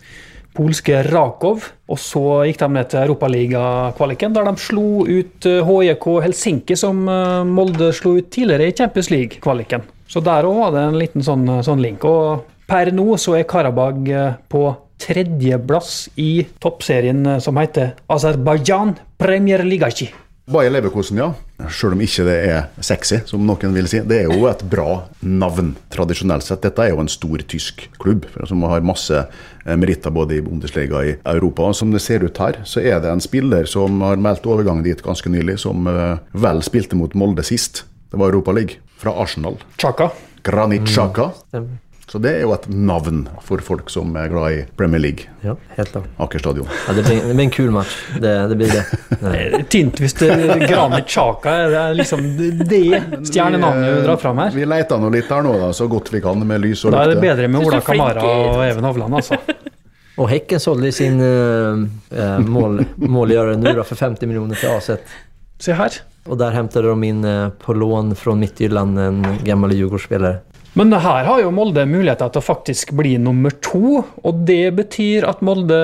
polske 0.56 1.02
Rakov. 1.10 1.68
Og 1.84 2.00
så 2.00 2.24
gikk 2.48 2.62
de 2.62 2.68
ned 2.78 2.88
til 2.88 3.02
Europaliga-kvaliken, 3.02 4.32
der 4.32 4.48
de 4.48 4.64
slo 4.64 5.04
ut 5.04 5.50
HJK 5.68 6.08
Helsinki, 6.24 6.80
som 6.80 7.04
Molde 7.52 7.92
slo 7.92 8.16
ut 8.16 8.32
tidligere 8.32 8.72
i 8.72 8.78
Champions 8.80 9.12
League-kvaliken. 9.12 9.84
Så 10.08 10.22
der 10.24 10.46
òg 10.48 10.58
var 10.60 10.74
det 10.74 10.82
en 10.88 10.98
liten 11.00 11.24
sånn, 11.24 11.46
sånn 11.64 11.82
link. 11.82 12.04
Og 12.04 12.44
per 12.68 12.92
nå 12.94 13.16
så 13.20 13.38
er 13.38 13.48
Karabag 13.48 14.08
eh, 14.08 14.34
på 14.48 14.66
tredjeplass 15.04 16.08
i 16.20 16.44
toppserien 16.62 17.24
eh, 17.26 17.40
som 17.42 17.58
heter 17.60 17.94
Aserbajdsjan 18.12 18.94
Premier 19.20 19.64
Ligachi. 19.66 20.10
Bayer 20.44 20.68
Leverkosen, 20.68 21.16
ja. 21.16 21.30
Selv 21.72 21.94
om 21.96 22.02
ikke 22.04 22.24
det 22.26 22.34
er 22.50 22.82
sexy, 22.84 23.22
som 23.24 23.46
noen 23.48 23.72
vil 23.72 23.86
si. 23.88 24.02
Det 24.04 24.18
er 24.20 24.26
jo 24.28 24.44
et 24.50 24.60
bra 24.68 25.06
navn, 25.24 25.70
tradisjonelt 25.88 26.44
sett. 26.44 26.60
Dette 26.66 26.84
er 26.84 26.92
jo 26.92 27.00
en 27.00 27.08
stor 27.08 27.40
tysk 27.48 27.86
klubb 28.02 28.26
som 28.44 28.66
har 28.68 28.84
masse 28.84 29.22
eh, 29.22 29.78
meritter 29.80 30.12
både 30.12 30.36
i 30.36 30.42
Bundesliga 30.44 31.00
og 31.00 31.08
i 31.08 31.16
Europa. 31.32 31.70
Og 31.70 31.78
som 31.78 31.94
det 31.94 32.02
ser 32.04 32.26
ut 32.26 32.42
her, 32.44 32.60
så 32.68 32.84
er 32.84 33.00
det 33.00 33.12
en 33.14 33.24
spiller 33.24 33.64
som 33.70 34.04
har 34.04 34.20
meldt 34.20 34.44
overgang 34.44 34.84
dit 34.84 35.00
ganske 35.04 35.32
nylig, 35.32 35.56
som 35.64 35.88
eh, 35.88 36.20
vel 36.36 36.60
spilte 36.66 37.00
mot 37.00 37.16
Molde 37.16 37.46
sist. 37.46 37.86
Det 38.12 38.20
var 38.20 38.34
Europa 38.34 38.52
League, 38.52 38.83
fra 39.04 39.16
Arsenal. 39.22 39.58
Chaka. 39.80 40.10
Granit 40.44 40.88
Chaka. 40.88 41.30
Mm, 41.54 41.78
Så 42.06 42.18
det 42.20 42.30
er 42.36 42.42
jo 42.44 42.52
et 42.52 42.66
navn 42.68 43.22
for 43.42 43.62
folk 43.64 43.88
som 43.90 44.12
er 44.20 44.28
glad 44.28 44.52
i 44.52 44.58
Premier 44.76 45.00
League. 45.00 45.24
Ja, 45.42 45.54
helt 45.78 45.90
klart. 45.90 46.04
Aker 46.20 46.42
stadion. 46.42 46.68
Ja, 46.86 46.92
det, 46.92 47.02
blir, 47.06 47.22
det 47.24 47.34
blir 47.34 47.44
en 47.46 47.50
kul 47.50 47.70
match. 47.74 47.94
Det, 48.20 48.34
det 48.50 48.58
blir 48.60 48.70
det. 48.74 48.82
Nej. 49.24 49.38
Det 49.54 49.60
er 49.62 49.66
Tynt 49.72 50.02
hvis 50.04 50.16
det 50.20 50.28
Granit 50.68 51.08
Chaka 51.10 51.56
er 51.64 51.72
det 51.72 51.84
liksom 52.02 52.26
det 52.60 52.82
stjernenavnet 53.30 53.96
du 53.96 54.04
drar 54.04 54.20
fram 54.20 54.42
her. 54.44 54.52
Vi 54.54 54.68
leter 54.68 55.00
nå 55.00 55.10
litt 55.16 55.32
her 55.32 55.42
nå, 55.48 55.56
da, 55.64 55.72
så 55.74 55.88
godt 55.90 56.12
vi 56.12 56.20
kan, 56.24 56.44
med 56.46 56.62
lys 56.62 56.84
og 56.84 56.94
Da 56.94 57.06
er 57.06 57.14
det 57.14 57.20
bedre 57.24 57.48
med 57.48 57.64
Ola 57.64 57.80
er 57.80 57.88
Kamara 57.88 58.26
og 58.30 58.64
Even 58.68 58.90
Hovland, 58.90 59.20
altså. 59.22 59.40
Og 60.14 60.28
Hekken 60.30 60.60
solgte 60.62 60.92
sin 60.94 61.16
uh, 61.18 62.36
mål, 62.46 62.84
målgjører 63.02 63.56
nu 63.58 63.70
for 63.82 63.98
50 63.98 64.28
millioner 64.30 64.60
til 64.60 64.70
AZ. 64.70 65.16
Se 65.58 65.74
her. 65.74 65.96
Och 66.28 66.38
der 66.40 66.50
hentet 66.50 66.82
de 66.82 67.04
in 67.04 67.24
eh, 67.24 67.48
på 67.48 67.74
lån 67.74 68.14
fra 68.16 68.34
Midtjylland 68.34 68.98
en 68.98 69.26
gammel 69.44 69.74
Djurgårdsspelare. 69.76 70.40
Men 70.74 70.90
her 70.92 71.24
har 71.28 71.38
jo 71.38 71.52
Molde 71.54 71.84
muligheter 71.86 72.32
til 72.34 72.42
å 72.42 72.46
faktisk 72.48 72.94
bli 72.98 73.12
nummer 73.22 73.52
to. 73.62 74.00
Og 74.26 74.40
det 74.48 74.72
betyr 74.74 75.26
at 75.28 75.44
Molde 75.44 75.76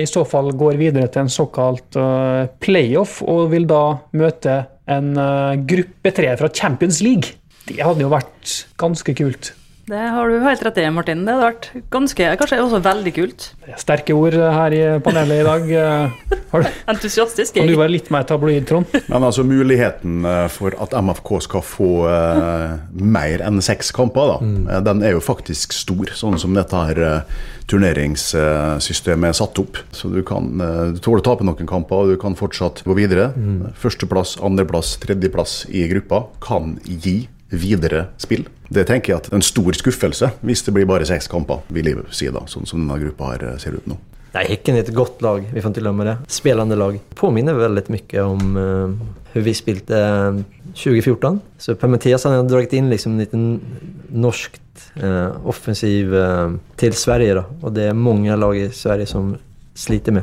i 0.00 0.06
så 0.08 0.22
fall 0.24 0.54
går 0.56 0.78
videre 0.80 1.10
til 1.12 1.26
en 1.26 1.32
såkalt 1.32 1.98
eh, 2.00 2.46
playoff, 2.62 3.18
og 3.26 3.50
vil 3.52 3.68
da 3.68 3.82
møte 4.16 4.62
en 4.88 5.12
eh, 5.20 5.60
gruppe 5.68 6.14
tre 6.16 6.32
fra 6.40 6.48
Champions 6.48 7.02
League. 7.04 7.36
Det 7.68 7.82
hadde 7.84 8.06
jo 8.06 8.14
vært 8.14 8.54
ganske 8.80 9.18
kult. 9.18 9.52
Det 9.88 10.00
har 10.12 10.28
du 10.28 10.42
helt 10.44 10.62
rett 10.62 10.78
i, 10.82 10.84
Martin. 10.92 11.22
Det 11.24 11.32
hadde 11.32 11.46
vært 11.46 11.66
ganske, 11.94 12.24
kanskje 12.40 12.58
også 12.60 12.80
veldig 12.84 13.12
kult. 13.16 13.44
Sterke 13.80 14.12
ord 14.16 14.34
her 14.36 14.74
i 14.76 14.82
panelet 15.04 15.42
i 15.42 15.48
dag. 15.48 15.68
Eh, 15.78 16.44
Har 16.50 16.62
du, 16.64 16.68
Entusiastisk. 16.88 17.54
kan 17.54 17.68
du 17.68 17.74
være 17.76 17.92
litt 17.92 18.08
mer 18.12 18.24
tabloid, 18.28 18.64
Trond? 18.68 18.88
Men 19.10 19.24
altså 19.26 19.44
muligheten 19.44 20.24
eh, 20.26 20.46
for 20.52 20.74
at 20.80 20.94
MFK 20.96 21.30
skal 21.44 21.64
få 21.64 21.90
uh, 22.08 22.78
mer 22.92 23.44
enn 23.44 23.60
seks 23.64 23.92
kamper, 23.94 24.32
da, 24.32 24.36
mm. 24.40 24.66
den 24.86 25.04
er 25.04 25.14
jo 25.16 25.22
faktisk 25.24 25.76
stor, 25.76 26.12
sånn 26.16 26.38
som 26.40 26.56
dette 26.56 26.82
her 26.88 27.02
turneringssystemet 27.68 29.30
er 29.30 29.36
satt 29.36 29.60
opp. 29.60 29.80
Så 29.92 30.10
du 30.12 30.22
kan 30.26 30.48
uh, 30.60 30.84
du 30.96 31.02
tåler 31.04 31.22
å 31.22 31.28
tape 31.28 31.46
noen 31.46 31.68
kamper, 31.68 32.04
og 32.04 32.14
du 32.14 32.20
kan 32.20 32.36
fortsatt 32.38 32.82
gå 32.88 32.96
videre. 32.98 33.30
Førsteplass, 33.80 34.38
andreplass, 34.44 34.96
tredjeplass 35.04 35.62
i 35.68 35.84
gruppa 35.92 36.26
kan 36.44 36.78
gi 36.84 37.20
videre 37.48 38.06
spill. 38.20 38.46
Det 38.68 38.84
tenker 38.88 39.14
jeg 39.14 39.22
at 39.22 39.32
en 39.32 39.44
stor 39.44 39.72
skuffelse, 39.76 40.30
hvis 40.44 40.64
det 40.66 40.74
blir 40.76 40.88
bare 40.88 41.06
seks 41.08 41.30
kamper, 41.32 41.62
vil 41.72 41.88
jeg 41.88 42.04
si 42.12 42.28
da, 42.32 42.44
sånn 42.50 42.68
som 42.68 42.82
denne 42.82 43.00
gruppa 43.00 43.32
her 43.32 43.46
eh, 43.52 43.58
ser 43.62 43.78
ut 43.78 43.88
nå. 43.88 43.96
Nei, 44.34 44.44
Häcken 44.44 44.76
är 44.76 44.80
ett 44.84 44.94
gott 44.94 45.22
lag, 45.22 45.46
vi 45.52 45.60
får 45.60 45.70
inte 45.70 45.80
glömma 45.80 46.04
det. 46.04 46.16
Spelande 46.28 46.76
lag. 46.76 46.98
Påminner 47.14 47.54
väldigt 47.54 47.88
mycket 47.88 48.22
om 48.22 48.56
eh, 48.56 49.06
hur 49.32 49.42
vi 49.42 49.54
spilte 49.54 49.98
eh, 49.98 50.40
2014. 50.74 51.40
Så 51.58 51.74
Per 51.74 51.88
Mathias 51.88 52.24
har 52.24 52.42
dragit 52.42 52.72
in 52.72 52.90
liksom 52.90 53.12
en 53.12 53.18
liten 53.18 53.60
norskt 54.08 54.62
uh, 55.02 55.46
offensiv 55.46 56.14
uh, 56.14 56.52
til 56.76 56.94
Sverige 56.94 57.34
då. 57.34 57.44
Och 57.60 57.72
det 57.72 57.82
er 57.82 57.92
mange 57.92 58.36
lag 58.36 58.56
i 58.56 58.70
Sverige 58.70 59.06
som 59.06 59.36
sliter 59.74 60.12
med. 60.12 60.22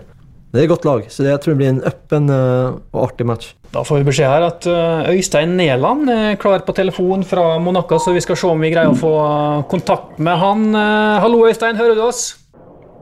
Det 0.55 0.61
er 0.61 0.69
et 0.69 0.71
godt 0.71 0.85
lag, 0.87 1.01
så 1.11 1.19
det, 1.19 1.33
jeg 1.33 1.39
tror 1.43 1.51
det 1.51 1.59
blir 1.59 1.71
en 1.73 1.85
øppen 1.89 2.29
og 2.31 3.01
artig 3.03 3.25
match. 3.27 3.49
Da 3.75 3.81
får 3.83 3.97
vi 3.99 4.05
beskjed 4.07 4.29
her 4.31 4.43
at 4.45 4.65
eh, 4.71 5.09
Øystein 5.11 5.57
Neland 5.59 6.07
er 6.07 6.37
klar 6.39 6.61
på 6.63 6.71
telefon 6.77 7.25
fra 7.27 7.57
Monaco, 7.59 7.97
så 7.99 8.13
vi 8.15 8.21
skal 8.23 8.37
se 8.39 8.47
om 8.47 8.61
vi 8.63 8.69
greier 8.71 8.93
å 8.93 8.95
få 8.95 9.11
eh, 9.19 9.65
kontakt 9.67 10.15
med 10.15 10.39
han. 10.39 10.69
Eh, 10.71 11.17
Hallo, 11.19 11.41
Øystein, 11.49 11.75
hører 11.75 11.99
du 11.99 12.05
oss? 12.05 12.21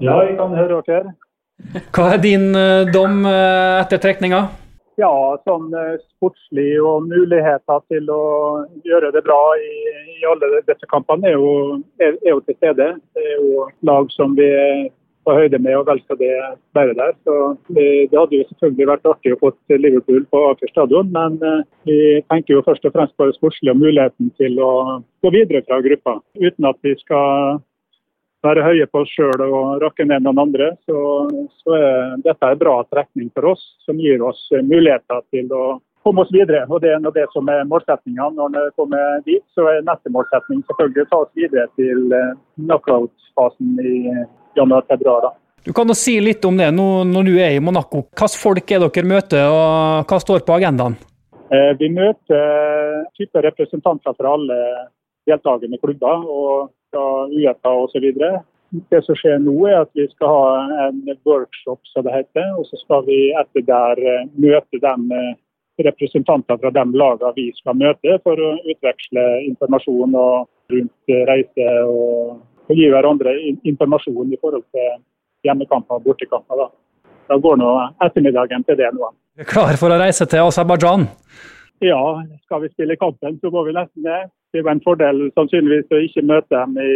Ja, 0.01 0.15
jeg 0.25 0.33
kan 0.39 0.55
høre 0.57 0.81
dere. 0.87 1.13
Hva 1.93 2.07
er 2.15 2.23
din 2.23 2.49
eh, 2.57 2.89
dom 2.89 3.21
eh, 3.29 3.83
etter 3.83 4.01
trekninga? 4.01 4.41
Ja, 4.97 5.13
sånn 5.45 5.69
eh, 5.77 6.01
sportslig 6.15 6.71
og 6.81 7.05
muligheter 7.05 7.85
til 7.93 8.09
å 8.09 8.25
gjøre 8.89 9.13
det 9.13 9.21
bra 9.29 9.39
i, 9.61 9.71
i 10.17 10.25
alle 10.25 10.63
disse 10.65 10.89
kampene 10.89 11.29
er 11.29 11.37
jo, 11.37 11.53
er, 12.01 12.17
er 12.25 12.33
jo 12.33 12.41
til 12.47 12.57
stede. 12.57 12.95
Det 13.13 13.29
er 13.29 13.37
jo 13.37 13.69
lag 13.85 14.09
som 14.17 14.33
vi 14.41 14.49
på 15.23 15.35
høyde 15.37 15.59
med 15.63 15.77
og 15.79 15.87
vel 15.87 16.01
skal 16.03 16.19
det 16.19 16.31
være 16.77 16.95
der. 16.99 17.13
Så 17.25 17.35
det, 17.75 17.87
hadde 18.13 18.39
jo 18.39 18.47
selvfølgelig 18.49 18.89
vært 18.91 19.11
artig 19.11 19.35
å 19.35 19.39
få 19.41 19.51
Liverpool 19.73 20.25
på 20.31 20.41
Aker 20.51 20.71
stadion, 20.71 21.11
men 21.15 21.37
eh, 21.43 21.61
vi 21.89 21.99
tenker 22.31 22.57
jo 22.57 22.65
først 22.65 22.87
og 22.89 22.95
fremst 22.95 23.15
på 23.17 23.29
det 23.29 23.37
sportslige 23.37 23.75
og 23.75 23.83
muligheten 23.83 24.33
til 24.39 24.59
å 24.63 24.73
gå 25.23 25.33
videre 25.35 25.63
fra 25.67 25.79
gruppa. 25.85 26.17
Uten 26.39 26.69
at 26.69 26.79
vi 26.85 26.95
skal 27.01 27.61
være 28.43 28.65
høye 28.65 28.89
på 28.91 29.05
oss 29.05 29.15
sjøl 29.15 29.45
og 29.45 29.79
rakke 29.83 30.05
ned 30.07 30.25
noen 30.25 30.41
andre, 30.43 30.73
så, 30.89 30.99
så 31.63 31.79
er 31.79 32.19
dette 32.25 32.51
en 32.51 32.59
bra 32.59 32.75
trekning 32.91 33.31
for 33.31 33.53
oss, 33.53 33.63
som 33.85 33.99
gir 34.03 34.23
oss 34.25 34.41
muligheter 34.51 35.23
til 35.31 35.51
å 35.55 35.63
komme 36.03 36.25
oss 36.25 36.33
videre. 36.35 36.65
Og 36.69 36.81
Det 36.83 36.91
er 36.91 37.11
det 37.15 37.27
som 37.33 37.47
er 37.49 37.63
målsettinga. 37.69 38.29
Når 38.35 38.55
vi 38.55 38.63
kommer 38.75 39.23
dit, 39.25 39.43
så 39.55 39.67
er 39.71 39.85
neste 39.87 40.11
målsetting 40.11 40.63
selvfølgelig 40.67 41.05
å 41.05 41.11
ta 41.11 41.19
oss 41.23 41.35
videre 41.39 41.67
til 41.79 42.11
eh, 42.11 42.33
knockout-fasen 42.59 43.79
i 43.79 43.97
januar-februar. 44.55 45.31
Du 45.63 45.71
kan 45.73 45.87
da 45.87 45.95
si 45.95 46.17
litt 46.19 46.43
om 46.45 46.57
det 46.59 46.69
nå 46.75 46.87
når 47.07 47.27
du 47.29 47.35
er 47.39 47.55
i 47.55 47.63
Monaco. 47.63 48.03
Hvilke 48.11 48.39
folk 48.39 48.71
er 48.71 48.83
dere 48.83 49.07
møter, 49.07 49.47
og 49.47 50.09
hva 50.09 50.19
står 50.19 50.43
på 50.43 50.57
agendaen? 50.57 50.97
Eh, 51.53 51.71
Vi 51.79 51.89
møter 51.89 53.05
type 53.15 53.43
representanter 53.45 54.15
fra 54.17 54.33
alle 54.35 54.57
deltakende 55.29 55.79
klubber 55.79 56.25
og 56.27 56.73
fra 56.91 57.05
Uefa 57.31 57.71
osv. 57.85 58.09
Det 58.89 59.01
som 59.05 59.15
skjer 59.15 59.39
nå, 59.39 59.53
er 59.69 59.83
at 59.83 59.91
vi 59.93 60.07
skal 60.09 60.33
ha 60.33 60.87
en 60.87 61.01
workshop, 61.29 61.79
som 61.93 62.03
det 62.07 62.15
heter. 62.15 62.55
Og 62.57 62.65
så 62.67 62.79
skal 62.81 63.05
vi 63.07 63.19
etter 63.39 63.65
der 63.67 64.01
eh, 64.01 64.29
møte 64.35 64.81
de 64.81 65.19
eh, 65.19 65.35
representanter 65.87 66.57
fra 66.61 66.71
de 66.73 66.85
lagene 66.91 67.35
vi 67.37 67.51
skal 67.59 67.77
møte, 67.77 68.17
for 68.25 68.35
å 68.35 68.55
utveksle 68.73 69.27
informasjon 69.51 70.17
rundt 70.73 71.13
eh, 71.13 71.23
reise 71.29 71.69
og, 71.85 72.41
og 72.69 72.77
gi 72.77 72.89
hverandre 72.91 73.33
informasjon 73.63 74.31
i 74.33 74.39
forhold 74.41 74.63
til 74.71 75.01
hjemmekamper 75.47 75.99
og 75.99 76.05
bortekamper. 76.07 76.63
Da. 76.63 76.69
da 77.31 77.39
går 77.43 77.59
nå 77.59 77.71
ettermiddagen 78.05 78.63
til 78.67 78.79
det 78.79 78.91
nå. 78.95 79.11
Er 79.39 79.49
klar 79.49 79.75
for 79.81 79.93
å 79.93 79.99
reise 79.99 80.27
til 80.29 80.45
Aserbajdsjan? 80.45 81.07
Ja, 81.83 81.99
skal 82.45 82.61
vi 82.63 82.69
spille 82.71 82.95
kampen, 82.95 83.39
så 83.41 83.51
må 83.51 83.65
vi 83.67 83.73
nesten 83.75 84.05
det. 84.05 84.19
Det 84.53 84.61
er 84.61 84.63
jo 84.63 84.71
en 84.71 84.83
fordel 84.85 85.23
sannsynligvis 85.35 85.91
å 85.91 86.03
ikke 86.05 86.23
møte 86.29 86.53
dem 86.53 86.77
i, 86.79 86.91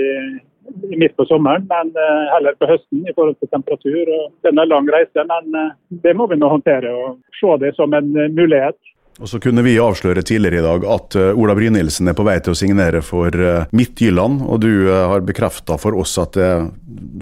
i 0.93 0.99
midt 1.01 1.15
på 1.17 1.25
sommeren, 1.27 1.65
men 1.67 1.89
uh, 1.97 2.30
heller 2.36 2.56
på 2.60 2.69
høsten 2.69 3.01
i 3.03 3.15
forhold 3.17 3.36
til 3.41 3.49
temperatur. 3.51 4.03
Og 4.06 4.30
det 4.45 4.51
er 4.51 4.53
en 4.53 4.69
lang 4.69 4.88
reise, 4.93 5.25
men 5.32 5.58
uh, 5.58 5.73
det 6.06 6.13
må 6.15 6.30
vi 6.32 6.38
nå 6.39 6.51
håndtere 6.53 6.93
og 6.93 7.17
se 7.39 7.58
det 7.65 7.73
som 7.75 7.95
en 7.97 8.13
eh, 8.15 8.32
mulighet. 8.38 8.77
Og 9.17 9.30
så 9.30 9.39
kunne 9.41 9.63
vi 9.65 9.80
avsløre 9.82 10.21
tidligere 10.21 10.60
i 10.62 10.65
dag 10.65 10.84
at 10.93 11.15
eh, 11.17 11.39
Ola 11.41 11.56
Brynildsen 11.58 12.10
er 12.10 12.15
på 12.17 12.25
vei 12.27 12.38
til 12.43 12.53
å 12.53 12.58
signere 12.58 13.01
for 13.06 13.34
eh, 13.34 13.65
Midtjylland, 13.73 14.43
og 14.45 14.62
du 14.62 14.69
eh, 14.86 15.06
har 15.10 15.25
bekrefta 15.25 15.80
for 15.82 15.97
oss 15.97 16.13
at 16.21 16.38
det 16.38 16.51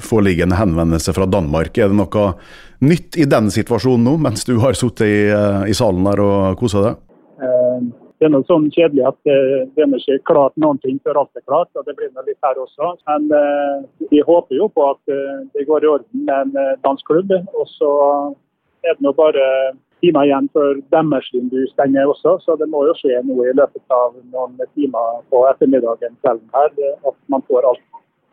foreligger 0.03 0.49
en 0.49 0.57
henvendelse 0.59 1.15
fra 1.15 1.27
Danmark. 1.29 1.77
Er 1.79 1.93
det 1.93 1.99
noe 1.99 2.25
nytt 2.83 3.15
i 3.15 3.27
den 3.31 3.47
situasjonen 3.53 4.03
nå, 4.09 4.17
mens 4.27 4.43
du 4.47 4.57
har 4.59 4.75
sittet 4.75 5.07
i, 5.07 5.19
i 5.71 5.75
salen 5.75 6.03
der 6.03 6.19
og 6.23 6.59
kosa 6.59 6.83
deg? 6.83 6.99
Det 8.19 8.27
er 8.27 8.31
noe 8.31 8.47
sånn 8.47 8.67
kjedelig 8.71 9.05
at 9.07 9.17
det 9.27 9.83
er 9.83 9.95
ikke 9.95 10.19
klart 10.27 10.55
noen 10.59 10.79
ting 10.83 10.99
før 11.03 11.21
alt 11.21 11.39
er 11.39 11.43
klart, 11.47 11.71
og 11.75 11.87
det 11.87 11.95
blir 11.95 12.11
noe 12.11 12.23
litt 12.27 12.39
her 12.43 12.59
også. 12.59 12.93
Men 13.07 13.27
vi 14.11 14.21
håper 14.23 14.55
jo 14.55 14.69
på 14.71 14.85
at 14.87 15.15
det 15.55 15.65
går 15.67 15.83
i 15.83 15.91
orden 15.91 16.27
med 16.27 16.55
en 16.55 16.77
dansk 16.83 17.07
klubb. 17.11 17.31
Og 17.55 17.67
så 17.75 17.91
er 18.87 18.95
det 18.95 19.03
nå 19.03 19.11
bare 19.19 19.43
timer 20.05 20.29
igjen 20.29 20.47
før 20.53 20.79
deres 20.93 21.29
vindu 21.33 21.59
stenger 21.73 22.13
også, 22.13 22.37
så 22.45 22.55
det 22.61 22.69
må 22.69 22.85
jo 22.85 22.95
skje 23.01 23.21
noe 23.25 23.49
i 23.49 23.55
løpet 23.57 23.97
av 23.97 24.13
noen 24.31 24.57
timer 24.77 25.21
på 25.33 25.45
ettermiddagen 25.49 26.17
kvelden 26.21 26.49
her, 26.53 26.73
eh, 26.77 26.97
at 27.09 27.17
man 27.33 27.45
får 27.49 27.69
alt 27.71 27.85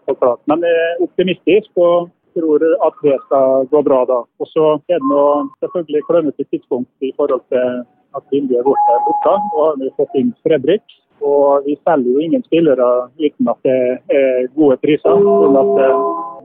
på 0.06 0.16
klart. 0.20 0.42
Men 0.50 0.64
jeg 0.66 0.82
er 0.86 1.04
optimistisk 1.06 1.80
og 1.80 2.10
tror 2.36 2.64
at 2.86 3.02
det 3.04 3.18
skal 3.26 3.66
gå 3.72 3.82
bra 3.88 4.04
da. 4.08 4.22
Og 4.40 4.48
så 4.50 4.68
er 4.88 5.00
det 5.00 5.10
nå 5.10 5.24
selvfølgelig 5.62 6.06
klønete 6.08 6.44
tidspunkt 6.50 6.90
i 7.04 7.12
forhold 7.16 7.44
til 7.52 7.82
at 8.16 8.24
vinduet 8.32 8.60
er 8.60 8.66
borte. 8.68 8.98
borte. 9.06 9.34
Og 9.56 9.62
har 9.66 9.76
vi 9.80 9.90
fått 9.96 10.18
inn 10.20 10.32
Fredrik. 10.44 10.84
Og 11.22 11.66
vi 11.66 11.76
selger 11.86 12.10
jo 12.16 12.24
ingen 12.24 12.42
spillere 12.48 12.88
uten 13.20 13.52
at 13.52 13.60
det 13.68 13.78
er 14.10 14.48
gode 14.56 14.76
priser. 14.82 15.12
sånn 15.12 15.60
at 15.60 15.70
det 15.78 15.90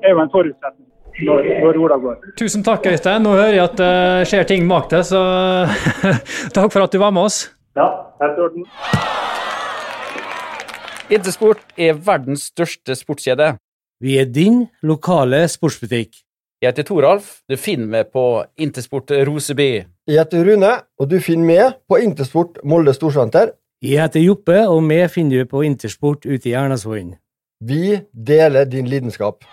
er 0.05 0.13
jo 0.13 0.21
en 0.21 0.35
forutsetning 0.35 0.86
når, 1.25 1.47
når 1.63 1.79
Ola 1.81 1.97
går. 2.01 2.17
Tusen 2.39 2.63
takk, 2.65 2.85
Øystein. 2.91 3.23
Nå 3.25 3.35
hører 3.37 3.55
jeg 3.55 3.63
at 3.65 3.77
det 3.79 4.27
skjer 4.29 4.47
ting 4.49 4.67
bak 4.69 4.89
deg, 4.91 5.05
så 5.07 5.21
takk 6.55 6.73
for 6.73 6.85
at 6.85 6.93
du 6.93 6.99
var 7.01 7.13
med 7.15 7.29
oss. 7.29 7.43
Ja, 7.77 7.87
helt 8.21 8.37
i 8.37 8.45
orden. 8.47 8.67
Intersport 11.13 11.61
er 11.79 11.97
verdens 12.03 12.49
største 12.51 12.95
sportskjede. 12.99 13.53
Vi 14.03 14.17
er 14.21 14.27
din 14.29 14.65
lokale 14.85 15.45
sportsbutikk. 15.49 16.19
Jeg 16.61 16.71
heter 16.73 16.87
Toralf. 16.89 17.37
Du 17.49 17.55
finner 17.57 17.87
meg 17.87 18.09
på 18.13 18.23
Intersport 18.57 19.13
Roseby. 19.29 19.69
Jeg 20.09 20.19
heter 20.19 20.45
Rune, 20.45 20.73
og 20.97 21.09
du 21.09 21.19
finner 21.21 21.45
meg 21.45 21.79
på 21.89 21.99
Intersport 22.01 22.57
Molde 22.65 22.93
Storsenter. 22.97 23.53
Jeg 23.85 24.01
heter 24.01 24.23
Joppe, 24.25 24.63
og 24.65 24.81
vi 24.89 25.03
finner 25.13 25.43
du 25.43 25.49
på 25.51 25.61
Intersport 25.67 26.25
ute 26.25 26.49
i 26.49 26.55
Ernasvollen. 26.57 27.13
Vi 27.61 27.99
deler 28.13 28.65
din 28.65 28.89
lidenskap. 28.89 29.45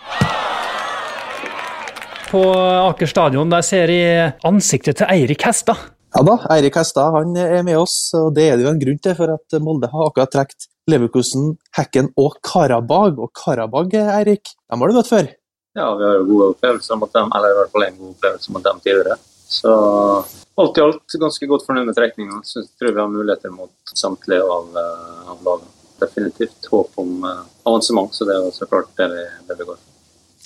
På 2.35 2.49
Aker 2.51 3.07
stadion 3.07 3.47
der 3.47 3.63
ser 3.63 3.91
jeg 3.93 4.31
ansiktet 4.43 4.97
til 4.99 5.07
Eirik 5.07 5.45
Hestad. 5.47 5.79
Ja 6.11 6.23
da, 6.27 6.33
Eirik 6.51 6.75
Hestad 6.75 7.13
han 7.15 7.29
er 7.39 7.61
med 7.63 7.77
oss, 7.79 8.09
og 8.17 8.33
det 8.35 8.49
er 8.49 8.57
det 8.57 8.65
jo 8.65 8.71
en 8.73 8.81
grunn 8.81 8.97
til, 9.05 9.13
for 9.15 9.31
at 9.31 9.55
Molde 9.63 9.87
har 9.93 10.09
akkurat 10.09 10.33
trukket 10.33 10.65
Leverkusen, 10.91 11.53
Hekken 11.77 12.09
og 12.19 12.35
Karabag. 12.43 13.21
Og 13.23 13.31
Karabag, 13.39 13.95
Eirik, 14.17 14.51
dem 14.51 14.83
har 14.83 14.91
du 14.91 14.97
møtt 14.97 15.11
før? 15.13 15.29
Ja, 15.79 15.87
vi 15.95 16.03
har 16.09 16.19
jo 16.19 16.27
gode 16.27 16.49
opplevelser 16.51 16.99
mot 16.99 17.13
dem, 17.15 17.31
eller 17.37 17.53
i 17.53 17.57
hvert 17.61 17.71
fall 17.71 17.87
en 17.87 17.97
god 18.01 18.13
opplevelse 18.17 18.55
mot 18.57 18.67
dem 18.67 18.81
tidligere. 18.83 19.17
Så 19.55 19.75
alt 20.59 20.79
i 20.81 20.83
alt 20.83 21.19
ganske 21.21 21.49
godt 21.53 21.63
fornøyd 21.69 21.87
med 21.87 21.95
trekninga. 21.95 22.41
jeg 22.51 22.67
Tror 22.75 22.91
vi 22.97 23.03
har 23.05 23.13
muligheter 23.13 23.53
mot 23.55 23.95
samtlige 23.95 24.43
av, 24.43 24.75
eh, 24.83 25.29
av 25.31 25.39
lagene. 25.47 25.71
Definitivt 26.03 26.67
håp 26.67 26.99
om 26.99 27.23
eh, 27.23 27.43
avansement, 27.63 28.11
så 28.11 28.27
det 28.27 28.35
er 28.35 28.43
jo 28.43 28.51
så 28.51 28.67
klart 28.67 28.91
det 28.99 29.07
vi, 29.13 29.23
det 29.47 29.55
vi 29.55 29.69
går 29.71 29.79
for. 29.79 29.87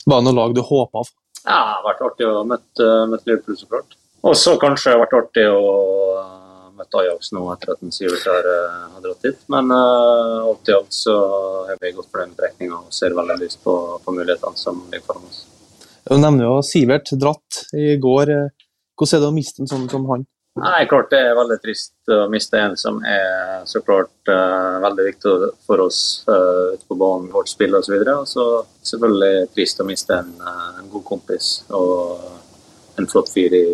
Var 0.06 0.22
det 0.22 0.30
noe 0.30 0.38
lag 0.38 0.54
du 0.54 0.62
håpa 0.62 1.02
av? 1.02 1.10
Ja, 1.46 1.56
det 1.56 1.74
har 1.76 1.86
vært 1.88 2.04
artig 2.10 2.28
å 2.28 2.44
møte, 2.48 2.90
møte 3.10 3.30
Liverpool, 3.30 3.58
så 3.58 3.70
klart. 3.72 3.96
Og 4.28 4.36
så 4.36 4.58
kanskje 4.60 4.90
det 4.92 4.96
har 4.98 5.04
vært 5.06 5.18
artig 5.22 5.46
å 5.48 5.60
uh, 6.20 6.72
møte 6.80 7.00
Ajax 7.02 7.32
nå 7.36 7.44
etter 7.54 7.74
at 7.74 7.86
Sivert 7.96 8.26
har, 8.28 8.48
eh, 8.48 8.88
har 8.96 9.04
dratt 9.04 9.24
dit. 9.28 9.40
Men 9.52 9.72
uh, 9.72 10.48
alt 10.50 10.72
i 10.72 10.76
alt 10.76 10.96
så 10.96 11.16
er 11.72 11.80
vi 11.80 11.94
godt 11.96 12.12
fornøyd 12.12 12.34
med 12.34 12.42
trekninga 12.42 12.82
og 12.82 12.92
ser 12.96 13.16
veldig 13.18 13.40
lyst 13.42 13.64
på, 13.64 13.76
på 14.04 14.16
mulighetene 14.16 14.60
som 14.60 14.84
ligger 14.92 15.08
foran 15.08 15.30
oss. 15.30 15.46
Du 16.10 16.18
nevner 16.18 16.48
jo 16.48 16.60
Sivert 16.66 17.12
dratt 17.22 17.64
i 17.78 17.94
går. 18.02 18.34
eh, 18.36 18.68
Hvordan 19.00 19.16
er 19.18 19.24
det 19.24 19.32
å 19.32 19.36
miste 19.36 19.64
en 19.64 19.72
sånn 19.72 19.88
som 19.92 20.08
han? 20.12 20.26
Nei, 20.60 20.86
klart 20.90 21.12
det 21.14 21.20
er 21.24 21.38
veldig 21.38 21.58
trist 21.64 22.12
å 22.14 22.24
miste 22.32 22.60
en 22.60 22.76
som 22.80 23.00
er 23.08 23.66
så 23.70 23.82
klart 23.86 24.32
uh, 24.32 24.80
veldig 24.84 25.06
viktig 25.08 25.34
for 25.66 25.84
oss 25.86 26.00
uh, 26.30 26.76
på 26.88 26.98
banen, 27.00 27.30
vårt 27.34 27.52
spill 27.52 27.78
osv. 27.80 27.96
Og 28.14 28.28
så 28.30 28.48
selvfølgelig 28.92 29.50
trist 29.56 29.82
å 29.82 29.88
miste 29.88 30.18
en, 30.20 30.32
uh, 30.42 30.80
en, 30.80 30.90
god 30.92 31.06
kompis 31.08 31.52
og 31.76 33.00
en 33.00 33.10
flott 33.10 33.32
fyr 33.34 33.56
i, 33.56 33.66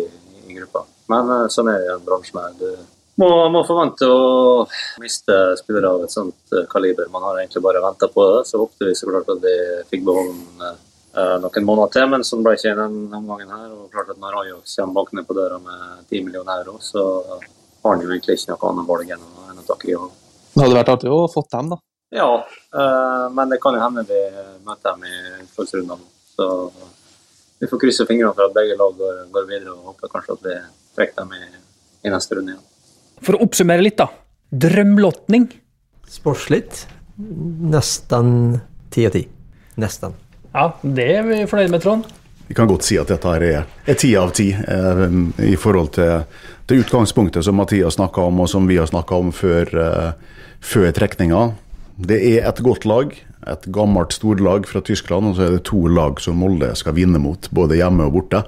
i 0.46 0.58
gruppa. 0.58 0.86
Men 1.12 1.32
uh, 1.32 1.46
sånn 1.52 1.72
er 1.72 1.80
det 1.82 1.90
i 1.90 1.94
en 1.96 2.06
bransje 2.06 2.38
her. 2.38 2.56
Du 2.60 3.22
må, 3.22 3.30
må 3.52 3.62
forvente 3.68 4.08
å 4.10 4.66
miste 5.02 5.38
spillere 5.62 5.92
av 5.92 6.04
et 6.04 6.12
sånt 6.12 6.58
kaliber. 6.72 7.08
Man 7.12 7.24
har 7.24 7.40
egentlig 7.40 7.64
bare 7.64 7.84
venta 7.84 8.10
på 8.12 8.26
det. 8.32 8.42
Så 8.50 8.60
håpte 8.60 8.90
vi 8.90 8.98
så 8.98 9.08
klart 9.08 9.30
at 9.32 9.40
vi 9.44 9.56
fikk 9.92 10.04
beholde 10.04 10.36
Eh, 10.56 10.76
noen 11.16 11.64
måneder 11.64 11.92
til, 11.94 12.06
men 12.12 12.24
sånn 12.26 12.42
ble 12.44 12.54
ikke 12.58 12.74
den 12.76 12.96
omgangen 13.16 13.52
her. 13.52 13.68
og 13.72 13.90
klart 13.92 14.10
at 14.12 14.20
Når 14.20 14.38
Ajax 14.42 14.76
kommer 14.76 14.98
bak 15.00 15.12
ned 15.16 15.26
på 15.28 15.36
døra 15.36 15.58
med 15.62 16.06
10 16.10 16.24
millioner 16.26 16.62
euro, 16.62 16.76
så 16.80 17.02
har 17.82 17.94
han 17.94 18.02
jo 18.04 18.10
egentlig 18.10 18.36
ikke 18.36 18.52
noe 18.52 18.70
annet 18.70 18.88
valg 18.90 19.12
enn 19.16 19.24
å, 19.24 19.64
takke 19.66 19.90
ja. 19.90 20.02
Det 20.52 20.62
hadde 20.62 20.78
vært 20.78 20.92
artig 20.92 21.12
å 21.12 21.22
få 21.32 21.44
dem, 21.52 21.70
da. 21.72 21.80
Ja, 22.14 22.28
uh, 22.76 23.26
men 23.34 23.50
det 23.50 23.58
kan 23.62 23.74
jo 23.74 23.82
hende 23.82 24.04
vi 24.08 24.20
møter 24.66 24.92
dem 24.94 25.06
i 25.08 25.16
utslagsrundene. 25.42 26.12
Så 26.36 26.48
vi 27.60 27.68
får 27.70 27.82
krysse 27.82 28.06
fingrene 28.08 28.34
for 28.36 28.46
at 28.46 28.54
begge 28.56 28.76
lag 28.78 28.98
går, 29.00 29.22
går 29.32 29.48
videre, 29.48 29.74
og 29.74 29.92
håper 29.92 30.12
kanskje 30.12 30.36
at 30.36 30.44
vi 30.46 30.58
trekker 30.98 31.24
dem 31.24 31.32
i, 31.36 31.62
i 32.06 32.12
neste 32.12 32.38
runde 32.38 32.54
igjen. 32.54 32.66
For 33.24 33.38
å 33.38 33.46
oppsummere 33.48 33.84
litt, 33.84 33.98
da. 33.98 34.10
Drømlotning? 34.66 35.48
Sportslig 36.06 36.68
nesten 37.16 38.60
ti 38.92 39.06
av 39.08 39.16
ti. 39.16 39.24
Nesten. 39.80 40.14
Ja, 40.56 40.70
det 40.80 41.06
er 41.18 41.26
vi 41.28 41.42
fornøyd 41.44 41.74
med, 41.74 41.84
Trond. 41.84 42.06
Vi 42.46 42.54
kan 42.56 42.68
godt 42.70 42.86
si 42.86 42.96
at 42.96 43.10
dette 43.10 43.32
er 43.44 43.96
ti 43.98 44.14
av 44.16 44.30
ti 44.32 44.52
eh, 44.54 45.06
i 45.44 45.56
forhold 45.60 45.90
til 45.98 46.24
til 46.66 46.82
utgangspunktet 46.82 47.46
som 47.46 47.58
Mathias 47.60 47.94
snakka 47.94 48.26
om, 48.26 48.42
og 48.42 48.50
som 48.50 48.66
vi 48.66 48.78
har 48.80 48.88
snakka 48.90 49.20
om 49.22 49.30
før, 49.34 49.70
eh, 49.70 50.12
før 50.60 50.90
trekninga. 50.92 51.52
Det 51.96 52.18
er 52.18 52.48
et 52.48 52.62
godt 52.62 52.84
lag, 52.84 53.14
et 53.46 53.66
gammelt 53.72 54.12
storlag 54.12 54.66
fra 54.66 54.82
Tyskland, 54.82 55.30
og 55.30 55.36
så 55.36 55.46
er 55.46 55.50
det 55.56 55.64
to 55.64 55.86
lag 55.86 56.20
som 56.20 56.36
Molde 56.42 56.74
skal 56.74 56.96
vinne 56.98 57.22
mot, 57.22 57.48
både 57.50 57.78
hjemme 57.78 58.08
og 58.08 58.18
borte, 58.18 58.42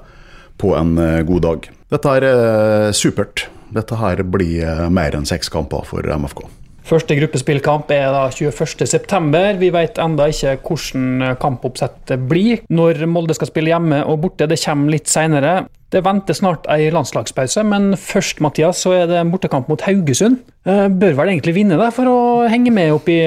på 0.59 0.75
en 0.75 0.97
eh, 0.97 1.23
god 1.23 1.41
dag. 1.41 1.69
Dette 1.89 2.15
er 2.19 2.27
eh, 2.27 2.91
supert. 2.91 3.47
Dette 3.71 3.95
her 3.95 4.23
blir 4.23 4.65
eh, 4.67 4.89
mer 4.89 5.15
enn 5.15 5.25
seks 5.25 5.49
kamper 5.49 5.87
for 5.87 6.03
MFK. 6.03 6.43
Første 6.89 7.13
gruppespillkamp 7.13 7.91
er 7.93 8.07
da 8.09 8.23
21.9. 8.33 9.41
Vi 9.61 9.67
vet 9.75 9.99
enda 10.01 10.25
ikke 10.31 10.55
hvordan 10.65 11.35
kampoppsettet 11.37 12.23
blir 12.31 12.63
når 12.73 13.03
Molde 13.05 13.35
skal 13.37 13.51
spille 13.51 13.69
hjemme 13.69 13.99
og 14.09 14.23
borte. 14.23 14.47
Det 14.49 14.57
kommer 14.63 14.95
litt 14.95 15.11
seinere. 15.11 15.67
Det 15.93 16.01
venter 16.05 16.37
snart 16.37 16.65
ei 16.69 16.87
landslagspause, 16.93 17.61
men 17.65 17.91
først 17.97 18.41
Mathias, 18.41 18.81
så 18.81 18.95
er 18.97 19.05
det 19.09 19.19
en 19.19 19.29
bortekamp 19.33 19.69
mot 19.69 19.85
Haugesund. 19.85 20.39
Eh, 20.65 20.87
bør 20.89 21.17
vel 21.17 21.33
egentlig 21.35 21.55
vinne 21.59 21.77
det 21.77 21.91
for 21.93 22.09
å 22.09 22.17
henge 22.49 22.73
med 22.73 22.93
opp 22.93 23.09
i 23.09 23.19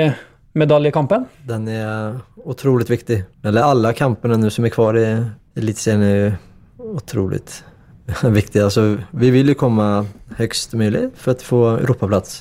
medaljekampen? 0.58 1.28
Den 1.46 1.70
er 1.70 2.18
utrolig 2.42 2.88
viktig. 2.90 3.20
Eller 3.46 3.66
alle 3.66 3.94
kampene 3.98 4.40
nå 4.42 4.50
som 4.50 4.66
er 4.66 4.74
kvar 4.74 4.98
i 4.98 5.06
Eliteserien, 5.58 6.02
er 6.02 6.98
utrolig 6.98 7.44
viktige. 8.40 8.66
Altså, 8.66 8.88
vi 9.14 9.30
vil 9.34 9.54
jo 9.54 9.58
komme 9.62 9.88
høyest 10.38 10.74
mulig 10.78 11.08
for 11.14 11.34
å 11.34 11.50
få 11.52 11.64
europaplass. 11.76 12.40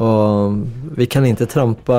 Og 0.00 0.62
vi 0.98 1.06
kan 1.06 1.26
ikke 1.26 1.48
trampa 1.50 1.98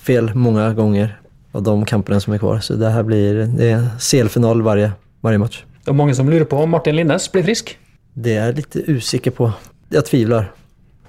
fel 0.00 0.30
mange 0.34 0.64
ganger 0.76 1.16
av 1.52 1.64
de 1.66 1.74
kampene 1.88 2.20
som 2.22 2.34
er 2.34 2.40
kvar. 2.42 2.60
Så 2.64 2.78
det 2.80 2.92
her 2.94 3.04
blir 3.06 3.44
det 3.56 3.72
er 3.74 3.88
CL-final 4.00 4.62
hver, 4.64 4.94
hver 5.24 5.40
match. 5.42 5.64
Det 5.84 5.92
er 5.92 5.98
mange 5.98 6.14
som 6.16 6.28
lurer 6.30 6.48
på 6.48 6.60
om 6.60 6.70
Martin 6.76 6.96
Linnes 6.96 7.28
blir 7.32 7.44
frisk? 7.46 7.74
Det 8.14 8.36
er 8.36 8.50
jeg 8.50 8.60
litt 8.60 8.98
usikker 9.00 9.34
på. 9.36 9.50
Jeg 9.92 10.06
tviler. 10.08 10.50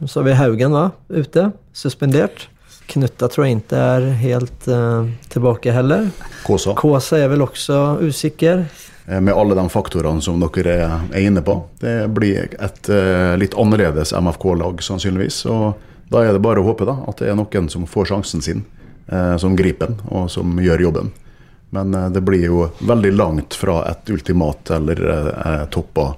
Så 0.06 0.20
har 0.20 0.30
vi 0.30 0.38
Haugen 0.40 0.74
va? 0.74 0.90
ute, 1.10 1.52
suspendert. 1.78 2.48
Knutta 2.92 3.28
tror 3.32 3.46
jeg 3.46 3.60
ikke 3.60 3.78
er 3.78 4.08
helt 4.20 4.68
uh, 4.68 5.06
tilbake 5.32 5.72
heller. 5.72 6.10
Kåsa. 6.44 6.74
Kåsa 6.76 7.22
er 7.22 7.30
vel 7.32 7.46
også 7.46 8.02
usikker. 8.02 8.66
Eh, 9.06 9.22
med 9.22 9.36
alle 9.38 9.56
de 9.56 9.64
faktorene 9.72 10.24
som 10.24 10.42
dere 10.42 10.76
er 10.90 11.22
inne 11.22 11.44
på. 11.46 11.56
Det 11.80 12.10
blir 12.12 12.50
et 12.58 12.92
uh, 12.92 13.38
litt 13.40 13.56
annerledes 13.56 14.16
MFK-lag 14.18 14.82
sannsynligvis. 14.84 15.46
og 15.54 15.91
da 16.12 16.26
er 16.26 16.36
det 16.36 16.44
bare 16.44 16.60
å 16.62 16.68
håpe 16.68 16.88
da, 16.88 16.98
at 17.08 17.22
det 17.22 17.32
er 17.32 17.38
noen 17.40 17.70
som 17.72 17.88
får 17.88 18.10
sjansen 18.12 18.44
sin, 18.44 18.66
eh, 19.08 19.36
som 19.40 19.56
griper 19.56 19.94
den 19.94 20.02
og 20.12 20.30
som 20.34 20.60
gjør 20.60 20.84
jobben. 20.90 21.12
Men 21.72 21.94
eh, 21.96 22.10
det 22.12 22.24
blir 22.28 22.44
jo 22.50 22.66
veldig 22.84 23.14
langt 23.16 23.56
fra 23.56 23.82
et 23.92 24.12
ultimat 24.12 24.74
eller 24.76 25.06
eh, 25.12 25.64
toppa 25.72 26.12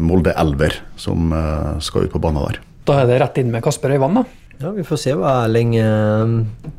Molde 0.00 0.32
Elver 0.36 0.76
som 1.00 1.32
eh, 1.32 1.78
skal 1.80 2.04
ut 2.06 2.12
på 2.12 2.20
banen 2.22 2.44
der. 2.50 2.60
Da 2.88 3.00
er 3.00 3.08
det 3.08 3.18
rett 3.22 3.40
inn 3.40 3.50
med 3.52 3.64
Kasper 3.64 3.96
Øyvand, 3.96 4.20
da. 4.20 4.24
Ja, 4.60 4.70
Vi 4.76 4.84
får 4.84 4.98
se 5.00 5.12
hva 5.16 5.38
Erling 5.46 5.72
eh, 5.80 6.32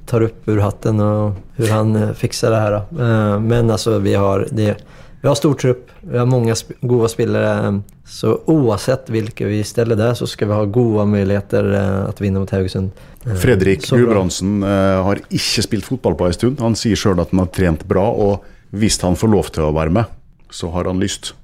tar 0.06 0.28
opp 0.28 0.50
ur 0.50 0.62
hatten 0.62 1.02
og 1.02 1.40
hvordan 1.58 1.78
han 1.80 1.96
eh, 2.04 2.12
fikser 2.18 2.54
det 2.54 2.62
her. 2.62 2.76
Eh, 2.94 3.38
men 3.42 3.74
altså, 3.74 3.98
vi 4.06 4.14
har 4.14 4.46
det 4.54 4.76
vi 5.22 5.28
har 5.28 5.36
stor 5.36 5.54
trupp, 5.54 5.92
vi 6.02 6.18
har 6.18 6.26
mange 6.26 6.56
sp 6.58 6.74
gode 6.82 7.10
spillere. 7.10 7.82
Så 8.10 8.34
uansett 8.50 9.10
hvilke 9.14 9.46
vi 9.46 9.60
stiller 9.64 9.96
der, 9.96 10.16
så 10.18 10.26
skal 10.28 10.50
vi 10.50 10.56
ha 10.58 10.66
gode 10.66 11.06
muligheter 11.08 11.68
uh, 11.76 12.10
å 12.10 12.16
vinne 12.18 12.42
mot 12.42 12.50
Haugesund. 12.52 12.90
Uh, 13.28 13.36
Fredrik 13.38 13.86
Gudbrandsen 13.86 14.64
uh, 14.66 15.04
har 15.06 15.22
ikke 15.30 15.66
spilt 15.68 15.86
fotball 15.86 16.18
på 16.18 16.26
en 16.26 16.34
stund. 16.36 16.64
Han 16.66 16.78
sier 16.80 16.98
sjøl 16.98 17.22
at 17.22 17.30
han 17.36 17.44
har 17.44 17.52
trent 17.54 17.86
bra, 17.88 18.08
og 18.10 18.42
hvis 18.74 18.98
han 19.06 19.16
får 19.20 19.32
lov 19.32 19.52
til 19.54 19.68
å 19.68 19.76
være 19.78 19.94
med, 20.00 20.18
så 20.50 20.72
har 20.74 20.90
han 20.90 21.00
lyst. 21.04 21.36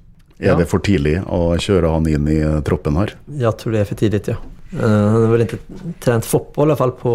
Er 0.42 0.52
ja. 0.52 0.56
det 0.58 0.66
for 0.70 0.82
tidlig 0.82 1.20
å 1.24 1.54
kjøre 1.62 1.92
han 1.94 2.08
inn 2.10 2.26
i 2.30 2.40
troppen 2.66 2.98
her? 2.98 3.14
Jeg 3.30 3.54
tror 3.62 3.74
det 3.74 3.84
er 3.84 3.88
for 3.88 3.98
tidlig, 3.98 4.20
ja. 4.30 4.36
han 4.74 5.22
har 5.22 5.30
vel 5.32 5.46
ikke 5.46 5.60
trent 6.02 6.26
fotball 6.26 6.68
i 6.68 6.74
hvert 6.74 6.82
fall 6.82 6.94
på 6.98 7.14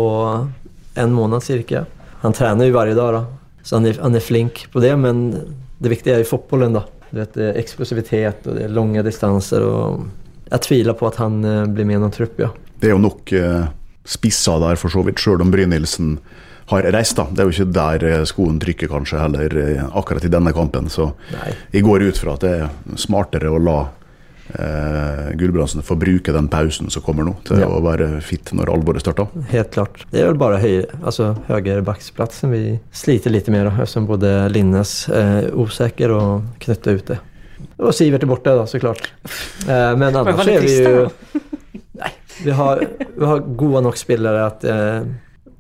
en 1.04 1.14
måned 1.16 1.44
cirka. 1.44 1.84
Han 2.24 2.36
trener 2.36 2.68
jo 2.68 2.76
hver 2.76 2.96
dag, 2.96 3.20
da. 3.20 3.60
så 3.68 3.78
han 3.80 3.88
er, 3.92 4.00
han 4.04 4.16
er 4.16 4.24
flink 4.24 4.66
på 4.72 4.84
det. 4.84 4.96
men 5.00 5.28
det 5.84 5.92
viktige 5.92 6.18
er 6.18 6.24
jo 6.24 6.32
fotballen. 6.34 6.78
da. 6.80 6.86
Det 7.14 7.38
er 7.38 7.60
eksplosivitet 7.62 8.48
og 8.48 8.58
det 8.58 8.68
er 8.68 8.74
lange 8.74 9.04
distanser. 9.06 9.62
og 9.62 10.08
Jeg 10.50 10.66
tviler 10.68 10.98
på 10.98 11.10
at 11.10 11.20
han 11.22 11.44
eh, 11.46 11.66
blir 11.70 11.88
med 11.90 12.00
i 12.00 12.04
noen 12.04 12.16
trupp, 12.16 12.40
ja. 12.42 12.50
Det 12.80 12.90
er 12.90 12.96
jo 12.96 13.04
nok 13.04 13.34
eh, 13.38 13.68
spisser 14.04 14.60
der, 14.64 14.80
for 14.80 14.92
så 14.92 15.04
vidt, 15.06 15.22
sjøl 15.22 15.44
om 15.44 15.52
Brynildsen 15.54 16.18
har 16.72 16.88
reist. 16.96 17.18
da. 17.20 17.28
Det 17.30 17.44
er 17.44 17.50
jo 17.50 17.54
ikke 17.54 17.76
der 17.76 18.06
eh, 18.10 18.24
skoen 18.28 18.60
trykker, 18.62 18.92
kanskje, 18.92 19.20
heller 19.22 19.58
eh, 19.62 19.84
akkurat 19.92 20.26
i 20.26 20.32
denne 20.32 20.54
kampen. 20.56 20.90
Så 20.92 21.12
Nei. 21.34 21.54
jeg 21.76 21.86
går 21.86 22.08
ut 22.10 22.20
fra 22.20 22.38
at 22.38 22.46
det 22.46 22.54
er 22.62 22.98
smartere 23.00 23.52
å 23.52 23.62
la 23.62 23.80
eh, 24.52 25.32
Gulbrandsen 25.40 25.86
får 25.86 26.00
bruke 26.02 26.36
den 26.36 26.48
pausen 26.52 26.90
som 26.94 27.04
kommer 27.06 27.28
nå, 27.28 27.36
til 27.48 27.64
ja. 27.64 27.70
å 27.70 27.82
være 27.84 28.10
fit 28.26 28.54
når 28.56 28.72
alvoret 28.74 29.04
starter. 29.04 29.30
Helt 29.52 29.74
klart. 29.76 30.04
Det 30.12 30.22
er 30.22 30.32
vel 30.32 30.40
bare 30.42 30.62
høyre, 30.64 30.88
altså, 31.02 31.34
høyrebacksplassen 31.50 32.54
vi 32.54 32.64
sliter 32.96 33.34
litt 33.34 33.50
med, 33.54 33.72
som 33.90 34.08
både 34.10 34.34
Linnes 34.54 35.04
er 35.12 35.50
eh, 35.50 35.54
usikker 35.54 36.16
og 36.16 36.50
knytta 36.64 36.98
ute. 36.98 37.20
Og 37.84 37.94
Sivert 37.96 38.24
er 38.26 38.30
borte, 38.30 38.54
da, 38.56 38.68
så 38.70 38.80
klart. 38.82 39.10
Eh, 39.68 39.92
men 40.00 40.12
annars 40.12 40.48
er 40.48 40.64
vi 40.64 40.78
jo 40.84 41.08
Nei, 41.94 42.10
vi 42.42 42.54
har, 42.58 42.80
vi 43.14 43.28
har 43.30 43.44
gode 43.60 43.84
nok 43.86 43.98
spillere 44.00 44.48
at 44.48 44.64
eh, 44.66 45.06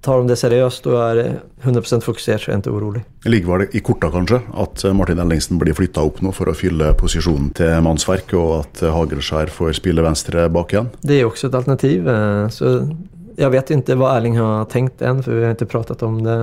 tar 0.03 0.21
de 0.21 0.31
det 0.33 0.39
seriøst 0.41 0.87
og 0.91 0.99
er 0.99 1.21
100 1.63 2.03
fokusert, 2.03 2.43
så 2.43 2.51
er 2.51 2.57
jeg 2.57 2.63
ikke 2.63 2.75
urolig. 2.75 3.03
Ligger 3.29 3.53
vel 3.53 3.65
i 3.71 3.83
korta 3.85 4.11
kanskje 4.13 4.41
at 4.59 4.83
Martin 4.95 5.21
Ellingsen 5.23 5.61
blir 5.61 5.77
flytta 5.77 6.03
opp 6.03 6.19
nå 6.23 6.33
for 6.35 6.51
å 6.51 6.57
fylle 6.57 6.91
posisjonen 6.99 7.53
til 7.57 7.73
mannsverk, 7.85 8.35
og 8.39 8.53
at 8.59 8.83
Hagelskjær 8.93 9.53
får 9.53 9.79
spille 9.79 10.03
venstre 10.05 10.49
bak 10.53 10.75
igjen? 10.75 10.91
Det 11.01 11.21
er 11.21 11.27
også 11.29 11.49
et 11.49 11.59
alternativ. 11.59 12.07
Eh, 12.11 12.45
så 12.53 12.75
jeg 13.33 13.49
vet 13.53 13.71
ikke 13.73 13.95
hva 13.97 14.11
Erling 14.17 14.35
har 14.37 14.65
tenkt 14.69 15.01
än, 15.01 15.21
for 15.25 15.33
vi 15.33 15.45
har 15.45 15.55
ikke 15.55 15.69
pratet 15.71 16.03
om 16.05 16.19
det. 16.25 16.37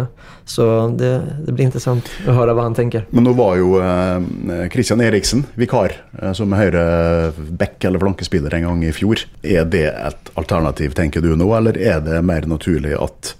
Så 0.48 0.64
det, 0.98 1.10
det, 1.44 1.52
blir 1.52 1.68
interessant 1.68 2.08
å 2.26 2.34
høre 2.34 2.54
hva 2.56 2.66
han 2.66 2.76
tenker. 2.76 3.06
Men 3.14 3.26
nå 3.26 3.34
var 3.38 3.58
jo 3.60 3.76
eh, 3.82 4.66
Christian 4.72 5.02
Eriksen 5.04 5.44
vikar 5.60 5.94
eh, 6.18 6.32
som 6.36 6.54
høyre 6.56 7.30
back 7.36 7.84
eller 7.86 8.02
flankespiller 8.02 8.58
en 8.58 8.70
gang 8.70 8.86
i 8.88 8.94
fjor. 8.96 9.22
Er 9.42 9.68
det 9.70 9.86
et 9.92 10.32
alternativ, 10.40 10.96
tenker 10.98 11.22
du 11.24 11.34
nå, 11.36 11.50
eller 11.56 11.78
er 11.78 12.02
det 12.04 12.22
mer 12.26 12.48
naturlig 12.50 12.96
at 12.98 13.34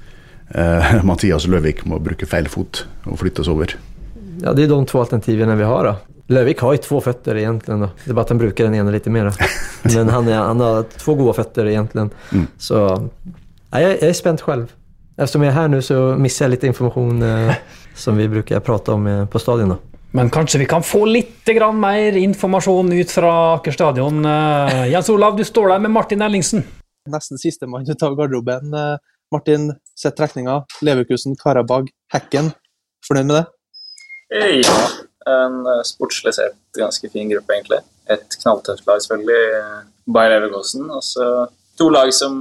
eh, 0.54 0.94
Mathias 1.08 1.46
Løvik 1.50 1.84
må 1.88 2.00
bruke 2.02 2.28
feil 2.28 2.48
fot 2.50 2.84
og 3.06 3.20
flyttes 3.22 3.50
over. 3.50 3.76
Ja, 4.40 4.54
Det 4.54 4.64
er 4.64 4.72
de 4.72 4.84
to 4.88 5.00
alternativene 5.00 5.56
vi 5.58 5.68
har. 5.68 5.84
da. 5.84 5.96
Løvik 6.30 6.60
har 6.62 6.76
jo 6.76 6.82
to 6.84 7.00
føtter, 7.02 7.36
egentlig. 7.36 7.76
Da. 7.82 7.90
Det 8.04 8.12
er 8.12 8.14
bare 8.14 8.28
at 8.28 8.32
han 8.34 8.40
bruker 8.40 8.68
den 8.68 8.78
ene 8.78 8.92
litt 8.94 9.06
mer. 9.10 9.30
Da. 9.30 9.48
Men 9.96 10.12
han, 10.14 10.28
er, 10.28 10.38
han, 10.38 10.62
har 10.62 10.84
to 10.94 11.16
gode 11.18 11.34
føtter, 11.34 11.66
egentlig. 11.72 12.06
Mm. 12.30 12.46
Så 12.58 12.78
ja, 12.80 13.82
jeg, 13.82 13.96
jeg 13.98 14.08
er 14.12 14.18
spent 14.18 14.44
selv. 14.44 14.70
Eftersom 15.20 15.44
jeg 15.44 15.52
er 15.52 15.58
her 15.58 15.68
nå, 15.68 15.80
så 15.84 15.98
mister 16.16 16.46
jeg 16.46 16.54
litt 16.54 16.66
informasjon 16.70 17.24
eh, 17.26 17.54
som 18.04 18.16
vi 18.16 18.28
bruker 18.30 18.62
prate 18.64 18.94
om 18.94 19.08
eh, 19.10 19.24
på 19.30 19.42
stadion. 19.42 19.74
da. 19.74 19.98
Men 20.16 20.30
kanskje 20.32 20.62
vi 20.62 20.66
kan 20.70 20.82
få 20.82 21.04
litt 21.06 21.50
mer 21.78 22.16
informasjon 22.18 22.92
ut 22.92 23.10
fra 23.10 23.34
Aker 23.56 23.74
stadion. 23.74 24.24
Uh, 24.26 24.88
Jens 24.90 25.10
Olav, 25.10 25.36
du 25.38 25.44
står 25.46 25.68
der 25.70 25.84
med 25.84 25.92
Martin 25.94 26.22
Ellingsen. 26.22 26.64
Nesten 27.10 27.38
sistemann 27.38 27.86
ut 27.86 28.02
av 28.02 28.16
garderoben. 28.18 28.74
Martin, 29.32 29.70
sett 29.98 30.16
trekninga. 30.18 30.64
Leverkusen, 30.82 31.36
Karabag, 31.38 31.90
Hekken. 32.12 32.50
Fornøyd 33.06 33.30
med 33.30 33.38
det? 33.40 33.46
Ja. 34.62 34.80
En 35.30 35.62
eh, 35.66 35.82
sportslig 35.86 36.34
sett 36.34 36.58
ganske 36.78 37.10
fin 37.12 37.30
gruppe, 37.30 37.54
egentlig. 37.54 37.80
Et 38.10 38.36
knalltøft 38.42 38.86
lag, 38.88 39.02
selvfølgelig. 39.04 39.86
by 40.10 40.26
Leverkosten. 40.32 40.90
Og 40.90 41.02
så 41.04 41.26
to 41.78 41.88
lag 41.92 42.12
som 42.14 42.36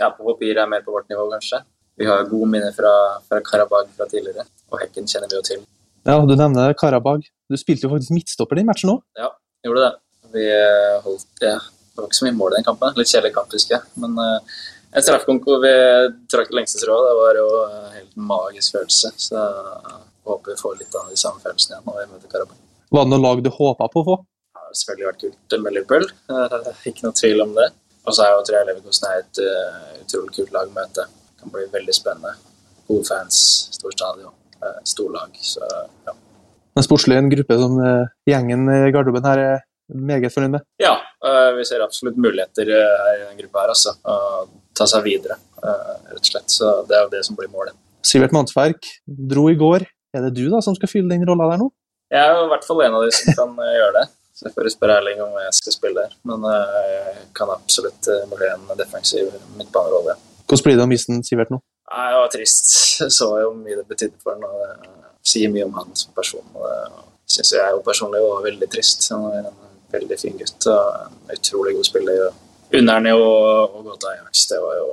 ja, 0.00 0.10
på 0.10 0.24
papir 0.24 0.58
er 0.58 0.68
mer 0.70 0.84
på 0.84 0.94
vårt 0.94 1.08
nivå, 1.12 1.26
kanskje. 1.32 1.62
Vi 2.00 2.08
har 2.08 2.28
gode 2.28 2.48
minner 2.48 2.72
fra, 2.76 2.92
fra 3.28 3.40
Karabag 3.44 3.90
fra 3.96 4.06
tidligere, 4.08 4.46
og 4.72 4.80
Hekken 4.80 5.08
kjenner 5.08 5.28
vi 5.28 5.36
jo 5.36 5.44
til. 5.44 5.64
Ja, 6.08 6.16
Du 6.24 6.32
nevner 6.36 6.72
Karabag. 6.72 7.26
Du 7.50 7.56
spilte 7.60 7.86
jo 7.86 7.92
faktisk 7.92 8.14
midtstopper 8.16 8.60
i 8.60 8.64
matchen 8.64 8.94
òg. 8.94 9.02
Ja, 9.20 9.28
gjorde 9.66 9.82
det. 9.84 9.92
Vi 10.32 10.46
eh, 10.46 10.96
holdt 11.04 11.44
ja, 11.44 11.58
Det 11.58 11.98
var 11.98 12.08
ikke 12.08 12.20
så 12.20 12.28
mye 12.28 12.38
mål 12.38 12.54
i 12.54 12.60
den 12.60 12.68
kampen. 12.68 12.94
Litt 12.96 13.10
kjedelig 13.10 13.34
kamp, 13.34 13.52
husker 13.52 13.76
jeg. 13.76 13.88
Men 14.00 14.14
uh, 14.16 14.60
en 14.90 15.04
straffekonk 15.04 15.44
hvor 15.46 15.60
vi 15.62 15.74
trakk 16.32 16.50
det 16.50 16.86
var 16.90 17.38
jo 17.38 17.46
en 17.66 17.92
helt 17.94 18.16
magisk 18.16 18.74
følelse. 18.74 19.12
Så 19.16 19.36
jeg 19.38 20.00
håper 20.26 20.52
vi 20.54 20.58
får 20.58 20.80
litt 20.80 20.96
av 20.98 21.12
de 21.12 21.18
samme 21.20 21.42
følelsene 21.44 21.76
igjen 21.76 21.86
når 21.86 22.00
vi 22.00 22.08
møter 22.14 22.32
Karabakh. 22.32 22.58
Var 22.90 23.06
det 23.06 23.12
noe 23.12 23.22
lag 23.22 23.42
du 23.44 23.50
håpa 23.54 23.86
på 23.92 24.02
å 24.02 24.06
få? 24.08 24.16
Det 24.50 24.58
har 24.58 24.78
selvfølgelig 24.80 25.08
vært 25.08 25.22
kult 25.22 25.56
med 25.62 25.76
Liverpool. 25.76 26.06
Uh, 26.30 26.72
ikke 26.90 27.06
noe 27.06 27.18
tvil 27.20 27.44
om 27.44 27.54
det. 27.54 27.68
Og 28.08 28.16
så 28.16 28.24
er 28.24 28.32
jo, 28.34 28.42
Trea 28.48 28.64
er 28.66 29.20
et 29.20 29.42
uh, 29.44 29.90
utrolig 30.02 30.34
kult 30.40 30.54
lag 30.56 30.70
å 30.70 30.74
møte. 30.74 31.06
Det 31.06 31.44
kan 31.44 31.54
bli 31.54 31.66
veldig 31.70 31.94
spennende. 31.94 32.34
Gode 32.90 33.06
fans, 33.06 33.38
stor 33.76 33.94
stadion, 33.94 34.34
uh, 34.58 34.80
stor 34.90 35.12
lag. 35.14 35.38
Så 35.38 35.62
ja. 36.08 36.16
Men 36.74 36.86
sportslig 36.86 37.18
en 37.18 37.30
gruppe 37.30 37.58
som 37.60 37.78
gjengen 38.30 38.66
i 38.70 38.80
garderoben 38.94 39.26
her 39.26 39.42
er 39.42 39.62
meget 39.90 40.34
fornøyd 40.34 40.54
med? 40.54 40.66
Ja, 40.82 40.94
vi 41.56 41.64
ser 41.66 41.82
absolutt 41.82 42.18
muligheter 42.18 42.70
her 42.70 43.16
i 43.16 43.24
den 43.24 43.40
gruppa 43.40 43.64
her, 43.64 43.72
altså. 43.74 43.94
Ta 44.80 44.86
seg 44.88 45.04
videre, 45.04 45.36
rett 45.60 46.22
og 46.22 46.28
slett. 46.30 46.48
Så 46.48 46.70
det 46.88 46.96
er 46.96 47.02
jo 47.04 47.10
det 47.12 47.20
som 47.26 47.36
blir 47.36 47.50
målet. 47.52 47.76
Sivert 48.06 48.32
Mannsverk 48.32 48.86
dro 49.04 49.50
i 49.52 49.58
går. 49.60 49.84
Er 50.16 50.24
det 50.24 50.32
du 50.38 50.46
da 50.50 50.62
som 50.64 50.74
skal 50.78 50.88
fylle 50.90 51.12
den 51.12 51.26
rolla 51.28 51.50
der 51.52 51.60
nå? 51.60 51.68
Jeg 52.10 52.24
er 52.24 52.32
jo 52.38 52.46
i 52.46 52.50
hvert 52.50 52.64
fall 52.66 52.80
en 52.86 52.96
av 52.98 53.04
de 53.04 53.12
som 53.14 53.36
kan 53.36 53.52
gjøre 53.60 53.92
det. 54.00 54.06
Så 54.34 54.48
jeg 54.48 54.54
får 54.56 54.70
spørre 54.72 54.96
Erling 54.98 55.20
om 55.20 55.34
jeg 55.36 55.52
skal 55.58 55.74
spille 55.76 56.00
der. 56.06 56.16
Men 56.26 56.46
jeg 56.48 57.26
kan 57.36 57.52
absolutt 57.52 58.08
bli 58.32 58.48
en 58.48 58.64
defensiv 58.80 59.28
midtbanerolle. 59.58 60.16
Hvordan 60.48 60.64
blir 60.66 60.80
det 60.80 60.86
å 60.86 60.90
miste 60.90 61.18
Sivert 61.28 61.52
nå? 61.52 61.60
Nei, 61.90 62.06
Det 62.08 62.18
var 62.22 62.32
trist. 62.32 62.72
Jeg 63.02 63.12
så 63.14 63.28
jo 63.42 63.52
mye 63.58 63.76
det 63.78 63.86
betydde 63.90 64.16
for 64.24 64.32
ham. 64.32 64.46
Det 64.80 65.28
sier 65.34 65.52
mye 65.52 65.68
om 65.68 65.76
han 65.76 65.92
som 65.98 66.16
person. 66.16 66.46
Det 66.56 67.34
syns 67.36 67.52
jeg 67.58 67.76
jo 67.76 67.82
personlig 67.86 68.22
var 68.24 68.46
veldig 68.48 68.70
trist. 68.72 69.10
Han 69.12 69.28
er 69.28 69.50
en 69.50 69.60
veldig 69.92 70.18
fin 70.18 70.38
gutt 70.40 70.66
og 70.72 71.04
en 71.04 71.36
utrolig 71.36 71.76
god 71.76 71.90
spiller. 71.92 72.30
Unner 72.78 73.00
han 73.00 73.08
jo 73.10 73.18
å 73.18 73.82
gå 73.82 73.94
til 73.98 74.10
Ajax. 74.12 74.46
Det 74.52 74.58
var 74.62 74.78
jo, 74.78 74.88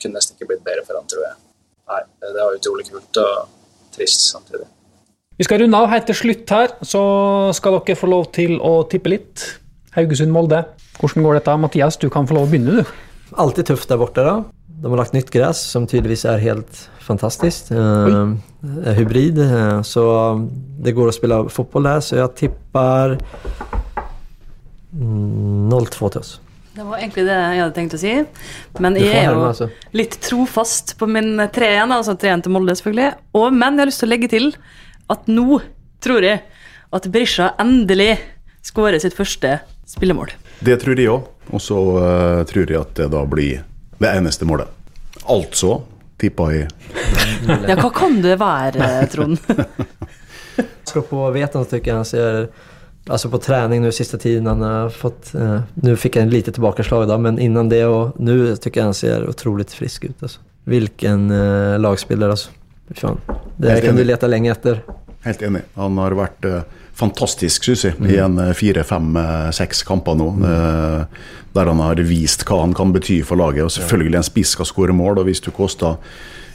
kunne 0.00 0.20
nesten 0.20 0.36
ikke 0.36 0.52
blitt 0.52 0.66
bedre 0.66 0.84
for 0.86 0.96
han, 0.96 1.08
tror 1.10 1.26
jeg. 1.26 1.38
Nei, 1.90 2.02
Det 2.22 2.36
var 2.38 2.56
utrolig 2.56 2.86
kult 2.88 3.20
og 3.20 3.56
trist 3.94 4.28
samtidig. 4.30 4.68
Vi 5.40 5.46
skal 5.46 5.62
runde 5.62 5.78
av 5.78 5.88
helt 5.88 6.06
til 6.08 6.18
slutt 6.18 6.52
her, 6.52 6.72
så 6.84 7.02
skal 7.56 7.78
dere 7.78 7.96
få 7.96 8.08
lov 8.10 8.28
til 8.36 8.58
å 8.60 8.82
tippe 8.92 9.12
litt. 9.12 9.44
Haugesund-Molde. 9.96 10.62
Hvordan 11.00 11.24
går 11.24 11.38
dette? 11.38 11.56
Mathias, 11.58 11.96
du 11.96 12.10
kan 12.12 12.28
få 12.28 12.36
lov 12.36 12.48
å 12.48 12.50
begynne, 12.52 12.80
du. 12.80 13.30
Alltid 13.40 13.70
tøft 13.70 13.88
der 13.90 14.00
borte, 14.00 14.24
da. 14.26 14.34
De 14.80 14.88
har 14.88 15.00
lagt 15.00 15.16
nytt 15.16 15.32
gress 15.32 15.62
som 15.72 15.86
tydeligvis 15.88 16.26
er 16.28 16.40
helt 16.40 16.84
fantastisk. 17.04 17.72
Uh, 17.72 18.36
hybrid. 18.96 19.40
Uh, 19.40 19.80
så 19.84 20.04
det 20.80 20.94
går 20.96 21.10
å 21.10 21.16
spille 21.16 21.40
fotball 21.52 21.88
der, 21.88 22.04
så 22.04 22.20
jeg 22.20 22.36
tipper 22.44 23.16
mm, 24.92 25.68
0-2 25.72 26.12
til 26.14 26.22
oss. 26.22 26.36
Det 26.70 26.84
var 26.86 27.00
egentlig 27.00 27.24
det 27.26 27.36
jeg 27.36 27.60
hadde 27.60 27.74
tenkt 27.74 27.96
å 27.96 28.00
si. 28.00 28.12
Men 28.78 28.96
jeg 28.98 29.10
er 29.10 29.32
jo 29.32 29.42
altså. 29.48 29.66
litt 29.96 30.14
trofast 30.22 30.94
på 31.00 31.08
min 31.10 31.34
3-1, 31.40 31.90
altså 31.96 32.14
3-1 32.14 32.46
til 32.46 32.54
Molde, 32.54 32.76
selvfølgelig. 32.78 33.10
Og, 33.34 33.48
men 33.50 33.74
jeg 33.74 33.82
har 33.82 33.90
lyst 33.90 34.04
til 34.04 34.10
å 34.10 34.12
legge 34.12 34.30
til 34.30 34.46
at 35.10 35.30
nå 35.30 35.60
tror 36.04 36.26
jeg 36.26 36.44
at 36.94 37.08
Berisha 37.10 37.50
endelig 37.62 38.12
skårer 38.66 39.02
sitt 39.02 39.16
første 39.18 39.58
spillemål. 39.90 40.30
Det 40.62 40.78
tror 40.82 40.98
jeg 41.00 41.10
òg. 41.10 41.26
Og 41.50 41.62
så 41.62 41.78
uh, 41.98 42.42
tror 42.46 42.70
jeg 42.70 42.78
at 42.78 42.94
det 42.98 43.08
da 43.10 43.24
blir 43.26 43.64
det 43.98 44.12
eneste 44.14 44.46
målet. 44.46 44.70
Altså 45.26 45.80
tippa 46.20 46.50
jeg 46.54 46.68
Ja, 47.70 47.74
hva 47.80 47.90
kan 47.94 48.20
det 48.22 48.36
være, 48.40 48.92
Trond? 49.10 49.40
Jeg 50.90 51.04
Veton 51.06 51.64
på 51.64 51.70
tycker 51.70 51.90
jag 51.90 51.96
han 52.00 52.04
ser, 52.04 52.48
alltså 53.06 53.30
på 53.30 53.38
träning 53.38 53.82
nu 53.82 53.92
sista 53.92 54.18
tiden 54.18 54.46
han 54.46 54.60
har 54.60 54.90
fått, 54.90 55.34
eh, 55.34 55.60
nu 55.74 55.96
fick 55.96 56.16
han 56.16 56.30
lite 56.30 56.52
tillbakaslag 56.52 57.08
då, 57.08 57.18
men 57.18 57.38
innan 57.38 57.68
det 57.68 57.84
och 57.84 58.20
nu 58.20 58.56
tycker 58.56 58.80
jag 58.80 58.84
han 58.84 58.94
ser 58.94 59.28
otroligt 59.28 59.72
frisk 59.72 60.04
ut 60.04 60.22
alltså. 60.22 60.40
Vilken 60.64 61.30
eh, 61.30 61.78
lagspelare 61.78 62.30
alltså. 62.30 62.50
Fan. 62.94 63.20
Det 63.56 63.70
Helt 63.70 63.84
kan 63.84 63.96
du 63.96 64.04
lete 64.04 64.12
leta 64.12 64.26
lenge 64.26 64.50
etter. 64.52 64.82
Helt 65.22 65.42
enig. 65.42 65.62
Han 65.74 65.98
har 65.98 66.14
vært 66.18 66.44
eh, 66.44 66.62
fantastisk, 66.96 67.64
syns 67.64 67.84
jeg, 67.84 67.98
i 68.08 68.18
en 68.22 68.38
eh, 68.40 68.52
fire, 68.56 68.84
fem, 68.84 69.16
eh, 69.16 69.66
kamper 69.86 70.18
nå. 70.18 70.28
eh, 70.48 71.04
der 71.52 71.66
han 71.66 71.82
har 71.82 71.98
vist 72.06 72.44
hva 72.46 72.60
han 72.62 72.74
kan 72.74 72.92
bety 72.94 73.20
for 73.26 73.40
laget. 73.40 73.64
Og 73.66 73.72
selvfølgelig 73.74 74.20
en 74.20 74.28
spiss 74.28 74.54
skal 74.56 74.68
skåre 74.68 74.94
mål, 74.96 75.18
og 75.18 75.30
hvis 75.30 75.42
du 75.42 75.50
koster 75.54 75.96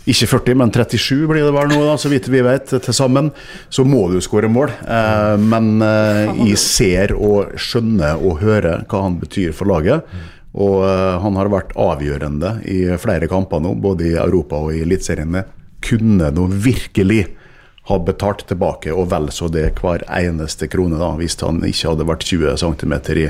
ikke 0.06 0.28
40, 0.30 0.58
men 0.62 0.72
37 0.74 1.26
blir 1.30 1.42
det 1.42 1.54
vel 1.56 1.72
nå, 1.72 1.80
da, 1.88 1.96
så 1.98 2.12
vidt 2.12 2.30
vi 2.30 2.44
vet, 2.46 2.70
til 2.70 2.96
sammen, 2.96 3.32
så 3.74 3.86
må 3.88 4.06
du 4.12 4.20
skåre 4.22 4.50
mål. 4.52 4.74
Eh, 4.86 5.36
men 5.42 5.82
eh, 5.82 6.34
jeg 6.52 6.62
ser 6.62 7.16
og 7.18 7.56
skjønner 7.58 8.22
og 8.22 8.42
hører 8.44 8.86
hva 8.90 9.06
han 9.08 9.18
betyr 9.22 9.56
for 9.58 9.72
laget. 9.72 10.06
Og 10.56 10.86
eh, 10.88 11.16
han 11.24 11.40
har 11.40 11.52
vært 11.52 11.74
avgjørende 11.80 12.60
i 12.70 12.84
flere 13.02 13.30
kamper 13.32 13.64
nå, 13.64 13.74
både 13.82 14.12
i 14.12 14.14
Europa 14.20 14.62
og 14.68 14.76
i 14.76 14.84
Eliteserien. 14.86 15.42
Kunne 15.86 16.30
nå 16.34 16.48
virkelig 16.54 17.26
ha 17.86 17.98
betalt 18.02 18.48
tilbake, 18.50 18.94
og 18.94 19.12
vel 19.12 19.28
så 19.34 19.50
det 19.52 19.68
hver 19.78 20.02
eneste 20.10 20.70
krone, 20.72 20.98
da, 20.98 21.12
hvis 21.20 21.38
han 21.44 21.62
ikke 21.68 21.92
hadde 21.92 22.08
vært 22.10 22.26
20 22.26 22.58
cm 22.62 22.96
i 23.22 23.28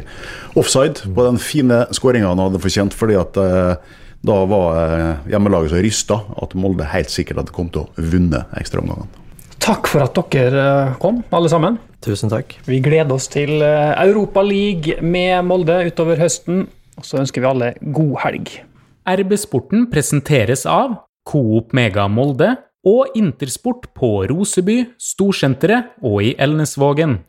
offside 0.56 1.12
på 1.12 1.26
den 1.28 1.40
fine 1.42 1.82
skåringa 1.96 2.32
han 2.32 2.44
hadde 2.46 2.62
fortjent. 2.64 2.96
fordi 2.96 3.18
at 3.20 3.40
eh, 3.42 3.96
da 4.26 4.38
var 4.50 4.80
eh, 4.80 5.30
hjemmelaget 5.34 5.74
så 5.74 5.82
rysta 5.84 6.18
at 6.42 6.56
Molde 6.58 6.88
helt 6.94 7.12
sikkert 7.14 7.44
hadde 7.44 7.56
kommet 7.56 7.76
til 7.76 7.86
å 7.86 8.10
vunne 8.14 8.46
ekstraomgangene. 8.60 9.24
Takk 9.66 9.90
for 9.90 10.06
at 10.06 10.18
dere 10.34 10.64
eh, 10.64 10.96
kom, 11.02 11.24
alle 11.34 11.50
sammen. 11.52 11.80
Tusen 12.06 12.30
takk. 12.30 12.54
Vi 12.70 12.82
gleder 12.86 13.16
oss 13.16 13.28
til 13.34 13.64
eh, 13.66 13.94
Europa 14.06 14.44
League 14.46 15.00
med 15.02 15.40
Molde 15.48 15.80
utover 15.90 16.22
høsten. 16.22 16.68
Og 16.96 17.08
så 17.08 17.20
ønsker 17.20 17.44
vi 17.44 17.50
alle 17.50 17.74
god 17.96 18.16
helg. 18.24 18.54
RB-sporten 19.06 19.90
presenteres 19.92 20.64
av 20.70 21.02
Coop 21.28 21.74
Mega 21.76 22.08
Molde 22.08 22.54
og 22.86 23.18
Intersport 23.18 23.90
på 23.98 24.12
Roseby, 24.30 24.84
Storsenteret 25.02 25.96
og 26.06 26.22
i 26.24 26.36
Elnesvågen. 26.38 27.20